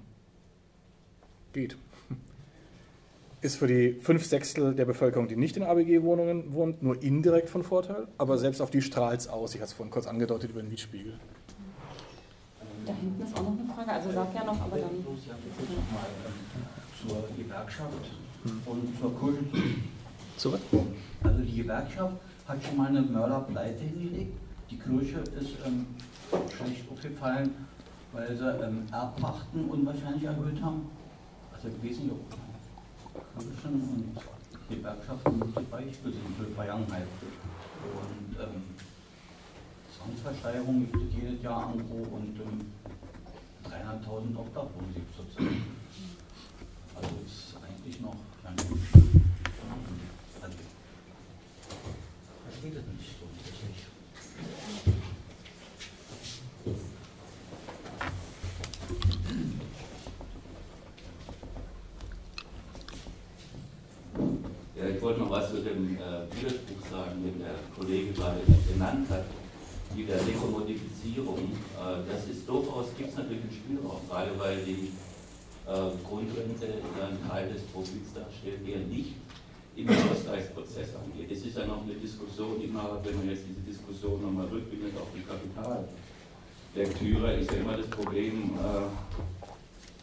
[1.52, 1.78] Geht.
[3.42, 7.62] Ist für die fünf Sechstel der Bevölkerung, die nicht in ABG-Wohnungen wohnt, nur indirekt von
[7.62, 9.54] Vorteil, aber selbst auf die strahlt es aus.
[9.54, 11.20] Ich hatte es vorhin kurz angedeutet über den Mietspiegel.
[12.88, 14.96] Da hinten ist auch noch eine Frage, also sag ja noch, aber dann.
[15.28, 15.34] Ja,
[15.92, 18.12] mal, ähm, zur Gewerkschaft
[18.66, 19.52] und zur.
[20.38, 20.62] So was?
[21.22, 22.16] Also die Gewerkschaft
[22.48, 24.38] hat schon mal eine Mörderpleite hingelegt.
[24.72, 25.88] Die Kirche ist ähm,
[26.56, 27.68] schlecht aufgefallen,
[28.14, 30.90] weil sie ähm, Erbpachten unwahrscheinlich erhöht haben.
[31.54, 32.30] Also ich weiß nicht, ob
[33.38, 34.18] Kirchen und
[34.70, 37.08] Gewerkschaften gute Beispiele sind für Vergangenheit.
[37.84, 38.64] Und ähm,
[39.98, 42.77] Zwangsversteigerung gibt es jedes Jahr irgendwo und ähm,
[43.68, 45.54] 300.000 Obdachlose gibt es zurzeit.
[46.96, 48.80] Also ist eigentlich noch ganz gut.
[50.42, 50.58] Also,
[52.50, 53.86] verstehe das nicht so richtig.
[64.76, 66.00] Ja, ich wollte noch was zu dem äh,
[66.32, 68.40] Widerspruch sagen, den der Kollege gerade
[68.72, 69.26] genannt hat,
[69.98, 71.40] die der Dekommodifizierung.
[71.74, 74.94] Äh, das ist durchaus, gibt es natürlich einen Spielraum, gerade weil die
[75.66, 76.68] äh, Grundrente
[77.02, 79.16] einen Teil des Profits darstellt, der nicht
[79.76, 81.32] in den Ausgleichsprozess angeht.
[81.32, 85.08] Es ist ja noch eine Diskussion immer, wenn man jetzt diese Diskussion nochmal rückbindet auf
[85.16, 88.86] die Kapitallektüre, ist ja immer das Problem, äh,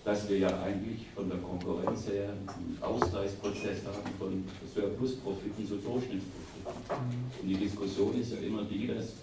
[0.04, 4.44] dass wir ja eigentlich von der Konkurrenz her einen Ausgleichsprozess haben von
[4.74, 6.74] Surplus-Profiten zu Durchschnittsprofiten.
[7.40, 9.14] Und die Diskussion ist ja immer die, dass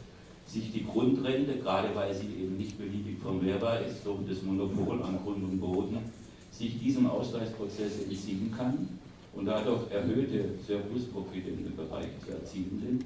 [0.48, 5.20] sich die Grundrente, gerade weil sie eben nicht beliebig vermehrbar ist durch das Monopol an
[5.24, 5.98] Grund und Boden,
[6.52, 8.88] sich diesem Ausgleichsprozess entziehen kann
[9.34, 13.06] und dadurch erhöhte Surplusprofite in dem Bereich zu erzielen sind.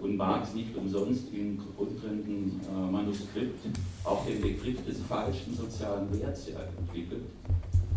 [0.00, 3.66] Und Marx nicht umsonst im Grundrentenmanuskript
[4.04, 7.24] auch den Begriff des falschen sozialen Werts entwickelt.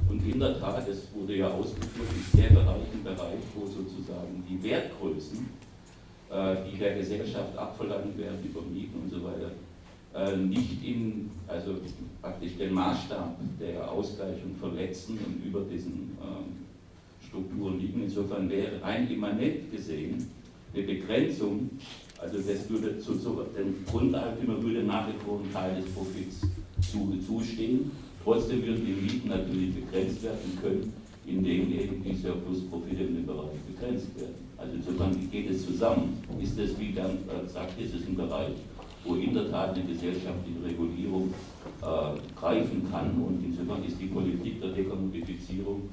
[0.10, 4.44] Und in der Tat, das wurde ja ausgeführt, ist der Bereich ein Bereich, wo sozusagen
[4.50, 5.73] die Wertgrößen, äh,
[6.70, 9.52] die der Gesellschaft abverlangt werden über Mieten und so weiter,
[10.16, 11.76] äh, nicht in, also
[12.22, 16.64] praktisch den Maßstab der Ausgleichung verletzen und über diesen ähm,
[17.28, 18.04] Strukturen liegen.
[18.04, 20.28] Insofern wäre rein immanent gesehen
[20.74, 21.70] eine Begrenzung,
[22.20, 26.42] also das würde zu, zu dem Grundeigentümer würde nach wie vor ein Teil des Profits
[26.92, 27.92] zu, zustehen.
[28.24, 30.94] Trotzdem würden die Mieten natürlich begrenzt werden können,
[31.26, 34.43] indem eben die Surplus-Profite in dem Bereich begrenzt werden.
[34.64, 36.24] Also insofern geht es zusammen.
[36.42, 38.54] Ist das, wie dann äh, sagt, ist es ein Bereich,
[39.04, 41.34] wo in der Tat eine gesellschaftliche Regulierung
[41.82, 45.90] äh, greifen kann und insofern ist die Politik der Dekommodifizierung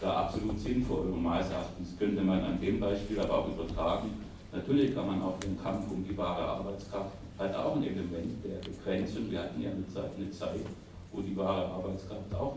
[0.00, 1.10] da absolut sinnvoll.
[1.12, 4.08] Und meines Erachtens könnte man an dem Beispiel aber auch übertragen.
[4.52, 8.58] Natürlich kann man auch den Kampf um die wahre Arbeitskraft hat auch ein Element der
[8.58, 9.28] Begrenzung.
[9.28, 10.60] Wir hatten ja eine Zeit, eine Zeit
[11.12, 12.56] wo die wahre Arbeitskraft auch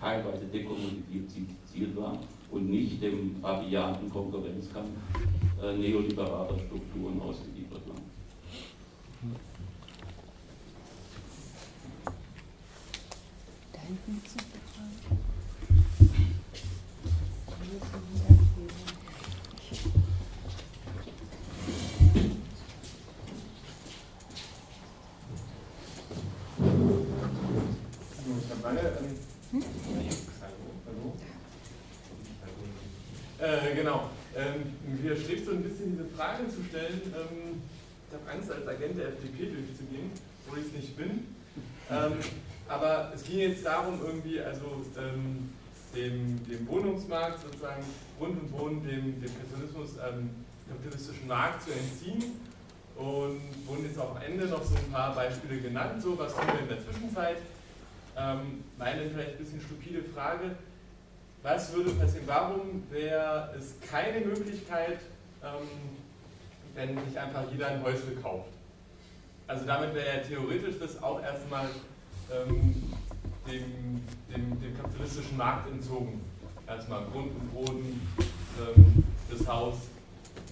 [0.00, 2.18] teilweise dekommodifiziert war
[2.52, 4.90] und nicht dem rabiaten Konkurrenzkampf
[5.62, 7.96] äh, neoliberaler Strukturen ausgeliefert war.
[13.72, 14.51] Da hinten
[33.52, 34.10] äh, genau.
[34.34, 37.00] Ähm, mir schlägt so ein bisschen diese Frage zu stellen.
[37.04, 37.62] Ähm,
[38.08, 40.10] ich habe Angst, als Agent der FDP durchzugehen,
[40.48, 41.26] wo ich es nicht bin.
[41.90, 42.12] Ähm,
[42.68, 45.50] aber es ging jetzt darum, irgendwie, also ähm,
[45.94, 47.82] dem, dem Wohnungsmarkt sozusagen
[48.18, 50.30] Grund und Boden dem, dem Kapitalismus, ähm,
[50.68, 52.40] kapitalistischen Markt zu entziehen.
[52.96, 56.44] Und wurden jetzt auch am Ende noch so ein paar Beispiele genannt, so was tun
[56.46, 57.38] wir in der Zwischenzeit.
[58.16, 60.56] Ähm, meine vielleicht ein bisschen stupide Frage,
[61.42, 65.00] was würde passieren, warum wäre es keine Möglichkeit,
[65.42, 65.66] ähm,
[66.74, 68.48] wenn sich einfach jeder ein Häusle kauft?
[69.46, 71.66] Also damit wäre ja theoretisch das auch erstmal
[72.30, 72.92] ähm,
[73.46, 74.00] dem,
[74.30, 76.20] dem, dem, kapitalistischen Markt entzogen.
[76.66, 79.74] Erstmal Grund und Boden, ähm, das Haus,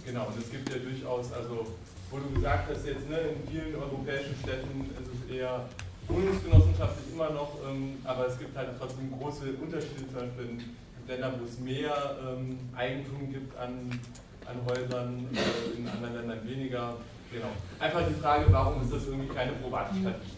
[0.05, 0.27] genau.
[0.27, 1.67] Und es gibt ja durchaus, also
[2.11, 5.65] wo du gesagt hast, jetzt ne, in vielen europäischen Städten ist es eher
[6.11, 10.65] wohnungsgenossenschaftlich immer noch, ähm, aber es gibt halt trotzdem große Unterschiede, zum Beispiel in
[11.07, 13.91] Ländern, wo es mehr ähm, Eigentum gibt an,
[14.47, 16.95] an Häusern, äh, in anderen Ländern weniger.
[17.33, 17.49] Genau.
[17.79, 20.33] Einfach die Frage, warum ist das irgendwie keine private Strategie?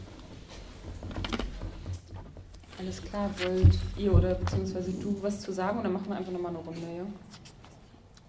[2.79, 6.51] Alles klar, wollt ihr oder beziehungsweise du was zu sagen oder machen wir einfach nochmal
[6.51, 7.07] eine Runde, ja?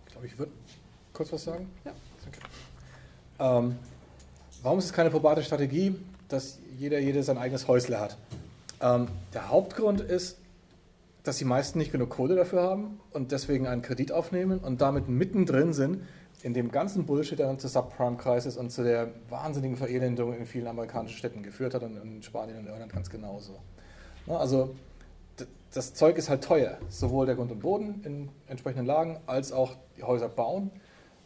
[0.06, 0.52] Ich glaube, ich würde
[1.12, 1.70] kurz was sagen.
[1.84, 1.92] Ja.
[2.28, 2.40] Okay.
[3.40, 3.76] Ähm,
[4.62, 5.96] warum ist es keine probate Strategie?
[6.34, 8.18] Dass jeder, jeder sein eigenes Häusle hat.
[8.82, 10.38] Ähm, der Hauptgrund ist,
[11.24, 15.08] dass die meisten nicht genug Kohle dafür haben und deswegen einen Kredit aufnehmen und damit
[15.08, 16.02] mittendrin sind
[16.42, 20.68] in dem ganzen Bullshit, der dann zur Subprime-Crisis und zu der wahnsinnigen Verelendung in vielen
[20.68, 23.60] amerikanischen Städten geführt hat und in Spanien und Irland ganz genauso.
[24.28, 24.76] Also
[25.74, 29.76] das Zeug ist halt teuer, sowohl der Grund und Boden in entsprechenden Lagen als auch
[29.98, 30.72] die Häuser bauen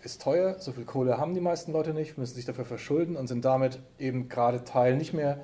[0.08, 3.28] ist teuer, so viel Kohle haben die meisten Leute nicht, müssen sich dafür verschulden und
[3.28, 5.44] sind damit eben gerade Teil nicht mehr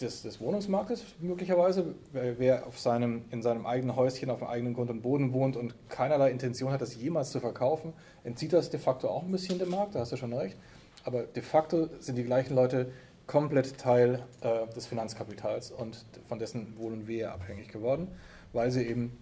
[0.00, 1.94] des, des Wohnungsmarktes möglicherweise.
[2.12, 5.56] Wer, wer auf seinem, in seinem eigenen Häuschen auf dem eigenen Grund und Boden wohnt
[5.56, 7.92] und keinerlei Intention hat, das jemals zu verkaufen,
[8.24, 10.58] entzieht das de facto auch ein bisschen dem Markt, da hast du schon recht.
[11.04, 12.90] Aber de facto sind die gleichen Leute
[13.28, 18.08] komplett Teil äh, des Finanzkapitals und von dessen Wohl und Wehe abhängig geworden,
[18.52, 19.16] weil sie eben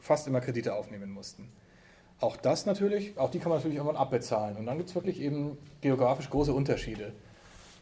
[0.00, 1.52] fast immer Kredite aufnehmen mussten.
[2.22, 4.56] Auch das natürlich, auch die kann man natürlich irgendwann abbezahlen.
[4.56, 7.12] Und dann gibt es wirklich eben geografisch große Unterschiede.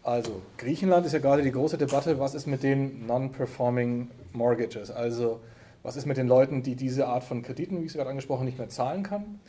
[0.02, 4.90] Also Griechenland ist ja gerade die große Debatte, was ist mit den Non-Performing Mortgages?
[4.90, 5.40] Also
[5.82, 8.46] was ist mit den Leuten, die diese Art von Krediten, wie ich es gerade angesprochen
[8.46, 9.40] nicht mehr zahlen kann?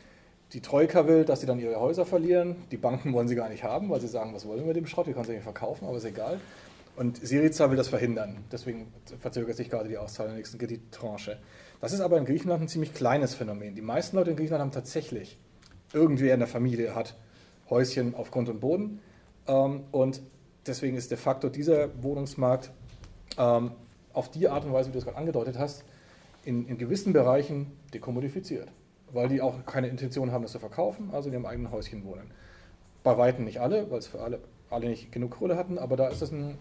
[0.52, 2.56] Die Troika will, dass sie dann ihre Häuser verlieren.
[2.70, 4.86] Die Banken wollen sie gar nicht haben, weil sie sagen, was wollen wir mit dem
[4.86, 5.06] Schrott?
[5.06, 6.38] Wir können sie nicht verkaufen, aber ist egal.
[6.96, 8.44] Und Syriza will das verhindern.
[8.52, 11.38] Deswegen verzögert sich gerade die Auszahlung der nächsten Kredittranche.
[11.82, 13.74] Das ist aber in Griechenland ein ziemlich kleines Phänomen.
[13.74, 15.36] Die meisten Leute in Griechenland haben tatsächlich
[15.92, 17.16] irgendwer in der Familie hat
[17.68, 19.00] Häuschen auf Grund und Boden.
[19.48, 20.22] Ähm, und
[20.64, 22.70] deswegen ist de facto dieser Wohnungsmarkt
[23.36, 23.72] ähm,
[24.12, 25.82] auf die Art und Weise, wie du es gerade angedeutet hast,
[26.44, 28.68] in, in gewissen Bereichen dekommodifiziert,
[29.10, 32.30] weil die auch keine Intention haben, das zu verkaufen, also in ihrem eigenen Häuschen wohnen.
[33.02, 34.38] Bei Weitem nicht alle, weil es für alle,
[34.70, 36.56] alle nicht genug Kohle hatten, aber da ist das ein,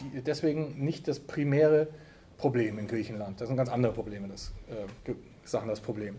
[0.00, 1.86] die, deswegen nicht das primäre
[2.40, 3.38] Problem in Griechenland.
[3.40, 5.12] Das sind ganz andere Probleme, das, äh,
[5.44, 6.16] Sachen das Problem.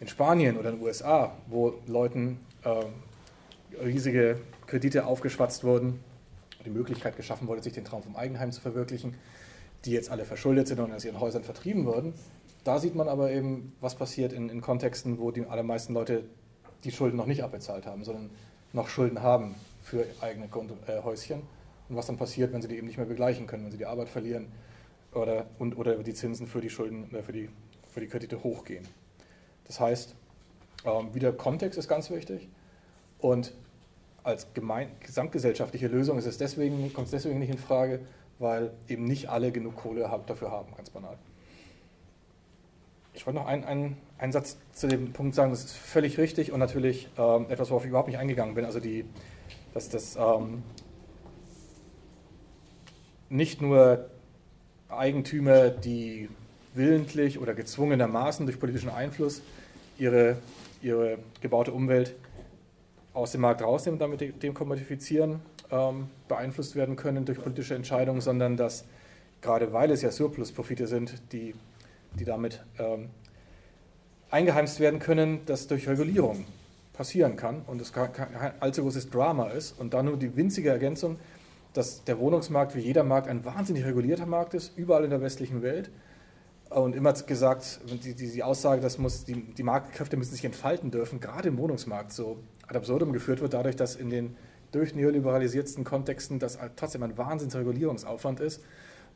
[0.00, 6.00] In Spanien oder in den USA, wo Leuten äh, riesige Kredite aufgeschwatzt wurden,
[6.64, 9.14] die Möglichkeit geschaffen wurde, sich den Traum vom Eigenheim zu verwirklichen,
[9.84, 12.14] die jetzt alle verschuldet sind und aus ihren Häusern vertrieben wurden.
[12.64, 16.24] Da sieht man aber eben, was passiert in, in Kontexten, wo die allermeisten Leute
[16.82, 18.30] die Schulden noch nicht abbezahlt haben, sondern
[18.72, 21.42] noch Schulden haben für eigene äh, Häuschen
[21.88, 23.86] und was dann passiert, wenn sie die eben nicht mehr begleichen können, wenn sie die
[23.86, 24.46] Arbeit verlieren
[25.14, 27.48] oder, und, oder die Zinsen für die Schulden, äh, für, die,
[27.90, 28.86] für die Kredite hochgehen.
[29.66, 30.14] Das heißt,
[30.84, 32.48] ähm, wieder Kontext ist ganz wichtig
[33.18, 33.54] und
[34.22, 38.00] als gemein, gesamtgesellschaftliche Lösung ist es deswegen, kommt es deswegen nicht in Frage,
[38.38, 41.18] weil eben nicht alle genug Kohle dafür haben, ganz banal.
[43.12, 46.52] Ich wollte noch einen, einen, einen Satz zu dem Punkt sagen, das ist völlig richtig
[46.52, 49.04] und natürlich ähm, etwas, worauf ich überhaupt nicht eingegangen bin, also die,
[49.72, 50.62] dass das ähm,
[53.28, 54.10] nicht nur
[54.98, 56.28] Eigentümer, die
[56.74, 59.42] willentlich oder gezwungenermaßen durch politischen Einfluss
[59.98, 60.38] ihre,
[60.82, 62.14] ihre gebaute Umwelt
[63.12, 65.40] aus dem Markt rausnehmen und damit dem Kommodifizieren
[65.70, 68.84] ähm, beeinflusst werden können durch politische Entscheidungen, sondern dass
[69.40, 71.54] gerade weil es ja Surplus-Profite sind, die,
[72.18, 73.10] die damit ähm,
[74.30, 76.44] eingeheimst werden können, das durch Regulierung
[76.92, 78.08] passieren kann und es kein,
[78.60, 79.78] allzu großes Drama ist.
[79.78, 81.18] Und dann nur die winzige Ergänzung,
[81.74, 85.60] dass der Wohnungsmarkt wie jeder Markt ein wahnsinnig regulierter Markt ist, überall in der westlichen
[85.60, 85.90] Welt.
[86.70, 90.90] Und immer gesagt, die, die, die Aussage, dass muss, die, die Marktkräfte müssen sich entfalten
[90.90, 94.36] dürfen, gerade im Wohnungsmarkt so ad absurdum geführt wird, dadurch, dass in den
[94.72, 98.62] durch neoliberalisierten Kontexten das trotzdem ein Wahnsinnsregulierungsaufwand ist,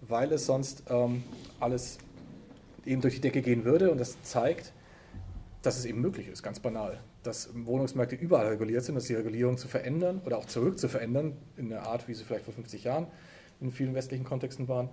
[0.02, 1.24] weil es sonst ähm,
[1.58, 1.98] alles
[2.84, 3.90] eben durch die Decke gehen würde.
[3.90, 4.72] Und das zeigt,
[5.62, 9.58] dass es eben möglich ist, ganz banal, dass Wohnungsmärkte überall reguliert sind, dass die Regulierung
[9.58, 12.84] zu verändern oder auch zurück zu verändern, in der Art, wie sie vielleicht vor 50
[12.84, 13.06] Jahren
[13.60, 14.88] in vielen westlichen Kontexten waren,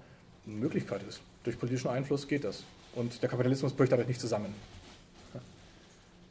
[0.45, 1.21] eine Möglichkeit ist.
[1.43, 2.65] Durch politischen Einfluss geht das.
[2.93, 4.53] Und der Kapitalismus bricht dadurch nicht zusammen.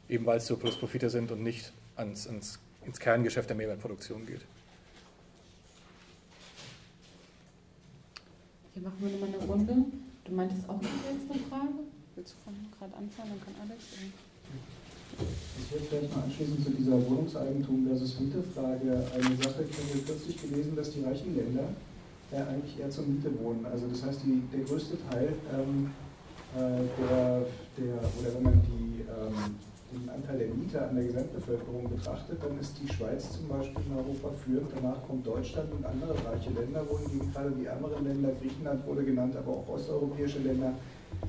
[0.07, 4.41] Eben weil es Surplus-Profite sind und nicht ans, ans, ins Kerngeschäft der Mehrwertproduktion geht.
[8.75, 9.75] Hier machen wir nochmal eine Runde.
[10.25, 11.73] Du meintest auch noch jetzt eine Frage?
[12.15, 13.31] Willst du gerade anfangen?
[13.31, 13.83] Dann kann Alex.
[15.13, 19.63] Ich würde vielleicht noch anschließend zu dieser Wohnungseigentum versus Miete-Frage eine Sache.
[19.69, 21.69] Ich habe kürzlich gelesen, dass die reichen Länder
[22.31, 23.65] äh, eigentlich eher zur Miete wohnen.
[23.65, 25.91] Also das heißt, die, der größte Teil ähm,
[26.55, 27.45] äh, der,
[27.77, 29.55] der, oder wenn man die ähm,
[29.95, 33.97] den Anteil der Mieter an der Gesamtbevölkerung betrachtet, dann ist die Schweiz zum Beispiel in
[33.97, 38.85] Europa führend, danach kommt Deutschland und andere reiche Länder, wohingegen gerade die ärmeren Länder, Griechenland
[38.85, 40.73] wurde genannt, aber auch osteuropäische Länder,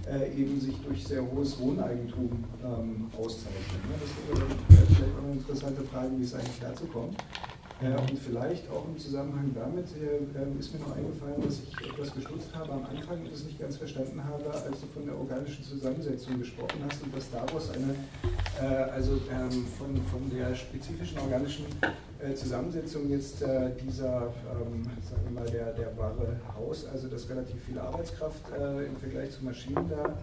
[0.09, 2.31] äh, eben sich durch sehr hohes Wohneigentum
[2.65, 3.81] ähm, auszeichnen.
[3.91, 7.17] Ja, das wäre vielleicht auch eine interessante Frage, wie es eigentlich dazu kommt.
[7.83, 11.91] Äh, und vielleicht auch im Zusammenhang damit äh, ähm, ist mir noch eingefallen, dass ich
[11.91, 15.15] etwas gestutzt habe am Anfang und es nicht ganz verstanden habe, als du von der
[15.15, 17.95] organischen Zusammensetzung gesprochen hast und dass daraus eine,
[18.63, 21.67] äh, also ähm, von, von der spezifischen organischen
[22.19, 27.29] äh, Zusammensetzung jetzt äh, dieser, ähm, sagen wir mal, der, der wahre Haus, also dass
[27.29, 30.17] relativ viel Arbeitskraft äh, im Vergleich zu Maschinen da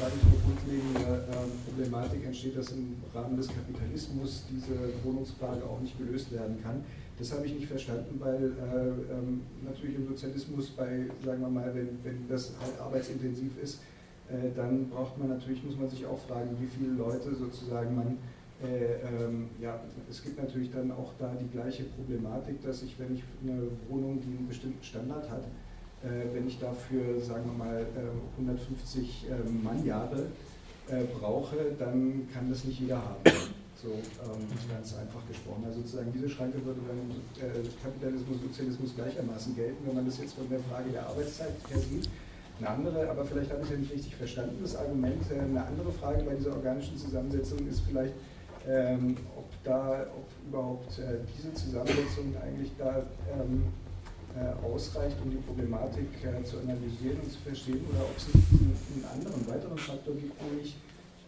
[0.00, 4.74] dadurch eine grundlegende ähm, Problematik entsteht, dass im Rahmen des Kapitalismus diese
[5.04, 6.84] Wohnungsfrage auch nicht gelöst werden kann.
[7.18, 11.74] Das habe ich nicht verstanden, weil äh, ähm, natürlich im Sozialismus bei, sagen wir mal,
[11.74, 13.80] wenn, wenn das halt arbeitsintensiv ist,
[14.28, 18.18] äh, dann braucht man natürlich, muss man sich auch fragen, wie viele Leute sozusagen man,
[18.62, 19.80] äh, ähm, ja,
[20.10, 24.20] es gibt natürlich dann auch da die gleiche Problematik, dass ich, wenn ich eine Wohnung,
[24.20, 25.44] die einen bestimmten Standard hat,
[26.02, 27.86] wenn ich dafür, sagen wir mal,
[28.38, 30.26] 150 ähm, ähm, Mannjahre
[30.88, 33.22] äh, brauche, dann kann das nicht jeder haben.
[33.76, 35.62] So ähm, ganz einfach gesprochen.
[35.66, 40.32] Also sozusagen diese Schranke würde beim äh, Kapitalismus, Sozialismus gleichermaßen gelten, wenn man das jetzt
[40.32, 42.08] von der Frage der Arbeitszeit her sieht.
[42.58, 45.92] Eine andere, aber vielleicht habe ich es ja nicht richtig verstanden, das Argument, eine andere
[45.92, 48.14] Frage bei dieser organischen Zusammensetzung ist vielleicht,
[49.36, 53.04] ob da, ob überhaupt äh, diese Zusammensetzung eigentlich da äh,
[54.62, 59.46] ausreicht, um die Problematik äh, zu analysieren und zu verstehen, oder ob es einen, anderen,
[59.48, 60.76] weiteren Faktor gibt, nämlich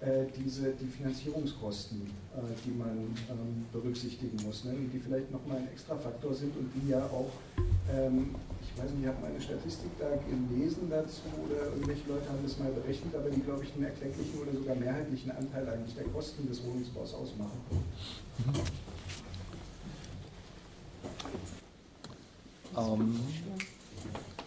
[0.01, 2.03] äh, diese, die Finanzierungskosten,
[2.65, 6.91] die man ähm, berücksichtigen muss, ne, die vielleicht nochmal ein extra Faktor sind und die
[6.91, 7.33] ja auch,
[7.91, 12.45] ähm, ich weiß nicht, ich habe meine Statistik da gelesen dazu oder irgendwelche Leute haben
[12.45, 16.05] das mal berechnet, aber die, glaube ich, einen erklecklichen oder sogar mehrheitlichen Anteil eigentlich der
[16.05, 17.59] Kosten des Wohnungsbaus ausmachen.
[17.73, 18.89] Mhm.
[22.77, 23.21] Ähm,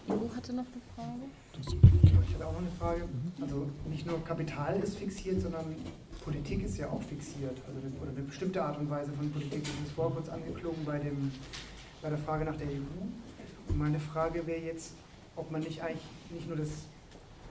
[0.08, 2.24] Ivo hatte noch eine Frage.
[2.28, 3.04] Ich hatte auch noch eine Frage.
[3.42, 5.76] Also nicht nur Kapital ist fixiert, sondern
[6.24, 7.58] Politik ist ja auch fixiert.
[7.68, 9.64] Also oder eine bestimmte Art und Weise von Politik.
[9.64, 11.32] Das ist vorher kurz angeklungen bei, dem,
[12.02, 13.02] bei der Frage nach der EU.
[13.68, 14.94] Und meine Frage wäre jetzt,
[15.36, 16.70] ob man nicht eigentlich nicht nur das,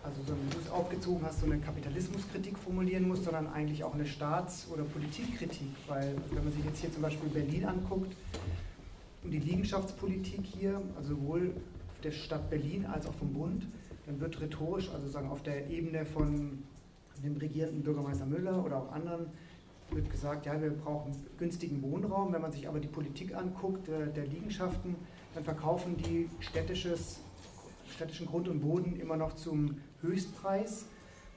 [0.05, 3.95] also so, wie du es aufgezogen hast, so eine Kapitalismuskritik formulieren muss, sondern eigentlich auch
[3.95, 5.69] eine Staats- oder Politikkritik.
[5.89, 8.15] Weil wenn man sich jetzt hier zum Beispiel Berlin anguckt
[9.23, 11.55] und die Liegenschaftspolitik hier, also sowohl
[12.03, 13.67] der Stadt Berlin als auch vom Bund,
[14.07, 16.63] dann wird rhetorisch, also sagen auf der Ebene von
[17.23, 19.27] dem regierenden Bürgermeister Müller oder auch anderen,
[19.91, 22.33] wird gesagt, ja, wir brauchen günstigen Wohnraum.
[22.33, 24.95] Wenn man sich aber die Politik anguckt, der, der Liegenschaften,
[25.35, 30.87] dann verkaufen die städtischen Grund und Boden immer noch zum Höchstpreis.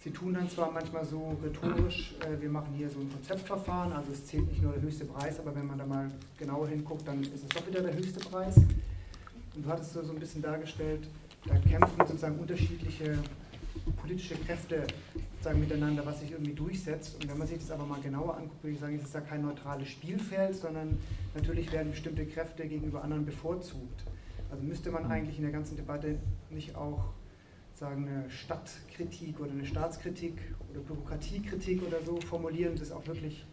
[0.04, 4.12] Sie tun dann zwar manchmal so rhetorisch, äh, wir machen hier so ein Konzeptverfahren, also
[4.12, 7.24] es zählt nicht nur der höchste Preis, aber wenn man da mal genauer hinguckt, dann
[7.24, 8.58] ist es doch wieder der höchste Preis.
[8.58, 11.08] Und du hattest so ein bisschen dargestellt,
[11.46, 13.18] da kämpfen sozusagen unterschiedliche
[14.02, 14.84] politische Kräfte
[15.36, 17.16] sozusagen miteinander, was sich irgendwie durchsetzt.
[17.16, 19.22] Und wenn man sich das aber mal genauer anguckt, würde ich sagen, ist es da
[19.22, 20.98] kein neutrales Spielfeld, sondern
[21.34, 24.04] natürlich werden bestimmte Kräfte gegenüber anderen bevorzugt.
[24.52, 26.18] Also müsste man eigentlich in der ganzen Debatte
[26.50, 27.14] nicht auch
[27.84, 30.36] sagen, eine Stadtkritik oder eine Staatskritik
[30.72, 33.46] oder Bürokratiekritik oder so formulieren, das auch wirklich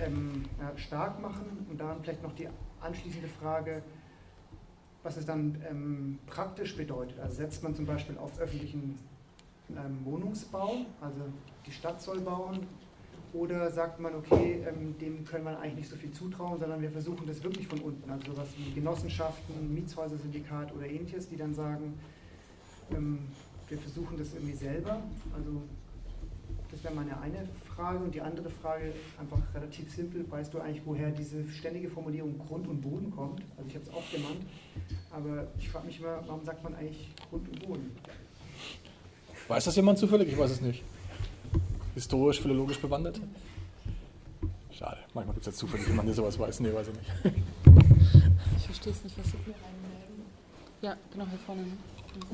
[0.00, 1.66] ähm, ja, stark machen.
[1.68, 2.48] Und dann vielleicht noch die
[2.80, 3.82] anschließende Frage,
[5.02, 7.20] was es dann ähm, praktisch bedeutet.
[7.20, 8.98] Also setzt man zum Beispiel auf öffentlichen
[9.70, 11.20] ähm, Wohnungsbau, also
[11.66, 12.66] die Stadt soll bauen,
[13.34, 16.90] oder sagt man, okay, ähm, dem können wir eigentlich nicht so viel zutrauen, sondern wir
[16.90, 21.92] versuchen das wirklich von unten, also sowas wie Genossenschaften, Mietshäuser-Syndikat oder ähnliches, die dann sagen,
[22.92, 23.28] ähm,
[23.68, 25.02] wir versuchen das irgendwie selber.
[25.34, 25.62] Also
[26.70, 27.98] das wäre meine eine Frage.
[27.98, 32.66] Und die andere Frage, einfach relativ simpel, weißt du eigentlich, woher diese ständige Formulierung Grund
[32.68, 33.42] und Boden kommt?
[33.56, 34.46] Also ich habe es auch genannt,
[35.10, 37.90] aber ich frage mich immer, warum sagt man eigentlich Grund und Boden?
[39.48, 40.28] Weiß das jemand zufällig?
[40.28, 40.82] Ich weiß es nicht.
[41.94, 43.20] Historisch, philologisch bewandert?
[44.70, 44.98] Schade.
[45.14, 46.60] Manchmal gibt es ja zufällig jemanden, der sowas weiß.
[46.60, 47.44] Nee, weiß ich nicht.
[48.58, 50.22] Ich verstehe es nicht, was du mir einmelden.
[50.82, 51.64] Ja, genau, hier vorne.
[52.18, 52.26] Ja,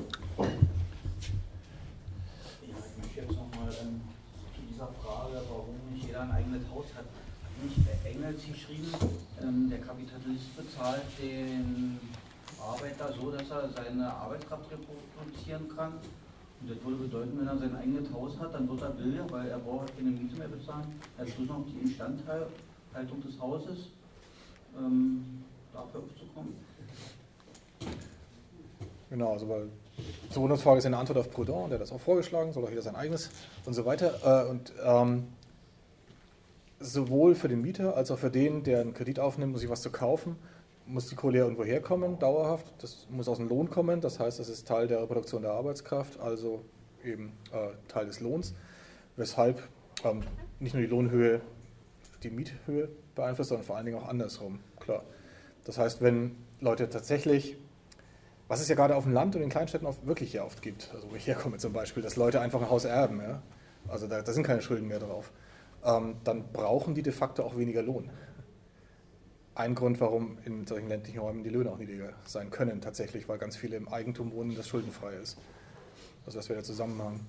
[2.63, 7.05] ich möchte jetzt nochmal zu dieser Frage, warum nicht jeder ein eigenes Haus hat.
[7.05, 8.89] Hat nicht Engels geschrieben,
[9.43, 12.01] ähm, der Kapitalist bezahlt den
[12.59, 15.93] Arbeiter so, dass er seine Arbeitskraft reproduzieren kann.
[16.61, 19.49] Und das würde bedeuten, wenn er sein eigenes Haus hat, dann wird er billiger, weil
[19.49, 20.99] er braucht keine Miete mehr bezahlen.
[21.19, 23.91] Er bloß noch die Instandhaltung des Hauses,
[24.79, 25.45] ähm,
[25.75, 26.55] dafür aufzukommen.
[29.15, 29.69] Genau, also weil
[30.31, 32.97] zur Wohnungsfrage ist eine Antwort auf Proudhon, der das auch vorgeschlagen, soll auch jeder sein
[32.97, 33.31] eigenes
[33.65, 34.13] und so weiter.
[34.25, 35.29] Äh, und ähm,
[36.81, 39.83] sowohl für den Mieter als auch für den, der einen Kredit aufnimmt, um sich was
[39.83, 40.35] zu kaufen,
[40.89, 42.67] muss die Kohle irgendwo herkommen, dauerhaft.
[42.79, 46.19] Das muss aus dem Lohn kommen, das heißt, das ist Teil der Reproduktion der Arbeitskraft,
[46.19, 46.65] also
[47.05, 48.53] eben äh, Teil des Lohns,
[49.15, 49.63] weshalb
[50.03, 50.25] ähm,
[50.59, 51.41] nicht nur die Lohnhöhe
[52.25, 55.05] die Miethöhe beeinflusst, sondern vor allen Dingen auch andersrum, klar.
[55.63, 57.57] Das heißt, wenn Leute tatsächlich
[58.49, 60.91] was es ja gerade auf dem Land und in Kleinstädten auch wirklich hier oft gibt,
[60.95, 63.43] also wo ich herkomme zum Beispiel, dass Leute einfach ein Haus erben, ja?
[63.89, 65.33] also da, da, sind keine Schulden mehr drauf,
[65.85, 68.11] ähm, dann brauchen die de facto auch weniger Lohn.
[69.55, 73.39] Ein Grund, warum in solchen ländlichen Räumen die Löhne auch niedriger sein können, tatsächlich, weil
[73.39, 75.39] ganz viele im Eigentum wohnen, das schuldenfrei ist.
[76.27, 77.21] Also das wäre der Zusammenhang.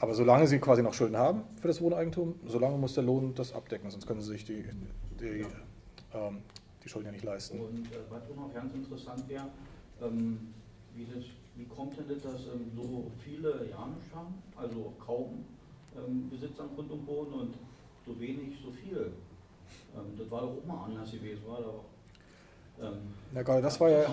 [0.00, 3.52] Aber solange sie quasi noch Schulden haben für das Wohneigentum, solange muss der Lohn das
[3.52, 4.64] abdecken, sonst können sie sich die,
[5.18, 5.46] die,
[6.14, 6.42] ähm,
[6.84, 7.58] die Schulden ja nicht leisten.
[7.58, 9.48] Und äh, was auch noch ganz interessant wäre,
[10.02, 10.54] ähm,
[10.94, 11.24] wie, das,
[11.56, 15.44] wie kommt denn das, dass ähm, so viele Janisch haben, also kaum
[15.96, 17.54] ähm, Besitz an Grund und Boden und
[18.06, 19.12] so wenig, so viel?
[19.94, 21.84] Ähm, das war doch auch mal anders gewesen, war doch.
[22.80, 22.94] Ähm,
[23.34, 24.06] ja, gerade das war ja,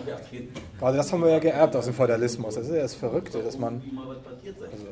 [0.79, 2.55] gerade das haben wir ja geerbt aus dem Feudalismus.
[2.55, 3.81] Das ist ja das Verrückte, dass man,
[4.71, 4.87] also,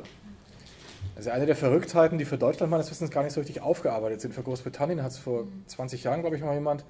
[1.16, 4.32] also eine der Verrücktheiten, die für Deutschland meines Wissens gar nicht so richtig aufgearbeitet sind.
[4.32, 6.84] Für Großbritannien hat es vor 20 Jahren, glaube ich, mal jemand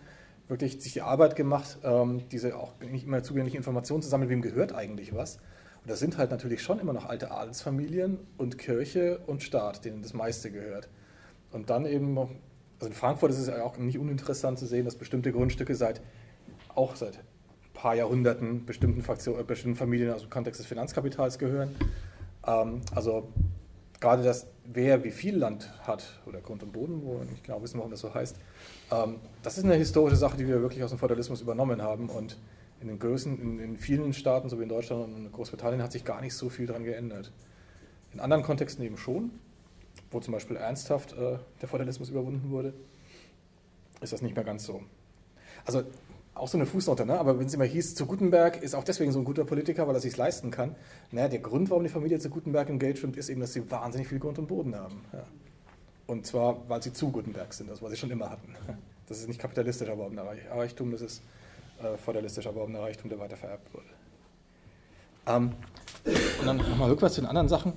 [0.49, 4.43] wirklich sich die Arbeit gemacht, ähm, diese auch nicht immer zugängliche Informationen zu sammeln, wem
[4.43, 5.37] gehört eigentlich was.
[5.83, 10.03] Und das sind halt natürlich schon immer noch alte Adelsfamilien und Kirche und Staat, denen
[10.03, 10.89] das meiste gehört.
[11.53, 15.33] Und dann eben, also in Frankfurt ist es auch nicht uninteressant zu sehen, dass bestimmte
[15.33, 16.01] Grundstücke seit,
[16.75, 17.23] auch seit ein
[17.75, 21.75] paar Jahrhunderten bestimmten, Fraktionen, äh, bestimmten Familien aus dem Kontext des Finanzkapitals gehören.
[22.47, 23.29] Ähm, also
[24.01, 27.63] gerade das, wer wie viel Land hat, oder Grund und Boden, wo wir nicht genau
[27.63, 28.37] wissen, warum das so heißt,
[28.91, 32.39] ähm, das ist eine historische Sache, die wir wirklich aus dem Feudalismus übernommen haben und
[32.81, 36.05] in den Größen, in, in, vielen Staaten, so wie in Deutschland und Großbritannien, hat sich
[36.05, 37.33] gar nicht so viel daran geändert.
[38.13, 39.31] In anderen Kontexten eben schon,
[40.11, 42.75] wo zum Beispiel ernsthaft äh, der Feudalismus überwunden wurde,
[44.01, 44.83] ist das nicht mehr ganz so.
[45.65, 45.85] Also
[46.35, 47.19] auch so eine Fußnote, ne?
[47.19, 49.95] aber wenn es immer hieß, zu Gutenberg ist auch deswegen so ein guter Politiker, weil
[49.95, 50.75] er sich leisten kann.
[51.13, 53.71] Naja, der Grund, warum die Familie zu Gutenberg im Geld schwimmt, ist eben, dass sie
[53.71, 55.01] wahnsinnig viel Grund und Boden haben.
[55.13, 55.25] Ja.
[56.07, 58.55] Und zwar, weil sie zu Gutenberg sind, das was sie schon immer hatten.
[59.07, 61.21] Das ist nicht kapitalistisch erworbener Reichtum, das ist
[61.79, 63.85] äh, feudalistisch erworbener Reichtum, der weiter vererbt wurde.
[65.27, 65.53] Ähm,
[66.41, 67.75] und dann nochmal rückwärts zu den anderen Sachen.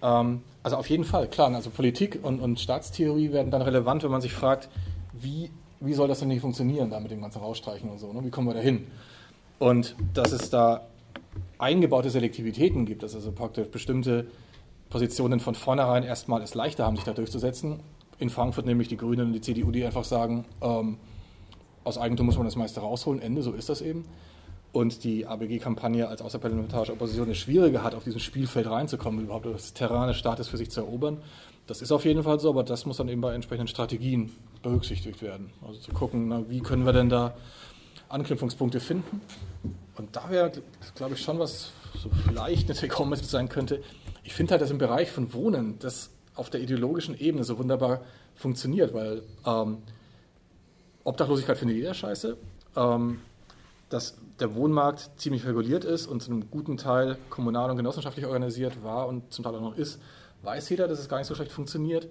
[0.00, 4.12] Ähm, also auf jeden Fall, klar, also Politik und, und Staatstheorie werden dann relevant, wenn
[4.12, 4.68] man sich fragt,
[5.12, 8.24] wie, wie soll das denn nicht funktionieren, da mit dem ganzen Rausstreichen und so, ne?
[8.24, 8.86] wie kommen wir da hin?
[9.58, 10.86] Und dass es da
[11.58, 14.26] eingebaute Selektivitäten gibt, dass also praktisch bestimmte
[14.88, 17.80] Positionen von vornherein erstmal es leichter haben, sich da durchzusetzen.
[18.18, 20.98] In Frankfurt nämlich die Grünen und die CDU, die einfach sagen, ähm,
[21.84, 24.04] aus Eigentum muss man das meiste rausholen, Ende, so ist das eben
[24.72, 29.74] und die ABG-Kampagne als außerparlamentarische Opposition eine schwierige hat, auf diesem Spielfeld reinzukommen, überhaupt das
[29.74, 31.18] Terrain des Staates für sich zu erobern.
[31.66, 34.32] Das ist auf jeden Fall so, aber das muss dann eben bei entsprechenden Strategien
[34.62, 35.50] berücksichtigt werden.
[35.66, 37.34] Also zu gucken, na, wie können wir denn da
[38.08, 39.20] Anknüpfungspunkte finden.
[39.96, 40.52] Und da wäre,
[40.94, 43.82] glaube ich, schon was so vielleicht eine take sein könnte.
[44.24, 48.00] Ich finde halt, dass im Bereich von Wohnen das auf der ideologischen Ebene so wunderbar
[48.34, 49.78] funktioniert, weil ähm,
[51.04, 52.36] Obdachlosigkeit findet jeder scheiße.
[52.76, 53.20] Ähm,
[53.88, 58.84] dass der Wohnmarkt ziemlich reguliert ist und zu einem guten Teil kommunal und genossenschaftlich organisiert
[58.84, 60.00] war und zum Teil auch noch ist,
[60.42, 62.08] weiß jeder, dass es gar nicht so schlecht funktioniert.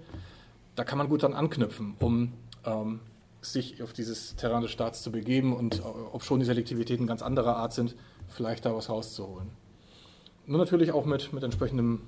[0.76, 2.32] Da kann man gut dann anknüpfen, um
[2.64, 3.00] ähm,
[3.42, 5.82] sich auf dieses Terrain des Staats zu begeben und äh,
[6.12, 7.94] ob schon die Selektivitäten ganz anderer Art sind,
[8.28, 9.50] vielleicht da was rauszuholen.
[10.46, 12.02] Nur natürlich auch mit, mit entsprechendem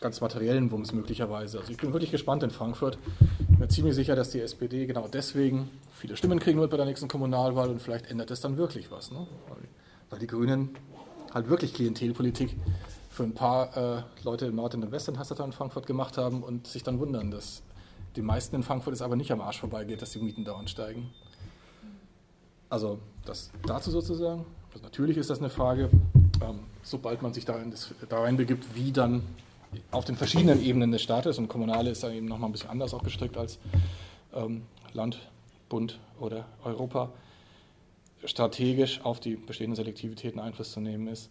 [0.00, 1.58] ganz materiellen Wumms möglicherweise.
[1.58, 2.98] Also ich bin wirklich gespannt in Frankfurt.
[3.40, 6.76] Ich bin mir ziemlich sicher, dass die SPD genau deswegen viele Stimmen kriegen wird bei
[6.76, 9.10] der nächsten Kommunalwahl und vielleicht ändert es dann wirklich was.
[9.10, 9.26] Ne?
[10.10, 10.70] Weil, die Grünen
[11.32, 12.56] halt wirklich Klientelpolitik
[13.10, 16.68] für ein paar äh, Leute im Nord- und im Westen in Frankfurt gemacht haben und
[16.68, 17.63] sich dann wundern, dass
[18.16, 21.10] die meisten in Frankfurt es aber nicht am Arsch vorbeigeht, dass die Mieten dauernd steigen.
[22.70, 24.44] Also das dazu sozusagen.
[24.72, 25.90] Also natürlich ist das eine Frage,
[26.42, 29.22] ähm, sobald man sich da, das, da reinbegibt, wie dann
[29.90, 32.94] auf den verschiedenen Ebenen des Staates und Kommunale ist da eben nochmal ein bisschen anders
[32.94, 33.58] auch gestrickt als
[34.34, 34.62] ähm,
[34.92, 35.20] Land,
[35.68, 37.10] Bund oder Europa,
[38.24, 41.30] strategisch auf die bestehenden Selektivitäten Einfluss zu nehmen ist.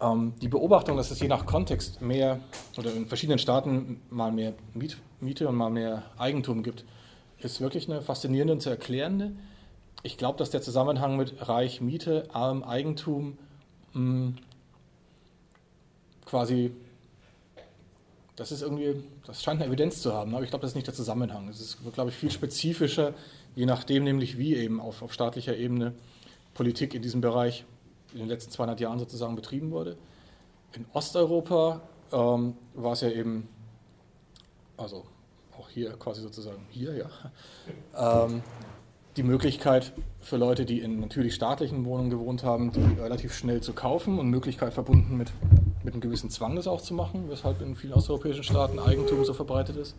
[0.00, 2.40] Ähm, die Beobachtung, dass es je nach Kontext mehr
[2.76, 6.84] oder in verschiedenen Staaten mal mehr Miet, Miete und mal mehr Eigentum gibt,
[7.38, 9.32] ist wirklich eine faszinierende und zu erklärende.
[10.02, 13.38] Ich glaube, dass der Zusammenhang mit Reich Miete, arm Eigentum
[13.94, 14.36] mh, hm,
[16.24, 16.72] quasi
[18.38, 20.86] das ist irgendwie, das scheint eine Evidenz zu haben, aber ich glaube, das ist nicht
[20.86, 21.48] der Zusammenhang.
[21.48, 23.14] Es ist, glaube ich, viel spezifischer,
[23.56, 25.92] je nachdem nämlich, wie eben auf, auf staatlicher Ebene
[26.54, 27.64] Politik in diesem Bereich
[28.12, 29.96] in den letzten 200 Jahren sozusagen betrieben wurde.
[30.72, 31.80] In Osteuropa
[32.12, 33.48] ähm, war es ja eben,
[34.78, 35.04] also
[35.58, 38.42] auch hier quasi sozusagen hier, ja, ähm,
[39.16, 43.72] die Möglichkeit für Leute, die in natürlich staatlichen Wohnungen gewohnt haben, die relativ schnell zu
[43.72, 45.32] kaufen und Möglichkeit verbunden mit
[45.88, 49.32] mit einem gewissen Zwang das auch zu machen, weshalb in vielen osteuropäischen Staaten Eigentum so
[49.32, 49.96] verbreitet ist.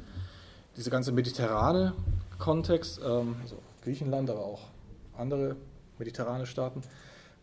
[0.78, 1.94] Dieser ganze mediterrane
[2.38, 4.62] Kontext, ähm, also Griechenland, aber auch
[5.18, 5.56] andere
[5.98, 6.84] mediterrane Staaten,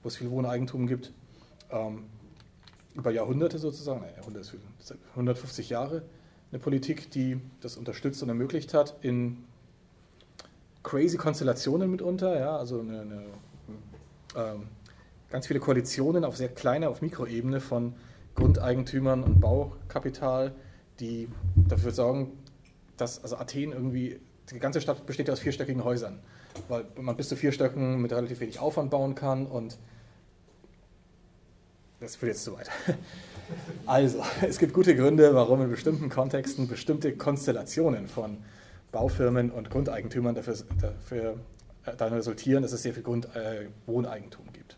[0.03, 1.13] wo es viel Wohneigentum gibt,
[1.71, 2.05] ähm,
[2.95, 4.15] über Jahrhunderte sozusagen, naja,
[5.15, 6.03] 150 Jahre,
[6.53, 9.45] eine Politik, die das unterstützt und ermöglicht hat, in
[10.83, 13.25] crazy Konstellationen mitunter, ja, also eine, eine,
[14.37, 14.69] ähm,
[15.31, 17.95] ganz viele Koalitionen auf sehr kleiner, auf Mikroebene von
[18.37, 20.55] Grundeigentümern und Baukapital,
[21.01, 22.33] die dafür sorgen,
[22.97, 24.21] dass also Athen irgendwie,
[24.51, 26.21] die ganze Stadt besteht ja aus vierstöckigen Häusern,
[26.69, 29.79] weil man bis zu vier Stöcken mit relativ wenig Aufwand bauen kann und
[31.99, 32.71] das führt jetzt zu weit.
[33.87, 38.39] Also, es gibt gute Gründe, warum in bestimmten Kontexten bestimmte Konstellationen von
[38.93, 41.39] Baufirmen und Grundeigentümern dafür, dafür
[41.85, 44.77] äh, dann resultieren, dass es sehr viel Grund, äh, Wohneigentum gibt.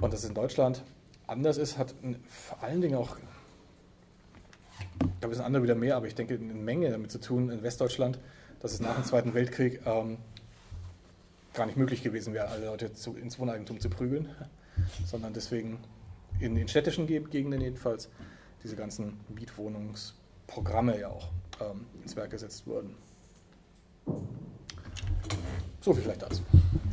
[0.00, 0.82] Und das ist in Deutschland
[1.26, 1.94] anders ist, hat
[2.28, 3.16] vor allen Dingen auch,
[5.00, 7.50] ich glaube, es sind andere wieder mehr, aber ich denke, eine Menge damit zu tun
[7.50, 8.18] in Westdeutschland,
[8.60, 10.18] dass es nach dem Zweiten Weltkrieg ähm,
[11.52, 14.28] gar nicht möglich gewesen wäre, alle Leute zu, ins Wohneigentum zu prügeln,
[15.06, 15.78] sondern deswegen
[16.40, 18.08] in den städtischen Gegenden jedenfalls
[18.62, 21.28] diese ganzen Mietwohnungsprogramme ja auch
[21.60, 22.94] ähm, ins Werk gesetzt wurden.
[25.80, 26.42] So viel vielleicht dazu.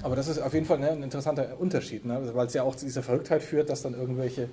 [0.03, 2.31] Aber das ist auf jeden Fall ne, ein interessanter Unterschied, ne?
[2.33, 4.49] weil es ja auch zu dieser Verrücktheit führt, dass dann irgendwelche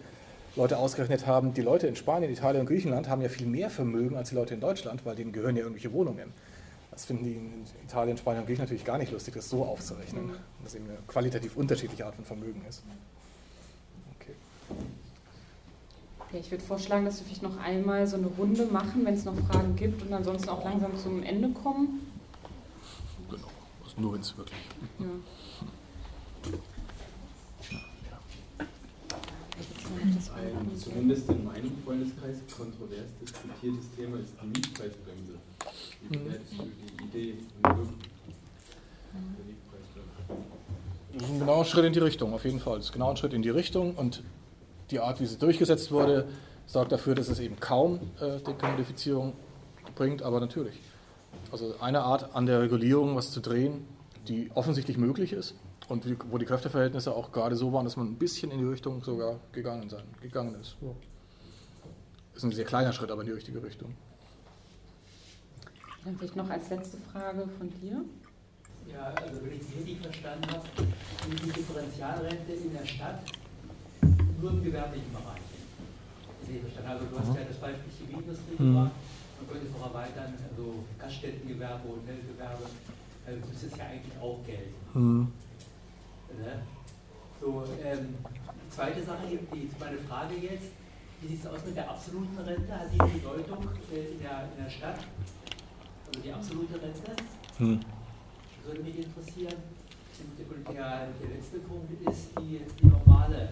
[0.54, 4.16] Leute ausgerechnet haben, die Leute in Spanien, Italien und Griechenland haben ja viel mehr Vermögen
[4.16, 6.32] als die Leute in Deutschland, weil denen gehören ja irgendwelche Wohnungen.
[6.90, 10.30] Das finden die in Italien, Spanien und Griechenland natürlich gar nicht lustig, das so aufzurechnen,
[10.64, 12.82] dass eben eine qualitativ unterschiedliche Art von Vermögen ist.
[14.20, 14.34] Okay.
[16.28, 19.24] Okay, ich würde vorschlagen, dass wir vielleicht noch einmal so eine Runde machen, wenn es
[19.24, 22.06] noch Fragen gibt und ansonsten auch langsam zum Ende kommen.
[23.96, 24.58] Nur wenn es wirklich.
[25.00, 25.06] Ja.
[30.36, 35.32] Ein zumindest in meinem Freundeskreis kontrovers diskutiertes Thema ist die Mietpreisbremse.
[36.02, 37.34] Wie bewertest du die Idee
[37.64, 37.74] der
[39.46, 40.44] Mietpreisbremse?
[41.14, 42.76] Das ist ein genauer Schritt in die Richtung, auf jeden Fall.
[42.76, 44.22] Das ist genau ein Schritt in die Richtung und
[44.90, 46.28] die Art, wie sie durchgesetzt wurde,
[46.66, 49.32] sorgt dafür, dass es eben kaum äh, Dekommodifizierung
[49.94, 50.78] bringt, aber natürlich.
[51.50, 53.86] Also eine Art an der Regulierung was zu drehen,
[54.28, 55.54] die offensichtlich möglich ist
[55.88, 58.64] und wie, wo die Kräfteverhältnisse auch gerade so waren, dass man ein bisschen in die
[58.64, 60.76] Richtung sogar gegangen, sein, gegangen ist.
[60.80, 60.94] So.
[62.34, 63.94] Ist ein sehr kleiner Schritt, aber in die richtige Richtung.
[66.04, 68.04] Dann vielleicht noch als letzte Frage von dir.
[68.92, 70.66] Ja, also wenn ich es richtig verstanden habe,
[71.26, 73.20] die Differentialrente in der Stadt
[74.40, 75.42] nur im gewerblichen Bereich.
[76.48, 76.88] Verstanden.
[76.88, 78.72] Also du hast ja das Beispiel Chemieindustrie Mhm.
[78.72, 78.92] gemacht,
[79.38, 82.64] man könnte es noch erweitern, also Gaststättengewerbe, Hotelgewerbe,
[83.26, 84.72] also das ist ja eigentlich auch Geld.
[84.94, 85.28] Mhm.
[86.40, 86.62] Ne?
[87.40, 90.72] So, ähm, die zweite Sache, die, meine Frage jetzt,
[91.20, 92.72] wie sieht es aus mit der absoluten Rente?
[92.72, 95.00] Hat die eine Bedeutung äh, in, der, in der Stadt?
[96.06, 97.12] Also die absolute Rente?
[97.58, 97.80] Hm.
[97.80, 99.60] Das würde mich interessieren.
[100.18, 103.50] Und der, der letzte Punkt ist die, die normale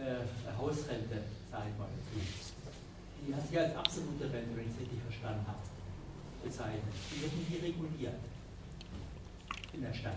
[0.00, 1.88] äh, Hausrente, sage ich mal.
[3.26, 5.58] Die hat sich als absolute Rente, wenn ich es richtig verstanden habe,
[6.42, 6.82] bezeichnet.
[7.10, 8.14] Wie wird die reguliert
[9.72, 10.16] in der Stadt?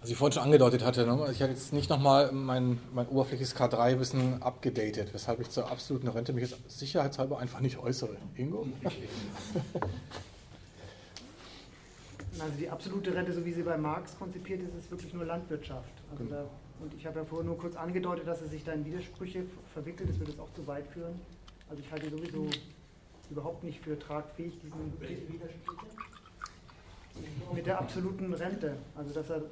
[0.00, 1.28] Was ich vorhin schon angedeutet hatte, ne?
[1.32, 6.32] ich hatte jetzt nicht nochmal mein, mein oberflächliches K3-Wissen abgedatet, weshalb ich zur absoluten Rente
[6.32, 8.16] mich jetzt sicherheitshalber einfach nicht äußere.
[8.36, 8.66] Ingo?
[12.38, 15.88] Also die absolute Rente, so wie sie bei Marx konzipiert ist, ist wirklich nur Landwirtschaft.
[16.10, 16.44] Also da,
[16.80, 20.10] und ich habe ja vorhin nur kurz angedeutet, dass es sich da in Widersprüche verwickelt.
[20.10, 21.18] Das würde es auch zu weit führen.
[21.68, 22.48] Also ich halte sowieso
[23.30, 25.86] überhaupt nicht für tragfähig, diesen Welche Widersprüche?
[27.54, 28.76] mit der absoluten Rente.
[28.94, 29.42] Also dass er,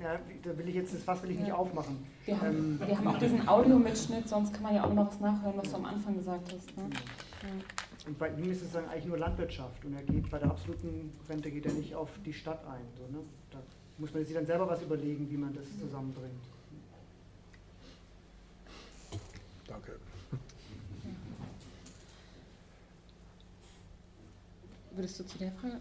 [0.00, 1.54] ja, da will ich jetzt das Fass will ich nicht Ja.
[1.54, 2.04] aufmachen.
[2.24, 5.20] Wir haben, Ähm, wir haben auch diesen Audiomitschnitt, sonst kann man ja auch noch was
[5.20, 6.76] nachhören, was du am Anfang gesagt hast.
[6.76, 6.84] Ne?
[7.42, 7.48] Ja.
[8.06, 11.10] Und bei ihm ist es dann eigentlich nur Landwirtschaft und er geht bei der absoluten
[11.28, 12.84] Rente geht er nicht auf die Stadt ein.
[12.98, 13.22] So, ne?
[13.98, 16.42] Muss man sich dann selber was überlegen, wie man das zusammenbringt.
[19.66, 19.98] Danke.
[24.90, 25.80] Würdest du zu der Frage?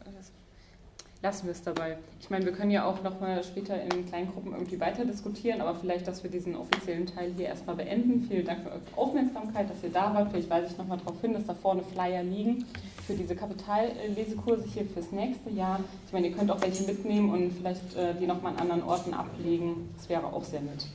[1.23, 1.95] Lassen wir es dabei.
[2.19, 5.61] Ich meine, wir können ja auch noch mal später in kleinen Gruppen irgendwie weiter diskutieren,
[5.61, 8.27] aber vielleicht, dass wir diesen offiziellen Teil hier erstmal beenden.
[8.29, 10.31] Vielen Dank für eure Aufmerksamkeit, dass ihr da wart.
[10.31, 12.65] Vielleicht weise ich noch mal darauf hin, dass da vorne Flyer liegen
[13.07, 15.79] für diese Kapitallesekurse hier fürs nächste Jahr.
[16.05, 18.83] Ich meine, ihr könnt auch welche mitnehmen und vielleicht äh, die noch mal an anderen
[18.83, 19.89] Orten ablegen.
[19.95, 20.85] Das wäre auch sehr nett.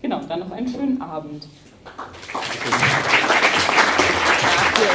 [0.00, 1.46] Genau, dann noch einen schönen Abend.
[1.84, 1.92] Ja,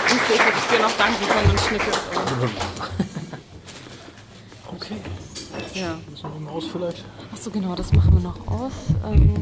[0.07, 3.00] hier, ich dir noch danken können und Schnitt ist.
[4.91, 5.79] Okay.
[5.79, 5.97] Ja.
[6.09, 7.03] Müssen wir mal aus vielleicht?
[7.33, 8.73] Achso, genau, das machen wir noch aus.
[9.05, 9.33] Ähm,